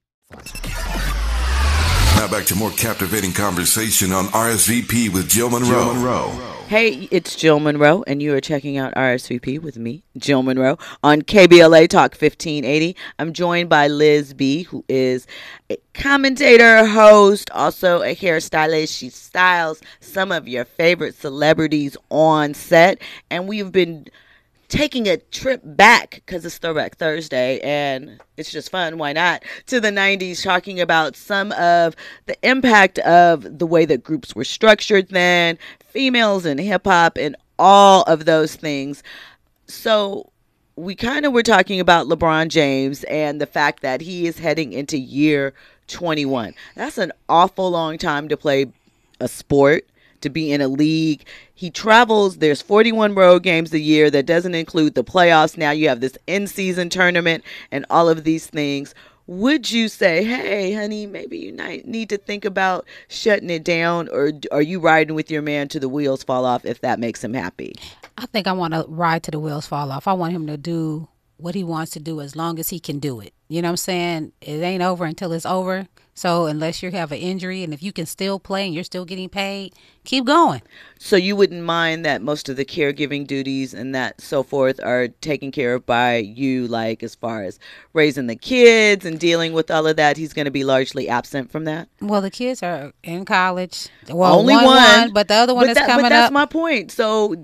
Now 2.16 2.30
back 2.30 2.46
to 2.46 2.56
more 2.56 2.72
captivating 2.72 3.34
conversation 3.34 4.14
on 4.14 4.28
RSVP 4.28 5.14
with 5.14 5.28
Jill 5.30 5.50
Munroe. 5.50 6.53
Hey, 6.68 7.08
it's 7.12 7.36
Jill 7.36 7.60
Munroe, 7.60 8.04
and 8.08 8.22
you 8.22 8.34
are 8.34 8.42
checking 8.42 8.78
out 8.78 8.96
RSVP 8.96 9.62
with 9.62 9.78
me, 9.78 10.02
Jill 10.18 10.44
Munroe, 10.44 10.80
on 11.04 11.22
KBLA 11.22 11.90
Talk 11.90 12.14
1580. 12.14 12.96
I'm 13.20 13.34
joined 13.34 13.70
by 13.70 13.88
Liz 13.90 14.34
B, 14.34 14.64
who 14.64 14.84
is 14.88 15.28
a 15.70 15.78
commentator, 15.94 16.86
host, 16.86 17.52
also 17.52 18.02
a 18.02 18.16
hairstylist. 18.16 18.98
She 18.98 19.10
styles 19.10 19.82
some 20.00 20.32
of 20.32 20.48
your 20.48 20.66
favorite 20.66 21.16
celebrities 21.16 21.98
on 22.10 22.54
set, 22.54 23.00
and 23.30 23.48
we've 23.48 23.72
been 23.72 24.08
taking 24.74 25.08
a 25.08 25.18
trip 25.18 25.62
back 25.64 26.24
because 26.26 26.44
it's 26.44 26.58
Throwback 26.58 26.98
Thursday 26.98 27.60
and 27.60 28.20
it's 28.38 28.52
just 28.52 28.72
fun. 28.72 28.98
Why 28.98 29.14
not? 29.14 29.44
To 29.68 29.80
the 29.80 29.92
90s, 29.92 30.44
talking 30.44 30.82
about 30.82 31.16
some 31.16 31.52
of 31.52 31.96
the 32.26 32.36
impact 32.42 32.98
of 33.00 33.60
the 33.60 33.68
way 33.68 33.86
that 33.86 34.04
groups 34.04 34.36
were 34.36 34.44
structured 34.44 35.10
then, 35.10 35.60
females 35.90 36.48
in 36.48 36.58
hip 36.58 36.86
hop, 36.86 37.20
and 37.20 37.36
all 37.60 38.02
of 38.04 38.26
those 38.26 38.56
things. 38.56 39.04
So, 39.68 40.32
we 40.76 40.96
kind 40.96 41.28
of 41.28 41.34
were 41.34 41.44
talking 41.44 41.80
about 41.80 42.08
LeBron 42.08 42.48
James 42.48 43.04
and 43.04 43.40
the 43.40 43.46
fact 43.46 43.84
that 43.84 44.02
he 44.02 44.26
is 44.26 44.40
heading 44.40 44.74
into 44.74 44.98
year 44.98 45.54
21. 45.88 46.56
That's 46.74 46.98
an 46.98 47.12
awful 47.30 47.70
long 47.70 48.00
time 48.00 48.28
to 48.30 48.36
play 48.36 48.66
a 49.20 49.28
sport 49.28 49.86
to 50.24 50.30
be 50.30 50.52
in 50.52 50.60
a 50.60 50.68
league. 50.68 51.26
He 51.54 51.70
travels, 51.70 52.38
there's 52.38 52.62
41 52.62 53.16
road 53.16 53.44
games 53.44 53.72
a 53.74 53.80
year 53.80 54.10
that 54.10 54.26
doesn't 54.26 54.56
include 54.56 54.96
the 54.96 55.04
playoffs. 55.04 55.58
Now 55.58 55.72
you 55.72 55.88
have 55.88 56.02
this 56.02 56.18
in-season 56.28 56.90
tournament 56.90 57.44
and 57.72 57.86
all 57.90 58.10
of 58.10 58.24
these 58.24 58.48
things. 58.48 58.96
Would 59.26 59.72
you 59.72 59.88
say, 59.88 60.26
"Hey, 60.26 60.74
honey, 60.74 61.06
maybe 61.06 61.38
you 61.38 61.54
need 61.86 62.10
to 62.10 62.18
think 62.18 62.44
about 62.44 62.86
shutting 63.08 63.50
it 63.50 63.64
down 63.64 64.10
or 64.10 64.34
are 64.52 64.62
you 64.62 64.82
riding 64.82 65.16
with 65.16 65.32
your 65.32 65.42
man 65.42 65.70
to 65.70 65.80
the 65.80 65.88
wheels 65.88 66.24
fall 66.24 66.44
off 66.44 66.66
if 66.66 66.82
that 66.82 67.00
makes 67.00 67.24
him 67.24 67.34
happy?" 67.34 67.74
I 68.18 68.26
think 68.26 68.48
I 68.48 68.52
want 68.52 68.74
to 68.74 68.86
ride 68.90 69.24
to 69.24 69.32
the 69.32 69.40
wheels 69.40 69.66
fall 69.66 69.92
off. 69.92 70.08
I 70.10 70.14
want 70.14 70.34
him 70.34 70.46
to 70.48 70.58
do 70.58 71.08
what 71.38 71.56
he 71.56 71.64
wants 71.64 71.92
to 71.92 72.00
do 72.00 72.22
as 72.22 72.36
long 72.36 72.60
as 72.60 72.70
he 72.70 72.80
can 72.80 73.00
do 73.00 73.20
it. 73.20 73.34
You 73.50 73.62
know 73.62 73.68
what 73.68 73.72
I'm 73.74 73.78
saying? 73.78 74.32
It 74.42 74.62
ain't 74.62 74.82
over 74.84 75.06
until 75.06 75.32
it's 75.34 75.46
over. 75.46 75.88
So 76.16 76.46
unless 76.46 76.84
you 76.84 76.92
have 76.92 77.12
an 77.12 77.18
injury 77.18 77.64
and 77.64 77.74
if 77.74 77.82
you 77.82 77.92
can 77.92 78.06
still 78.06 78.40
play 78.40 78.66
and 78.66 78.74
you're 78.74 78.84
still 78.84 79.04
getting 79.04 79.30
paid, 79.30 79.74
keep 80.04 80.26
going. 80.26 80.62
So 81.00 81.16
you 81.16 81.36
wouldn't 81.36 81.64
mind 81.64 82.06
that 82.06 82.22
most 82.22 82.50
of 82.50 82.56
the 82.56 82.66
caregiving 82.66 83.26
duties 83.26 83.74
and 83.74 83.96
that 83.96 84.22
so 84.22 84.44
forth 84.44 84.80
are 84.84 85.08
taken 85.08 85.52
care 85.52 85.74
of 85.74 85.88
by 85.88 86.18
you, 86.18 86.68
like 86.68 87.02
as 87.02 87.16
far 87.16 87.44
as 87.44 87.58
raising 87.94 88.28
the 88.28 88.36
kids 88.36 89.06
and 89.06 89.20
dealing 89.20 89.54
with 89.54 89.72
all 89.72 89.88
of 89.88 89.96
that. 89.98 90.16
He's 90.18 90.34
going 90.34 90.46
to 90.46 90.52
be 90.52 90.64
largely 90.64 91.10
absent 91.10 91.52
from 91.52 91.66
that. 91.66 91.90
Well, 92.00 92.22
the 92.22 92.32
kids 92.32 92.62
are 92.62 92.94
in 93.04 93.26
college. 93.26 93.88
Well, 94.08 94.36
Only 94.40 94.54
one, 94.56 94.66
one, 94.66 94.76
one, 95.00 95.14
but 95.14 95.28
the 95.28 95.36
other 95.36 95.56
one 95.56 95.64
but 95.66 95.70
is 95.72 95.76
that- 95.78 95.88
coming 95.88 96.04
But 96.06 96.10
that's 96.10 96.28
up. 96.28 96.34
my 96.34 96.46
point. 96.46 96.92
So 96.92 97.36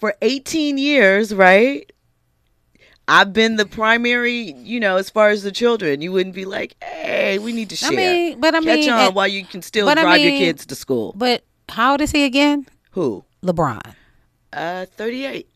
for 0.00 0.14
18 0.22 0.78
years, 0.78 1.34
right? 1.34 1.90
I've 3.06 3.32
been 3.32 3.56
the 3.56 3.66
primary, 3.66 4.52
you 4.52 4.80
know, 4.80 4.96
as 4.96 5.10
far 5.10 5.28
as 5.28 5.42
the 5.42 5.52
children. 5.52 6.00
You 6.00 6.12
wouldn't 6.12 6.34
be 6.34 6.44
like, 6.44 6.74
hey, 6.82 7.38
we 7.38 7.52
need 7.52 7.70
to 7.70 7.76
share. 7.76 7.92
I 7.92 7.96
mean, 7.96 8.40
but 8.40 8.54
I 8.54 8.60
Catch 8.60 8.78
mean, 8.78 8.90
on 8.90 9.00
eh, 9.00 9.08
while 9.10 9.28
you 9.28 9.44
can 9.44 9.62
still 9.62 9.86
but 9.86 9.98
I 9.98 10.02
drive 10.02 10.20
your 10.20 10.30
kids 10.32 10.64
to 10.66 10.74
school. 10.74 11.12
But 11.16 11.44
how 11.68 11.92
old 11.92 12.00
is 12.00 12.12
he 12.12 12.24
again? 12.24 12.66
Who? 12.92 13.24
LeBron. 13.42 13.94
Uh, 14.52 14.86
38. 14.96 15.48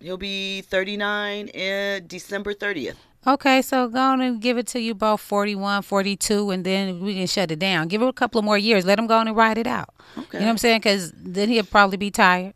He'll 0.00 0.16
be 0.16 0.62
39 0.62 1.48
in 1.48 2.06
December 2.06 2.54
30th. 2.54 2.96
Okay, 3.24 3.62
so 3.62 3.88
go 3.88 4.00
on 4.00 4.20
and 4.20 4.40
give 4.40 4.58
it 4.58 4.66
to 4.68 4.80
you 4.80 4.94
both 4.94 5.20
41, 5.20 5.82
42, 5.82 6.50
and 6.50 6.64
then 6.64 7.00
we 7.00 7.14
can 7.14 7.28
shut 7.28 7.52
it 7.52 7.60
down. 7.60 7.86
Give 7.86 8.02
it 8.02 8.08
a 8.08 8.12
couple 8.12 8.40
of 8.40 8.44
more 8.44 8.58
years. 8.58 8.84
Let 8.84 8.98
him 8.98 9.06
go 9.06 9.16
on 9.16 9.28
and 9.28 9.36
ride 9.36 9.58
it 9.58 9.66
out. 9.68 9.90
Okay. 10.18 10.38
You 10.38 10.40
know 10.40 10.46
what 10.46 10.50
I'm 10.50 10.58
saying? 10.58 10.80
Because 10.80 11.12
then 11.16 11.48
he'll 11.48 11.64
probably 11.64 11.96
be 11.96 12.10
tired. 12.10 12.54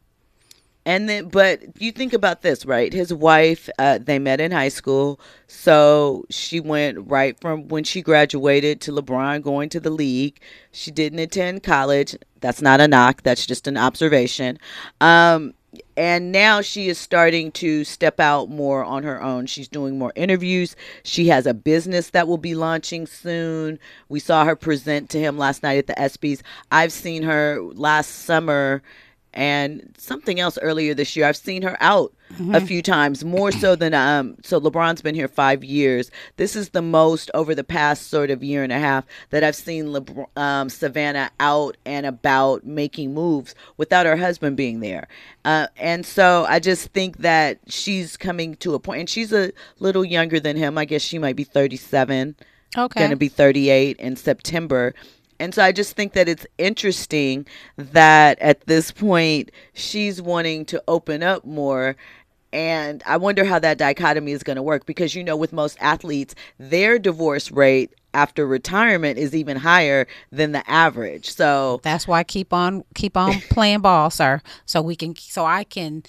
And 0.87 1.09
then, 1.09 1.28
but 1.28 1.62
you 1.82 1.91
think 1.91 2.12
about 2.12 2.43
this, 2.43 2.64
right? 2.64 2.93
His 2.93 3.12
wife, 3.12 3.68
uh, 3.76 3.99
they 3.99 4.20
met 4.20 4.41
in 4.41 4.53
high 4.53 4.68
school. 4.68 5.18
So 5.49 6.24
she 6.30 6.61
went 6.61 7.11
right 7.11 7.39
from 7.41 7.66
when 7.66 7.82
she 7.82 8.03
graduated 8.03 8.80
to 8.82 8.93
LeBron 8.93 9.43
going 9.43 9.68
to 9.70 9.80
the 9.80 9.91
league. 9.91 10.39
She 10.70 10.93
didn't 10.93 11.18
attend 11.18 11.64
college. 11.64 12.14
That's 12.41 12.62
not 12.62 12.80
a 12.80 12.87
knock, 12.87 13.22
that's 13.24 13.47
just 13.47 13.66
an 13.66 13.76
observation. 13.76 14.61
Um, 15.01 15.55
and 15.97 16.30
now 16.30 16.61
she 16.61 16.89
is 16.89 16.99
starting 16.99 17.51
to 17.53 17.82
step 17.82 18.20
out 18.20 18.49
more 18.49 18.84
on 18.84 19.03
her 19.03 19.20
own. 19.20 19.47
She's 19.47 19.68
doing 19.68 19.99
more 19.99 20.12
interviews. 20.14 20.76
She 21.03 21.26
has 21.28 21.47
a 21.47 21.55
business 21.55 22.11
that 22.11 22.28
will 22.28 22.39
be 22.39 22.55
launching 22.55 23.07
soon. 23.07 23.80
We 24.09 24.20
saw 24.20 24.45
her 24.45 24.57
present 24.57 25.11
to 25.11 25.18
him 25.18 25.37
last 25.37 25.64
night 25.64 25.78
at 25.78 25.87
the 25.89 25.95
ESPYS. 25.95 26.43
I've 26.70 26.93
seen 26.93 27.24
her 27.24 27.61
last 27.61 28.09
summer 28.11 28.82
and 29.37 29.95
something 29.99 30.41
else 30.41 30.59
earlier 30.62 30.95
this 30.95 31.14
year. 31.14 31.26
I've 31.26 31.37
seen 31.37 31.62
her 31.62 31.76
out 31.80 32.12
a 32.53 32.61
few 32.61 32.82
times, 32.82 33.24
more 33.24 33.53
so 33.53 33.76
than 33.76 33.95
um. 33.95 34.37
So 34.43 34.61
LeBron's 34.61 35.01
been 35.03 35.14
here 35.14 35.28
five 35.28 35.62
years. 35.62 36.11
This 36.37 36.57
is 36.57 36.70
the 36.70 36.82
most 36.82 37.30
over 37.34 37.55
the 37.55 37.62
past 37.62 38.09
sort 38.09 38.30
of 38.30 38.43
year 38.43 38.64
and 38.64 38.72
a 38.72 38.78
half 38.80 39.07
that 39.30 39.45
I've 39.45 39.55
seen 39.55 39.87
LeBron, 39.87 40.26
um, 40.37 40.68
Savannah 40.68 41.30
out 41.39 41.76
and 41.87 42.05
about 42.05 42.66
making 42.66 43.14
moves 43.14 43.55
without 43.76 44.07
her 44.07 44.16
husband 44.16 44.57
being 44.57 44.80
there. 44.80 45.07
Uh, 45.45 45.68
and 45.76 46.05
so 46.05 46.45
I 46.49 46.59
just 46.59 46.89
think 46.89 47.18
that 47.18 47.61
she's 47.68 48.16
coming 48.16 48.57
to 48.57 48.74
a 48.74 48.80
point, 48.80 49.01
and 49.01 49.09
she's 49.09 49.32
a 49.32 49.53
little 49.78 50.05
younger 50.05 50.41
than 50.41 50.57
him. 50.57 50.76
I 50.78 50.84
guess 50.84 51.03
she 51.03 51.18
might 51.20 51.37
be 51.37 51.45
thirty-seven 51.45 52.34
Okay. 52.76 52.99
going 52.99 53.11
to 53.11 53.16
be 53.16 53.28
38 53.28 53.97
in 53.99 54.16
September. 54.16 54.93
And 55.39 55.55
so 55.55 55.62
I 55.62 55.72
just 55.72 55.97
think 55.97 56.12
that 56.14 56.28
it's 56.28 56.47
interesting 56.59 57.47
that 57.76 58.39
at 58.41 58.66
this 58.66 58.91
point 58.91 59.51
she's 59.74 60.20
wanting 60.22 60.64
to 60.66 60.82
open 60.89 61.22
up 61.22 61.45
more. 61.45 61.97
And 62.53 63.03
I 63.07 63.16
wonder 63.18 63.45
how 63.45 63.59
that 63.59 63.76
dichotomy 63.78 64.32
is 64.32 64.43
going 64.43 64.57
to 64.57 64.62
work 64.62 64.87
because, 64.87 65.14
you 65.14 65.22
know, 65.22 65.37
with 65.37 65.53
most 65.53 65.76
athletes, 65.80 66.34
their 66.59 66.99
divorce 66.99 67.51
rate 67.51 67.93
after 68.14 68.47
retirement 68.47 69.18
is 69.18 69.34
even 69.34 69.59
higher 69.59 70.07
than 70.32 70.53
the 70.53 70.68
average. 70.70 71.30
So, 71.30 71.80
That's 71.82 72.09
why 72.09 72.20
I 72.20 72.24
keep 72.24 72.53
on 72.53 72.84
keep 72.95 73.16
on 73.16 73.41
playing 73.51 73.80
ball, 73.80 74.11
sir. 74.11 74.41
So 74.64 74.80
we 74.80 74.97
can 74.97 75.14
so 75.16 75.45
I 75.45 75.64
can 75.64 76.05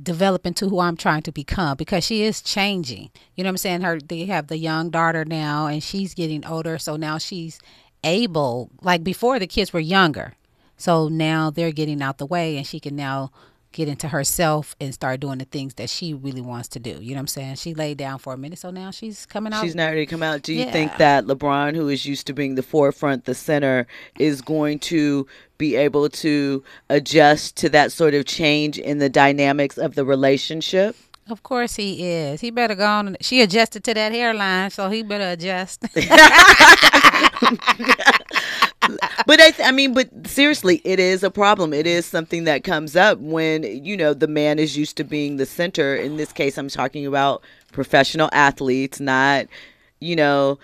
develop 0.00 0.46
into 0.46 0.68
who 0.68 0.80
I'm 0.80 0.96
trying 0.96 1.22
to 1.22 1.32
become 1.32 1.76
because 1.76 2.04
she 2.04 2.22
is 2.22 2.40
changing. 2.40 3.10
You 3.34 3.44
know 3.44 3.48
what 3.48 3.52
I'm 3.52 3.56
saying? 3.58 3.80
Her 3.82 4.00
they 4.00 4.24
have 4.26 4.46
the 4.46 4.56
young 4.56 4.88
daughter 4.90 5.24
now 5.26 5.66
and 5.66 5.82
she's 5.82 6.14
getting 6.14 6.44
older, 6.46 6.78
so 6.78 6.96
now 6.96 7.18
she's 7.18 7.60
able 8.04 8.70
like 8.82 9.04
before 9.04 9.38
the 9.38 9.46
kids 9.46 9.72
were 9.72 9.80
younger. 9.80 10.34
So 10.76 11.08
now 11.08 11.50
they're 11.50 11.72
getting 11.72 12.00
out 12.02 12.18
the 12.18 12.26
way 12.26 12.56
and 12.56 12.66
she 12.66 12.80
can 12.80 12.96
now 12.96 13.30
get 13.72 13.86
into 13.86 14.08
herself 14.08 14.74
and 14.80 14.92
start 14.92 15.20
doing 15.20 15.38
the 15.38 15.44
things 15.44 15.74
that 15.74 15.88
she 15.88 16.12
really 16.12 16.40
wants 16.40 16.66
to 16.68 16.80
do. 16.80 16.90
You 17.00 17.10
know 17.10 17.14
what 17.16 17.20
I'm 17.20 17.26
saying? 17.28 17.54
She 17.56 17.72
laid 17.72 17.98
down 17.98 18.18
for 18.18 18.32
a 18.32 18.36
minute, 18.36 18.58
so 18.58 18.70
now 18.70 18.90
she's 18.90 19.26
coming 19.26 19.52
out. 19.52 19.62
She's 19.62 19.76
not 19.76 19.90
ready 19.90 20.06
to 20.06 20.10
come 20.10 20.24
out. 20.24 20.42
Do 20.42 20.52
you 20.52 20.64
Yeah. 20.64 20.72
think 20.72 20.96
that 20.96 21.24
LeBron, 21.26 21.76
who 21.76 21.88
is 21.88 22.04
used 22.04 22.26
to 22.26 22.32
being 22.32 22.56
the 22.56 22.64
forefront, 22.64 23.26
the 23.26 23.34
center, 23.34 23.86
is 24.18 24.40
going 24.42 24.80
to 24.80 25.26
be 25.56 25.76
able 25.76 26.08
to 26.08 26.64
adjust 26.88 27.56
to 27.58 27.68
that 27.68 27.92
sort 27.92 28.14
of 28.14 28.24
change 28.24 28.76
in 28.78 28.98
the 28.98 29.08
dynamics 29.08 29.78
of 29.78 29.94
the 29.94 30.04
relationship? 30.04 30.96
Of 31.30 31.42
course 31.42 31.76
he 31.76 32.06
is. 32.06 32.40
He 32.40 32.50
better 32.50 32.74
go 32.74 32.86
on. 32.86 33.16
She 33.20 33.40
adjusted 33.40 33.84
to 33.84 33.94
that 33.94 34.12
hairline, 34.12 34.70
so 34.70 34.90
he 34.90 35.02
better 35.02 35.30
adjust. 35.30 35.80
but 39.26 39.40
I, 39.40 39.50
th- 39.50 39.68
I 39.68 39.70
mean, 39.70 39.94
but 39.94 40.08
seriously, 40.26 40.80
it 40.84 40.98
is 40.98 41.22
a 41.22 41.30
problem. 41.30 41.72
It 41.72 41.86
is 41.86 42.06
something 42.06 42.44
that 42.44 42.64
comes 42.64 42.96
up 42.96 43.18
when 43.18 43.62
you 43.62 43.96
know 43.96 44.14
the 44.14 44.26
man 44.26 44.58
is 44.58 44.76
used 44.76 44.96
to 44.96 45.04
being 45.04 45.36
the 45.36 45.46
center. 45.46 45.94
In 45.94 46.16
this 46.16 46.32
case, 46.32 46.58
I'm 46.58 46.68
talking 46.68 47.06
about 47.06 47.42
professional 47.72 48.28
athletes, 48.32 49.00
not 49.00 49.46
you 50.00 50.16
know 50.16 50.58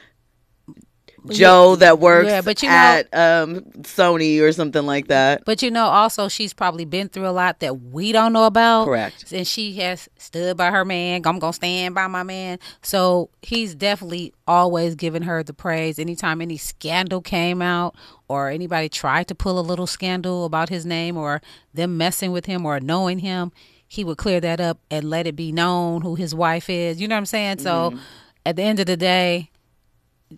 Joe 1.31 1.77
that 1.77 1.99
works 1.99 2.29
yeah, 2.29 2.41
but 2.41 2.62
you 2.62 2.68
know- 2.68 2.74
at 2.74 3.14
um, 3.14 3.61
Sony 3.83 4.41
or 4.41 4.53
something 4.53 4.85
like 4.87 5.09
that. 5.09 5.45
but 5.45 5.62
you 5.62 5.70
know, 5.70 5.87
also 5.87 6.29
she's 6.29 6.53
probably 6.53 6.85
been 6.85 7.09
through 7.09 7.27
a 7.29 7.31
lot 7.31 7.61
that 7.61 7.81
we 7.81 8.12
don't 8.12 8.33
know 8.33 8.45
about. 8.45 8.85
Correct. 8.87 9.33
And 9.33 9.47
she 9.47 9.74
has 9.77 10.09
stood 10.18 10.57
by 10.57 10.70
her 10.70 10.85
man. 10.85 11.22
I'm 11.24 11.39
gonna 11.39 11.53
stand 11.53 11.95
by 11.95 12.07
my 12.07 12.22
man. 12.22 12.59
So 12.83 13.31
he's 13.43 13.74
definitely 13.74 14.33
always 14.47 14.95
giving 14.95 15.22
her 15.22 15.43
the 15.43 15.53
praise. 15.55 15.99
Anytime 15.99 16.41
any 16.41 16.57
scandal 16.57 17.20
came 17.20 17.61
out 17.62 17.95
or 18.29 18.49
anybody 18.51 18.89
tried 18.89 19.29
to 19.29 19.35
pull 19.35 19.59
a 19.59 19.62
little 19.62 19.87
scandal 19.87 20.45
about 20.45 20.68
his 20.68 20.85
name 20.87 21.16
or 21.16 21.41
them 21.74 21.97
messing 21.97 22.33
with 22.33 22.47
him 22.47 22.64
or 22.66 22.81
knowing 22.81 23.20
him, 23.20 23.53
he 23.89 24.03
would 24.03 24.18
clear 24.18 24.41
that 24.41 24.61
up 24.61 24.79
and 24.91 25.09
let 25.09 25.27
it 25.27 25.37
be 25.37 25.53
known 25.53 26.03
who 26.03 26.14
his 26.16 26.35
wife 26.35 26.68
is. 26.68 27.01
You 27.01 27.07
know 27.09 27.14
what 27.14 27.18
I'm 27.20 27.27
saying? 27.27 27.59
So 27.61 27.91
Mm-hmm. 27.91 27.99
at 28.45 28.57
the 28.57 28.62
end 28.62 28.81
of 28.81 28.87
the 28.87 28.97
day, 28.97 29.51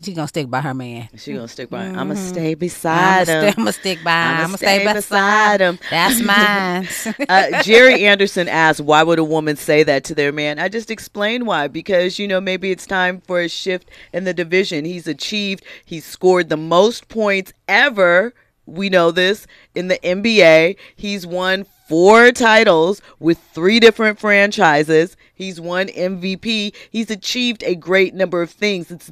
she's 0.03 0.15
gonna 0.15 0.29
stick 0.29 0.51
by 0.51 0.61
her 0.61 0.75
man. 0.75 1.09
She 1.17 1.33
gonna 1.33 1.49
stick 1.49 1.71
by. 1.71 1.85
I'm 1.85 1.95
gonna 1.95 2.17
stay 2.17 2.55
beside 2.55 3.29
him. 3.29 3.37
I'm 3.39 3.49
him. 3.49 3.55
gonna 3.57 3.73
stick 3.73 4.05
by. 4.05 4.11
I'ma 4.11 4.31
I'm 4.43 4.47
gonna 4.47 4.59
stay 4.59 4.81
stay 4.85 4.93
beside 4.93 5.61
him. 5.61 5.79
That's 5.91 6.23
mine. 7.19 7.27
uh, 7.29 7.63
Jerry 7.63 8.05
Anderson 8.05 8.49
asked, 8.49 8.81
"Why 8.81 9.03
would 9.03 9.19
a 9.19 9.25
woman 9.25 9.57
say 9.57 9.83
that 9.85 10.05
to 10.05 10.15
their 10.15 10.33
man?" 10.33 10.59
I 10.59 10.69
just 10.69 10.91
explained 10.91 11.47
why. 11.47 11.69
Because 11.69 12.19
you 12.19 12.29
know, 12.29 12.41
maybe 12.41 12.71
it's 12.71 12.87
time 12.87 13.21
for 13.23 13.41
a 13.41 13.49
shift 13.49 13.91
in 14.13 14.25
the 14.25 14.35
division. 14.35 14.85
He's 14.85 15.07
achieved. 15.07 15.65
He's 15.85 16.05
scored 16.05 16.49
the 16.49 16.57
most 16.57 17.09
points 17.09 17.53
ever. 17.67 18.35
We 18.67 18.91
know 18.91 19.11
this 19.11 19.47
in 19.75 19.89
the 19.89 19.99
NBA. 19.99 20.77
He's 20.95 21.27
won 21.27 21.65
four 21.89 22.31
titles 22.33 23.01
with 23.19 23.39
three 23.55 23.81
different 23.81 24.19
franchises. 24.21 25.17
He's 25.35 25.59
won 25.59 25.87
MVP. 25.89 26.75
He's 26.91 27.11
achieved 27.11 27.63
a 27.63 27.75
great 27.75 28.13
number 28.13 28.43
of 28.43 28.51
things. 28.51 28.91
It's 28.91 29.11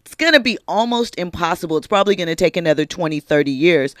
it's 0.00 0.14
going 0.14 0.32
to 0.32 0.40
be 0.40 0.58
almost 0.68 1.14
impossible. 1.18 1.76
It's 1.76 1.86
probably 1.86 2.16
going 2.16 2.28
to 2.28 2.36
take 2.36 2.56
another 2.56 2.84
20, 2.84 3.20
30 3.20 3.50
years. 3.50 3.94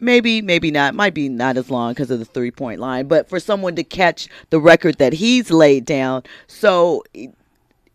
Maybe, 0.00 0.42
maybe 0.42 0.70
not. 0.70 0.94
Might 0.94 1.14
be 1.14 1.28
not 1.28 1.56
as 1.56 1.70
long 1.70 1.92
because 1.92 2.10
of 2.10 2.18
the 2.18 2.24
three 2.24 2.50
point 2.50 2.80
line, 2.80 3.06
but 3.06 3.28
for 3.28 3.38
someone 3.40 3.76
to 3.76 3.84
catch 3.84 4.28
the 4.50 4.60
record 4.60 4.98
that 4.98 5.12
he's 5.12 5.50
laid 5.50 5.84
down. 5.84 6.24
So, 6.46 7.04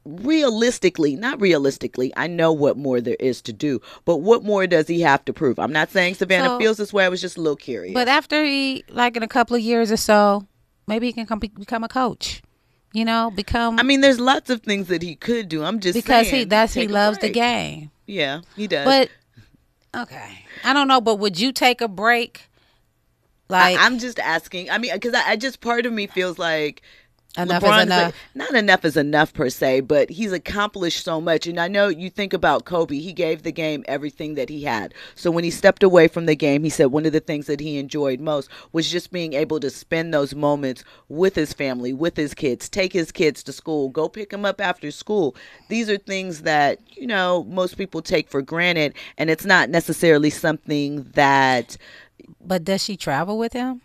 realistically, 0.06 1.16
not 1.16 1.40
realistically, 1.42 2.12
I 2.18 2.28
know 2.28 2.52
what 2.52 2.78
more 2.78 3.02
there 3.02 3.18
is 3.20 3.42
to 3.44 3.54
do, 3.54 3.82
but 4.06 4.18
what 4.18 4.44
more 4.44 4.66
does 4.66 4.88
he 4.88 5.02
have 5.02 5.24
to 5.26 5.34
prove? 5.34 5.60
I'm 5.60 5.74
not 5.74 5.92
saying 5.92 6.16
Savannah 6.16 6.46
So- 6.50 6.60
feels 6.60 6.78
this 6.78 6.94
way. 6.94 7.06
I 7.06 7.10
was 7.10 7.22
just 7.22 7.38
a 7.38 7.42
little 7.42 7.56
curious. 7.56 7.94
but 7.94 8.08
after 8.08 8.44
he, 8.44 8.84
like 8.90 9.16
in 9.16 9.24
a 9.24 9.28
couple 9.28 9.56
of 9.56 9.62
years 9.62 9.92
or 9.92 9.98
so, 9.98 10.48
maybe 10.88 11.08
he 11.08 11.14
can 11.14 11.26
come 11.26 11.40
be- 11.40 11.50
become 11.50 11.84
a 11.84 11.90
coach. 11.90 12.42
You 12.92 13.06
know, 13.06 13.32
become 13.32 13.80
I 13.80 13.84
mean, 13.84 14.02
there's 14.02 14.20
lots 14.20 14.50
of 14.50 14.62
things 14.62 14.88
that 14.88 15.04
he 15.04 15.16
could 15.16 15.48
do. 15.48 15.64
I'm 15.64 15.80
just 15.80 15.94
because 15.94 16.28
saying, 16.28 16.40
he 16.40 16.46
that's 16.46 16.74
he 16.74 16.88
loves 16.88 17.20
the 17.20 17.30
game. 17.30 17.92
Yeah, 18.08 18.42
he 18.56 18.68
does. 18.68 18.86
But 18.86 19.10
okay, 20.02 20.46
I 20.64 20.74
don't 20.74 20.88
know. 20.88 21.00
But 21.00 21.16
would 21.16 21.40
you 21.40 21.52
take 21.52 21.82
a 21.82 21.88
break? 21.88 22.50
Like 23.48 23.78
I, 23.78 23.86
am 23.86 24.00
just 24.00 24.20
asking. 24.20 24.72
I 24.72 24.80
mean, 24.80 24.92
because 24.94 25.14
I, 25.14 25.32
I 25.32 25.36
just 25.36 25.62
part 25.62 25.86
of 25.86 25.94
me 25.94 26.08
feels 26.08 26.40
like 26.40 26.82
enough 27.38 27.64
LeBron 27.64 27.78
is 27.78 27.78
is 27.78 27.86
enough. 27.86 28.04
like- 28.06 28.16
not 28.36 28.56
enough 28.56 28.86
is 28.86 28.98
enough 28.98 29.34
per 29.34 29.50
se, 29.50 29.82
but 29.82 30.10
he's 30.10 30.32
accomplished 30.32 31.04
so 31.04 31.22
much. 31.22 31.48
And 31.48 31.60
I 31.60 31.68
know 31.68 31.88
you 31.88 32.10
think 32.10 32.34
about 32.34 32.66
Kobe, 32.66 32.98
he 33.00 33.14
gave 33.14 33.44
the 33.44 33.52
game 33.52 33.84
everything 33.88 34.36
that 34.36 34.50
he 34.50 34.64
had. 34.64 34.94
So 35.16 35.30
when 35.32 35.44
he 35.44 35.52
stepped 35.52 35.84
away 35.84 36.08
from 36.08 36.26
the 36.26 36.36
game, 36.36 36.64
he 36.64 36.70
said 36.70 36.88
one 36.88 37.06
of 37.06 37.12
the 37.12 37.20
things 37.20 37.46
that 37.48 37.60
he 37.60 37.78
enjoyed 37.78 38.20
most 38.20 38.50
was 38.72 38.90
just 38.92 39.12
being 39.12 39.34
able 39.34 39.60
to 39.60 39.70
spend 39.70 40.14
those 40.14 40.34
moments 40.36 40.84
with 41.08 41.36
his 41.36 41.54
family, 41.54 41.94
with 41.94 42.18
his 42.18 42.34
kids, 42.34 42.68
take 42.68 42.94
his 42.94 43.12
kids 43.12 43.44
to 43.44 43.54
school, 43.54 43.90
go 43.90 44.10
pick 44.10 44.32
them 44.32 44.46
up 44.46 44.60
after 44.60 44.92
school. 44.92 45.36
These 45.70 45.90
are 45.90 45.98
things 45.98 46.42
that, 46.42 46.80
you 46.96 47.08
know, 47.08 47.46
most 47.46 47.78
people 47.78 48.02
take 48.02 48.30
for 48.30 48.42
granted. 48.42 48.96
And 49.18 49.30
it's 49.30 49.46
not 49.46 49.70
necessarily 49.70 50.30
something 50.30 51.04
that 51.14 51.78
but 52.42 52.64
does 52.64 52.84
she 52.84 52.98
travel 52.98 53.38
with 53.38 53.54
him? 53.54 53.82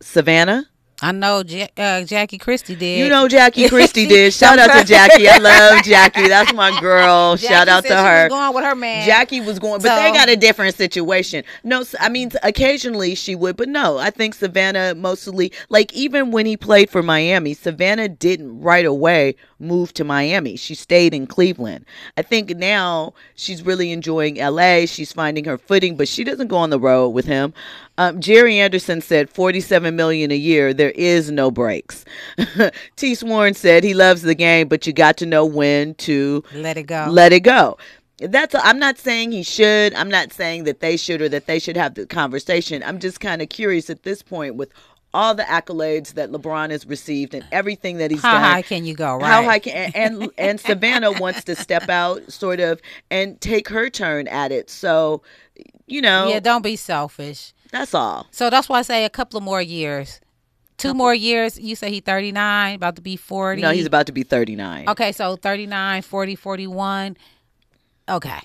Savannah, 0.00 0.68
I 1.02 1.12
know 1.12 1.42
ja- 1.46 1.66
uh, 1.76 2.02
Jackie 2.04 2.38
Christie 2.38 2.74
did. 2.74 2.98
You 2.98 3.08
know 3.10 3.28
Jackie 3.28 3.68
Christie 3.70 4.06
did. 4.06 4.32
Shout 4.32 4.58
out 4.58 4.78
to 4.78 4.84
Jackie. 4.86 5.28
I 5.28 5.36
love 5.38 5.82
Jackie. 5.84 6.28
That's 6.28 6.52
my 6.54 6.78
girl. 6.80 7.36
Jackie 7.36 7.52
Shout 7.52 7.68
out 7.68 7.82
to 7.84 7.88
she 7.88 7.94
her. 7.94 8.24
Was 8.24 8.30
going 8.30 8.54
with 8.54 8.64
her 8.64 8.74
man. 8.74 9.06
Jackie 9.06 9.40
was 9.40 9.58
going, 9.58 9.82
but 9.82 9.94
they 9.96 10.12
got 10.12 10.28
a 10.30 10.36
different 10.36 10.74
situation. 10.74 11.44
No, 11.64 11.84
I 12.00 12.08
mean, 12.08 12.30
occasionally 12.42 13.14
she 13.14 13.34
would, 13.34 13.56
but 13.56 13.68
no, 13.68 13.98
I 13.98 14.10
think 14.10 14.34
Savannah 14.34 14.94
mostly, 14.94 15.52
like 15.68 15.92
even 15.92 16.30
when 16.30 16.46
he 16.46 16.56
played 16.56 16.88
for 16.88 17.02
Miami, 17.02 17.52
Savannah 17.52 18.08
didn't 18.08 18.60
right 18.60 18.86
away 18.86 19.36
move 19.58 19.92
to 19.94 20.04
Miami. 20.04 20.56
She 20.56 20.74
stayed 20.74 21.12
in 21.14 21.26
Cleveland. 21.26 21.84
I 22.16 22.22
think 22.22 22.50
now 22.56 23.14
she's 23.34 23.62
really 23.62 23.92
enjoying 23.92 24.36
LA. 24.36 24.86
She's 24.86 25.12
finding 25.12 25.44
her 25.44 25.58
footing, 25.58 25.96
but 25.96 26.08
she 26.08 26.24
doesn't 26.24 26.48
go 26.48 26.56
on 26.56 26.70
the 26.70 26.80
road 26.80 27.10
with 27.10 27.26
him. 27.26 27.52
Um, 27.98 28.20
Jerry 28.20 28.58
Anderson 28.58 29.00
said 29.00 29.30
47 29.30 29.96
million 29.96 30.30
a 30.30 30.36
year. 30.36 30.74
There 30.74 30.90
is 30.90 31.30
no 31.30 31.50
breaks. 31.50 32.04
T. 32.96 33.14
Sworn 33.14 33.54
said 33.54 33.84
he 33.84 33.94
loves 33.94 34.22
the 34.22 34.34
game, 34.34 34.68
but 34.68 34.86
you 34.86 34.92
got 34.92 35.16
to 35.18 35.26
know 35.26 35.44
when 35.44 35.94
to 35.96 36.42
Let 36.52 36.76
it 36.76 36.84
go. 36.84 37.06
let 37.10 37.32
it 37.32 37.40
go. 37.40 37.78
That's 38.18 38.54
I'm 38.54 38.78
not 38.78 38.98
saying 38.98 39.32
he 39.32 39.42
should. 39.42 39.92
I'm 39.94 40.08
not 40.10 40.32
saying 40.32 40.64
that 40.64 40.80
they 40.80 40.96
should 40.96 41.20
or 41.20 41.28
that 41.28 41.46
they 41.46 41.58
should 41.58 41.76
have 41.76 41.94
the 41.94 42.06
conversation. 42.06 42.82
I'm 42.82 42.98
just 42.98 43.20
kind 43.20 43.42
of 43.42 43.48
curious 43.50 43.90
at 43.90 44.04
this 44.04 44.22
point 44.22 44.56
with 44.56 44.70
all 45.12 45.34
the 45.34 45.42
accolades 45.44 46.14
that 46.14 46.30
LeBron 46.30 46.70
has 46.70 46.86
received 46.86 47.34
and 47.34 47.44
everything 47.52 47.96
that 47.98 48.10
he's 48.10 48.20
How 48.22 48.32
done. 48.32 48.42
How 48.42 48.50
high 48.52 48.62
can 48.62 48.84
you 48.84 48.94
go? 48.94 49.16
Right. 49.16 49.26
How 49.26 49.42
high 49.42 49.58
can 49.58 49.92
and 49.94 50.22
and, 50.22 50.30
and 50.38 50.60
Savannah 50.60 51.12
wants 51.12 51.44
to 51.44 51.56
step 51.56 51.88
out, 51.88 52.30
sort 52.30 52.60
of, 52.60 52.80
and 53.10 53.40
take 53.40 53.68
her 53.68 53.88
turn 53.90 54.28
at 54.28 54.50
it. 54.52 54.68
So, 54.70 55.22
you 55.86 56.00
know, 56.02 56.28
Yeah, 56.28 56.40
don't 56.40 56.62
be 56.62 56.76
selfish. 56.76 57.52
That's 57.70 57.94
all. 57.94 58.26
So 58.30 58.50
that's 58.50 58.68
why 58.68 58.78
I 58.78 58.82
say 58.82 59.04
a 59.04 59.10
couple 59.10 59.38
of 59.38 59.44
more 59.44 59.62
years. 59.62 60.20
Two 60.78 60.92
more 60.92 61.14
years. 61.14 61.58
You 61.58 61.74
say 61.74 61.90
he 61.90 62.00
39, 62.00 62.74
about 62.74 62.96
to 62.96 63.02
be 63.02 63.16
40. 63.16 63.62
No, 63.62 63.70
he's 63.70 63.86
about 63.86 64.06
to 64.06 64.12
be 64.12 64.22
39. 64.22 64.88
Okay, 64.90 65.10
so 65.12 65.36
39, 65.36 66.02
40, 66.02 66.34
41. 66.36 67.16
Okay. 68.08 68.38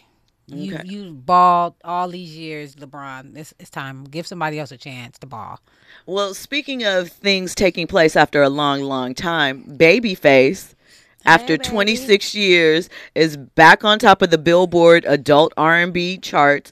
You 0.48 0.76
Okay. 0.76 0.84
you 0.88 1.12
balled 1.14 1.76
all 1.84 2.08
these 2.10 2.36
years, 2.38 2.76
LeBron. 2.76 3.38
It's, 3.38 3.54
it's 3.60 3.70
time. 3.70 4.04
Give 4.06 4.26
somebody 4.28 4.60
else 4.60 4.72
a 4.72 4.78
chance 4.78 5.18
to 5.20 5.28
ball. 5.28 5.60
Well, 6.06 6.34
speaking 6.34 6.84
of 6.84 7.10
things 7.10 7.54
taking 7.56 7.88
place 7.88 8.16
after 8.16 8.42
a 8.42 8.50
long, 8.50 8.82
long 8.82 9.14
time, 9.14 9.64
Babyface, 9.78 10.74
after 11.26 11.58
baby. 11.58 11.70
26 11.70 12.36
years, 12.36 12.90
is 13.16 13.38
back 13.38 13.84
on 13.86 14.00
top 14.00 14.22
of 14.22 14.30
the 14.30 14.38
Billboard 14.38 15.06
Adult 15.08 15.54
R&B 15.56 16.18
charts. 16.18 16.72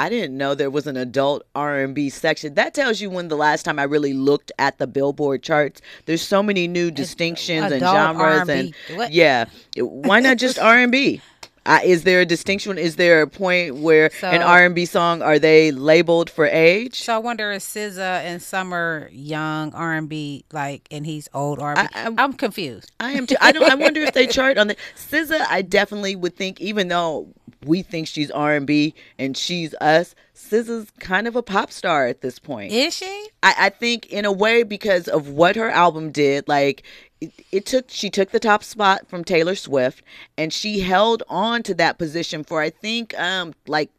I 0.00 0.08
didn't 0.08 0.38
know 0.38 0.54
there 0.54 0.70
was 0.70 0.86
an 0.86 0.96
adult 0.96 1.42
R&B 1.54 2.08
section. 2.08 2.54
That 2.54 2.72
tells 2.72 3.02
you 3.02 3.10
when 3.10 3.28
the 3.28 3.36
last 3.36 3.64
time 3.64 3.78
I 3.78 3.82
really 3.82 4.14
looked 4.14 4.50
at 4.58 4.78
the 4.78 4.86
Billboard 4.86 5.42
charts. 5.42 5.82
There's 6.06 6.22
so 6.22 6.42
many 6.42 6.66
new 6.66 6.90
distinctions 6.90 7.70
and 7.70 7.82
genres 7.82 8.48
R&B. 8.48 8.52
and 8.88 8.96
What? 8.96 9.12
yeah. 9.12 9.44
Why 9.76 10.20
not 10.20 10.38
just 10.38 10.58
R&B? 10.58 11.20
Uh, 11.66 11.80
is 11.84 12.04
there 12.04 12.20
a 12.20 12.26
distinction? 12.26 12.78
Is 12.78 12.96
there 12.96 13.22
a 13.22 13.26
point 13.26 13.76
where 13.76 14.10
an 14.22 14.42
R&B 14.42 14.86
song 14.86 15.20
are 15.22 15.38
they 15.38 15.70
labeled 15.70 16.30
for 16.30 16.46
age? 16.46 17.02
So 17.02 17.14
I 17.14 17.18
wonder 17.18 17.52
if 17.52 17.62
SZA 17.62 18.22
and 18.24 18.40
Summer 18.40 19.08
young 19.12 19.74
R 19.74 19.94
and 19.94 20.08
B 20.08 20.44
like, 20.52 20.88
and 20.90 21.04
he's 21.04 21.28
old 21.34 21.58
R 21.58 21.78
and 21.78 21.88
B. 21.88 21.94
I'm 22.18 22.32
confused. 22.32 22.90
I 22.98 23.12
am 23.12 23.26
too. 23.26 23.36
I 23.40 23.52
don't. 23.52 23.70
I 23.70 23.74
wonder 23.74 24.00
if 24.00 24.14
they 24.14 24.26
chart 24.28 24.56
on 24.56 24.68
the 24.68 24.76
SZA. 24.96 25.44
I 25.48 25.62
definitely 25.62 26.16
would 26.16 26.34
think, 26.34 26.60
even 26.60 26.88
though 26.88 27.28
we 27.64 27.82
think 27.82 28.08
she's 28.08 28.30
R 28.30 28.54
and 28.54 28.66
B 28.66 28.94
and 29.18 29.36
she's 29.36 29.74
us, 29.80 30.14
SZA's 30.34 30.90
kind 30.98 31.28
of 31.28 31.36
a 31.36 31.42
pop 31.42 31.70
star 31.70 32.06
at 32.06 32.22
this 32.22 32.38
point. 32.38 32.72
Is 32.72 32.94
she? 32.94 33.28
I, 33.42 33.54
I 33.58 33.68
think 33.68 34.06
in 34.06 34.24
a 34.24 34.32
way 34.32 34.62
because 34.62 35.08
of 35.08 35.28
what 35.28 35.56
her 35.56 35.68
album 35.68 36.10
did, 36.10 36.48
like 36.48 36.82
it, 37.20 37.32
it 37.52 37.66
took 37.66 37.86
she 37.88 38.10
took 38.10 38.30
the 38.30 38.40
top 38.40 38.64
spot 38.64 39.08
from 39.08 39.24
Taylor 39.24 39.54
Swift 39.54 40.02
and 40.36 40.52
she 40.52 40.80
held 40.80 41.22
on 41.28 41.62
to 41.64 41.74
that 41.74 41.98
position 41.98 42.44
for 42.44 42.60
I 42.60 42.70
think 42.70 43.18
um 43.18 43.54
like 43.66 43.90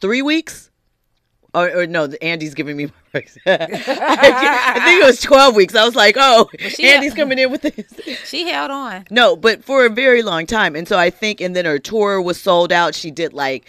three 0.00 0.22
weeks. 0.22 0.70
Or, 1.54 1.70
or 1.82 1.86
no, 1.86 2.08
Andy's 2.20 2.52
giving 2.52 2.76
me. 2.76 2.90
I 3.14 3.20
think 4.84 5.02
it 5.02 5.06
was 5.06 5.20
twelve 5.20 5.54
weeks. 5.54 5.76
I 5.76 5.84
was 5.84 5.94
like, 5.94 6.16
"Oh, 6.18 6.50
Andy's 6.82 7.14
coming 7.14 7.38
in 7.38 7.52
with 7.52 7.62
this." 7.62 8.18
She 8.24 8.48
held 8.48 8.72
on. 8.72 9.04
No, 9.08 9.36
but 9.36 9.64
for 9.64 9.86
a 9.86 9.88
very 9.88 10.22
long 10.22 10.46
time. 10.46 10.74
And 10.74 10.88
so 10.88 10.98
I 10.98 11.10
think, 11.10 11.40
and 11.40 11.54
then 11.54 11.64
her 11.64 11.78
tour 11.78 12.20
was 12.20 12.40
sold 12.40 12.72
out. 12.72 12.96
She 12.96 13.12
did 13.12 13.32
like 13.32 13.68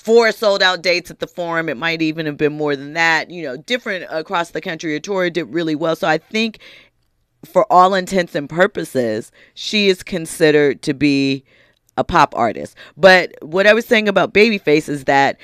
four 0.00 0.32
sold 0.32 0.62
out 0.62 0.80
dates 0.80 1.10
at 1.10 1.18
the 1.18 1.26
forum. 1.26 1.68
It 1.68 1.76
might 1.76 2.00
even 2.00 2.24
have 2.24 2.38
been 2.38 2.54
more 2.54 2.74
than 2.74 2.94
that, 2.94 3.30
you 3.30 3.42
know, 3.42 3.58
different 3.58 4.06
across 4.08 4.50
the 4.50 4.62
country. 4.62 4.94
Her 4.94 5.00
tour 5.00 5.28
did 5.28 5.52
really 5.52 5.74
well. 5.74 5.94
So 5.94 6.08
I 6.08 6.16
think, 6.16 6.60
for 7.44 7.70
all 7.70 7.94
intents 7.94 8.34
and 8.34 8.48
purposes, 8.48 9.32
she 9.54 9.88
is 9.88 10.02
considered 10.02 10.82
to 10.82 10.94
be 10.94 11.44
a 11.96 12.04
pop 12.04 12.34
artist. 12.36 12.76
But 12.96 13.32
what 13.42 13.66
I 13.66 13.74
was 13.74 13.86
saying 13.86 14.08
about 14.08 14.34
Babyface 14.34 14.88
is 14.88 15.04
that 15.04 15.38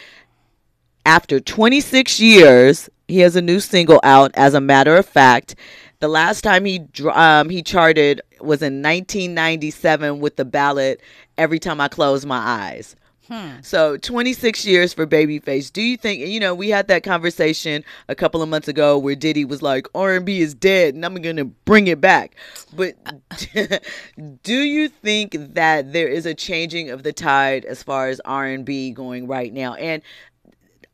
after 1.05 1.39
26 1.39 2.21
years, 2.21 2.89
he 3.09 3.21
has 3.21 3.37
a 3.37 3.43
new 3.43 3.61
single 3.61 4.01
out. 4.03 4.33
As 4.35 4.55
a 4.55 4.61
matter 4.61 4.97
of 4.97 5.07
fact, 5.07 5.55
the 6.01 6.09
last 6.09 6.43
time 6.43 6.65
he 6.65 6.85
um, 7.13 7.49
he 7.49 7.63
charted 7.63 8.21
was 8.41 8.61
in 8.63 8.83
1997 8.83 10.21
with 10.21 10.37
the 10.37 10.45
ballad 10.45 11.01
"Every 11.39 11.59
Time 11.59 11.81
I 11.81 11.89
Close 11.89 12.27
My 12.27 12.39
Eyes." 12.39 12.97
Hmm. 13.29 13.61
So 13.63 13.97
26 13.97 14.65
years 14.65 14.93
for 14.95 15.07
Babyface. 15.07 15.73
Do 15.73 15.83
you 15.83 15.97
think 15.97 16.21
you 16.21 16.39
know 16.39 16.55
we 16.55 16.69
had 16.69 16.89
that 16.89 17.03
conversation 17.03 17.85
a 18.09 18.15
couple 18.15 18.43
of 18.43 18.49
months 18.49 18.69
ago 18.69 18.99
where 18.99 19.17
Diddy 19.17 19.45
was 19.45 19.63
like 19.63 19.89
R&B 19.95 20.41
is 20.41 20.55
dead 20.55 20.95
and 20.95 21.05
I'm 21.05 21.15
going 21.17 21.37
to 21.37 21.45
bring 21.45 21.89
it 21.89 22.01
back. 22.01 22.37
But 22.75 22.95
do 24.43 24.55
you 24.55 24.89
think 24.89 25.37
that 25.55 25.93
there 25.93 26.09
is 26.09 26.27
a 26.27 26.35
changing 26.35 26.91
of 26.91 27.03
the 27.03 27.13
tide 27.13 27.65
as 27.65 27.83
far 27.83 28.09
as 28.09 28.21
R&B 28.25 28.93
going 28.93 29.27
right 29.27 29.53
now? 29.53 29.75
And 29.75 30.03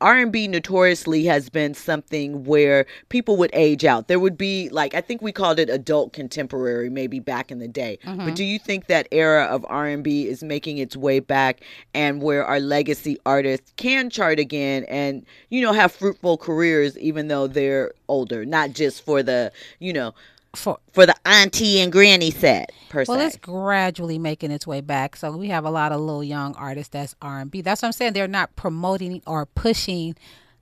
R&B 0.02 0.48
notoriously 0.48 1.24
has 1.24 1.48
been 1.48 1.74
something 1.74 2.44
where 2.44 2.86
people 3.08 3.36
would 3.36 3.50
age 3.52 3.84
out. 3.84 4.08
There 4.08 4.18
would 4.18 4.36
be 4.36 4.68
like 4.70 4.94
I 4.94 5.00
think 5.00 5.22
we 5.22 5.32
called 5.32 5.58
it 5.58 5.70
adult 5.70 6.12
contemporary 6.12 6.90
maybe 6.90 7.20
back 7.20 7.50
in 7.50 7.58
the 7.58 7.68
day. 7.68 7.98
But 8.04 8.10
mm-hmm. 8.10 8.34
do 8.34 8.44
you 8.44 8.58
think 8.58 8.86
that 8.86 9.08
era 9.12 9.44
of 9.44 9.64
R&B 9.68 10.26
is 10.26 10.42
making 10.42 10.78
its 10.78 10.96
way 10.96 11.20
back 11.20 11.60
and 11.94 12.20
where 12.20 12.44
our 12.44 12.60
legacy 12.60 13.16
artists 13.24 13.72
can 13.76 14.10
chart 14.10 14.38
again 14.38 14.84
and 14.84 15.24
you 15.48 15.62
know 15.62 15.72
have 15.72 15.92
fruitful 15.92 16.36
careers 16.36 16.98
even 16.98 17.28
though 17.28 17.46
they're 17.46 17.92
older, 18.12 18.44
not 18.44 18.72
just 18.72 19.04
for 19.04 19.22
the, 19.22 19.50
you 19.78 19.92
know, 19.92 20.14
For 20.54 20.78
for 20.92 21.06
the 21.06 21.14
auntie 21.24 21.80
and 21.80 21.90
granny 21.90 22.30
set 22.30 22.72
per 22.90 23.04
well, 23.08 23.18
se. 23.18 23.26
it's 23.26 23.36
gradually 23.36 24.18
making 24.18 24.50
its 24.50 24.66
way 24.66 24.82
back. 24.82 25.16
So 25.16 25.34
we 25.34 25.48
have 25.48 25.64
a 25.64 25.70
lot 25.70 25.92
of 25.92 26.00
little 26.00 26.22
young 26.22 26.54
artists 26.56 26.90
that's 26.90 27.14
R 27.22 27.40
and 27.40 27.50
B. 27.50 27.62
That's 27.62 27.80
what 27.80 27.88
I'm 27.88 27.92
saying. 27.92 28.12
They're 28.12 28.28
not 28.28 28.54
promoting 28.54 29.22
or 29.26 29.46
pushing 29.46 30.14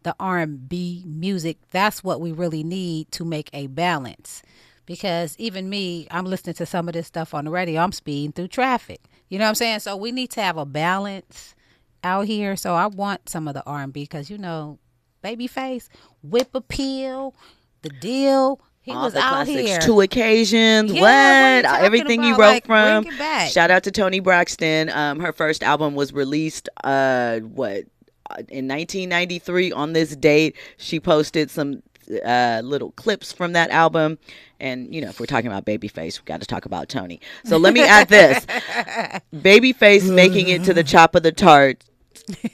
the 0.05 0.15
R 0.21 0.39
and 0.39 0.69
B 0.69 1.03
music. 1.07 1.59
That's 1.71 2.05
what 2.05 2.21
we 2.21 2.31
really 2.31 2.63
need 2.63 3.11
to 3.13 3.25
make 3.25 3.51
a 3.53 3.67
balance. 3.67 4.43
Because 4.87 5.37
even 5.39 5.69
me, 5.69 6.07
I'm 6.11 6.25
listening 6.25 6.55
to 6.55 6.67
some 6.67 6.89
of 6.89 6.95
this 6.95 7.07
stuff 7.07 7.35
on 7.35 7.45
the 7.45 7.51
radio. 7.51 7.81
I'm 7.81 7.93
speeding 7.93 8.33
through 8.33 8.49
traffic. 8.49 9.01
You 9.29 9.39
know 9.39 9.45
what 9.45 9.51
I'm 9.51 9.55
saying? 9.57 9.81
So 9.81 9.97
we 9.97 10.13
need 10.13 10.31
to 10.33 10.43
have 10.43 10.57
a 10.57 10.65
balance 10.67 11.55
out 12.03 12.27
here. 12.27 12.57
So 12.57 12.75
I 12.75 12.87
want 12.87 13.29
some 13.29 13.47
of 13.47 13.55
the 13.55 13.63
R 13.65 13.83
and 13.83 13.93
B 13.93 14.03
because 14.03 14.31
you 14.31 14.39
know, 14.39 14.79
Babyface, 15.23 15.89
Whip 16.23 16.55
Appeal, 16.55 17.35
The 17.83 17.91
Deal. 17.91 18.61
He 18.91 18.97
All 18.97 19.05
was 19.05 19.13
the 19.15 19.21
out 19.21 19.47
classics, 19.47 19.69
here. 19.69 19.79
two 19.81 20.01
occasions, 20.01 20.93
Yeah, 20.93 21.01
what 21.63 21.65
what 21.71 21.83
everything 21.83 22.23
you 22.25 22.33
wrote 22.33 22.39
Like, 22.39 22.67
from. 22.67 23.05
bring 23.05 23.15
it 23.15 23.19
back. 23.19 23.51
Shout 23.51 23.71
out 23.71 23.85
to 23.85 23.91
Toni 23.91 24.21
Braxton. 24.21 24.91
Um, 24.91 25.21
her 25.21 25.33
first 25.33 25.63
album 25.63 25.95
was 25.95 26.13
released. 26.13 26.69
Uh, 26.83 27.39
what 27.41 27.85
uh, 28.31 28.43
in 28.49 28.69
1993 28.69 29.73
on 29.73 29.93
this 29.93 30.15
date. 30.17 30.57
She 30.77 31.01
posted 31.01 31.51
some 31.51 31.83
uh 32.27 32.61
little 32.65 32.91
clips 32.93 33.33
from 33.33 33.53
that 33.53 33.71
album. 33.71 34.19
And 34.59 34.93
you 34.95 35.01
know, 35.01 35.09
if 35.09 35.21
we're 35.21 35.27
talking 35.27 35.47
about 35.47 35.65
Babyface, 35.65 36.21
we 36.21 36.25
got 36.27 36.41
to 36.41 36.47
talk 36.47 36.65
about 36.67 36.89
Tony. 36.89 37.21
So 37.45 37.57
let 37.57 37.73
me 37.75 37.83
add 37.83 38.09
this: 38.09 38.45
Babyface 39.35 40.13
making 40.13 40.49
it 40.49 40.65
to 40.65 40.75
the 40.75 40.85
top 40.85 41.15
of 41.15 41.23
the 41.23 41.33
tart 41.33 41.85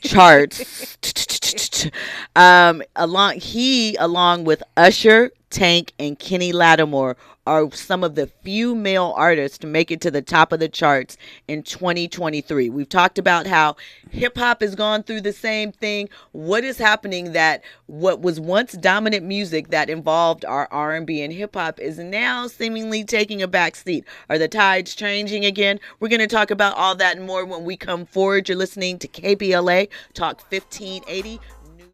charts. 0.03 0.99
um, 2.37 2.83
along 2.97 3.39
he, 3.41 3.97
along 3.97 4.45
with 4.45 4.63
Usher, 4.77 5.31
Tank, 5.51 5.93
and 5.99 6.19
Kenny 6.19 6.53
Lattimore, 6.53 7.17
are 7.47 7.71
some 7.71 8.03
of 8.03 8.17
the 8.17 8.27
few 8.43 8.75
male 8.75 9.15
artists 9.17 9.57
to 9.59 9.67
make 9.67 9.91
it 9.91 10.01
to 10.01 10.11
the 10.11 10.21
top 10.21 10.53
of 10.53 10.59
the 10.59 10.69
charts 10.69 11.17
in 11.47 11.63
2023. 11.63 12.69
We've 12.71 12.89
talked 12.89 13.19
about 13.19 13.47
how 13.47 13.77
hip 14.11 14.37
hop 14.37 14.61
has 14.61 14.75
gone 14.75 15.05
through 15.05 15.21
the 15.21 15.33
same 15.33 15.71
thing. 15.71 16.09
What 16.33 16.65
is 16.65 16.77
happening 16.77 17.33
that 17.35 17.63
what 17.87 18.21
was 18.21 18.41
once 18.41 18.73
dominant 18.73 19.25
music 19.25 19.69
that 19.69 19.89
involved 19.89 20.45
our 20.45 20.67
R&B 20.73 21.23
and 21.23 21.33
hip 21.33 21.55
hop 21.55 21.79
is 21.79 21.99
now 21.99 22.49
seemingly 22.49 23.05
taking 23.05 23.41
a 23.43 23.49
back 23.49 23.77
seat? 23.77 24.05
Are 24.29 24.39
the 24.39 24.49
tides 24.49 24.97
changing 24.97 25.45
again? 25.45 25.79
We're 26.01 26.09
going 26.09 26.19
to 26.21 26.27
talk 26.27 26.51
about 26.51 26.77
all 26.77 26.97
that 26.97 27.17
and 27.17 27.27
more 27.27 27.45
when 27.45 27.65
we 27.65 27.77
come 27.77 28.07
forward. 28.07 28.49
You're 28.49 28.59
listening 28.59 28.99
to 28.99 29.09
KBLA 29.09 29.89
Talk 30.15 30.41
1580 30.51 31.39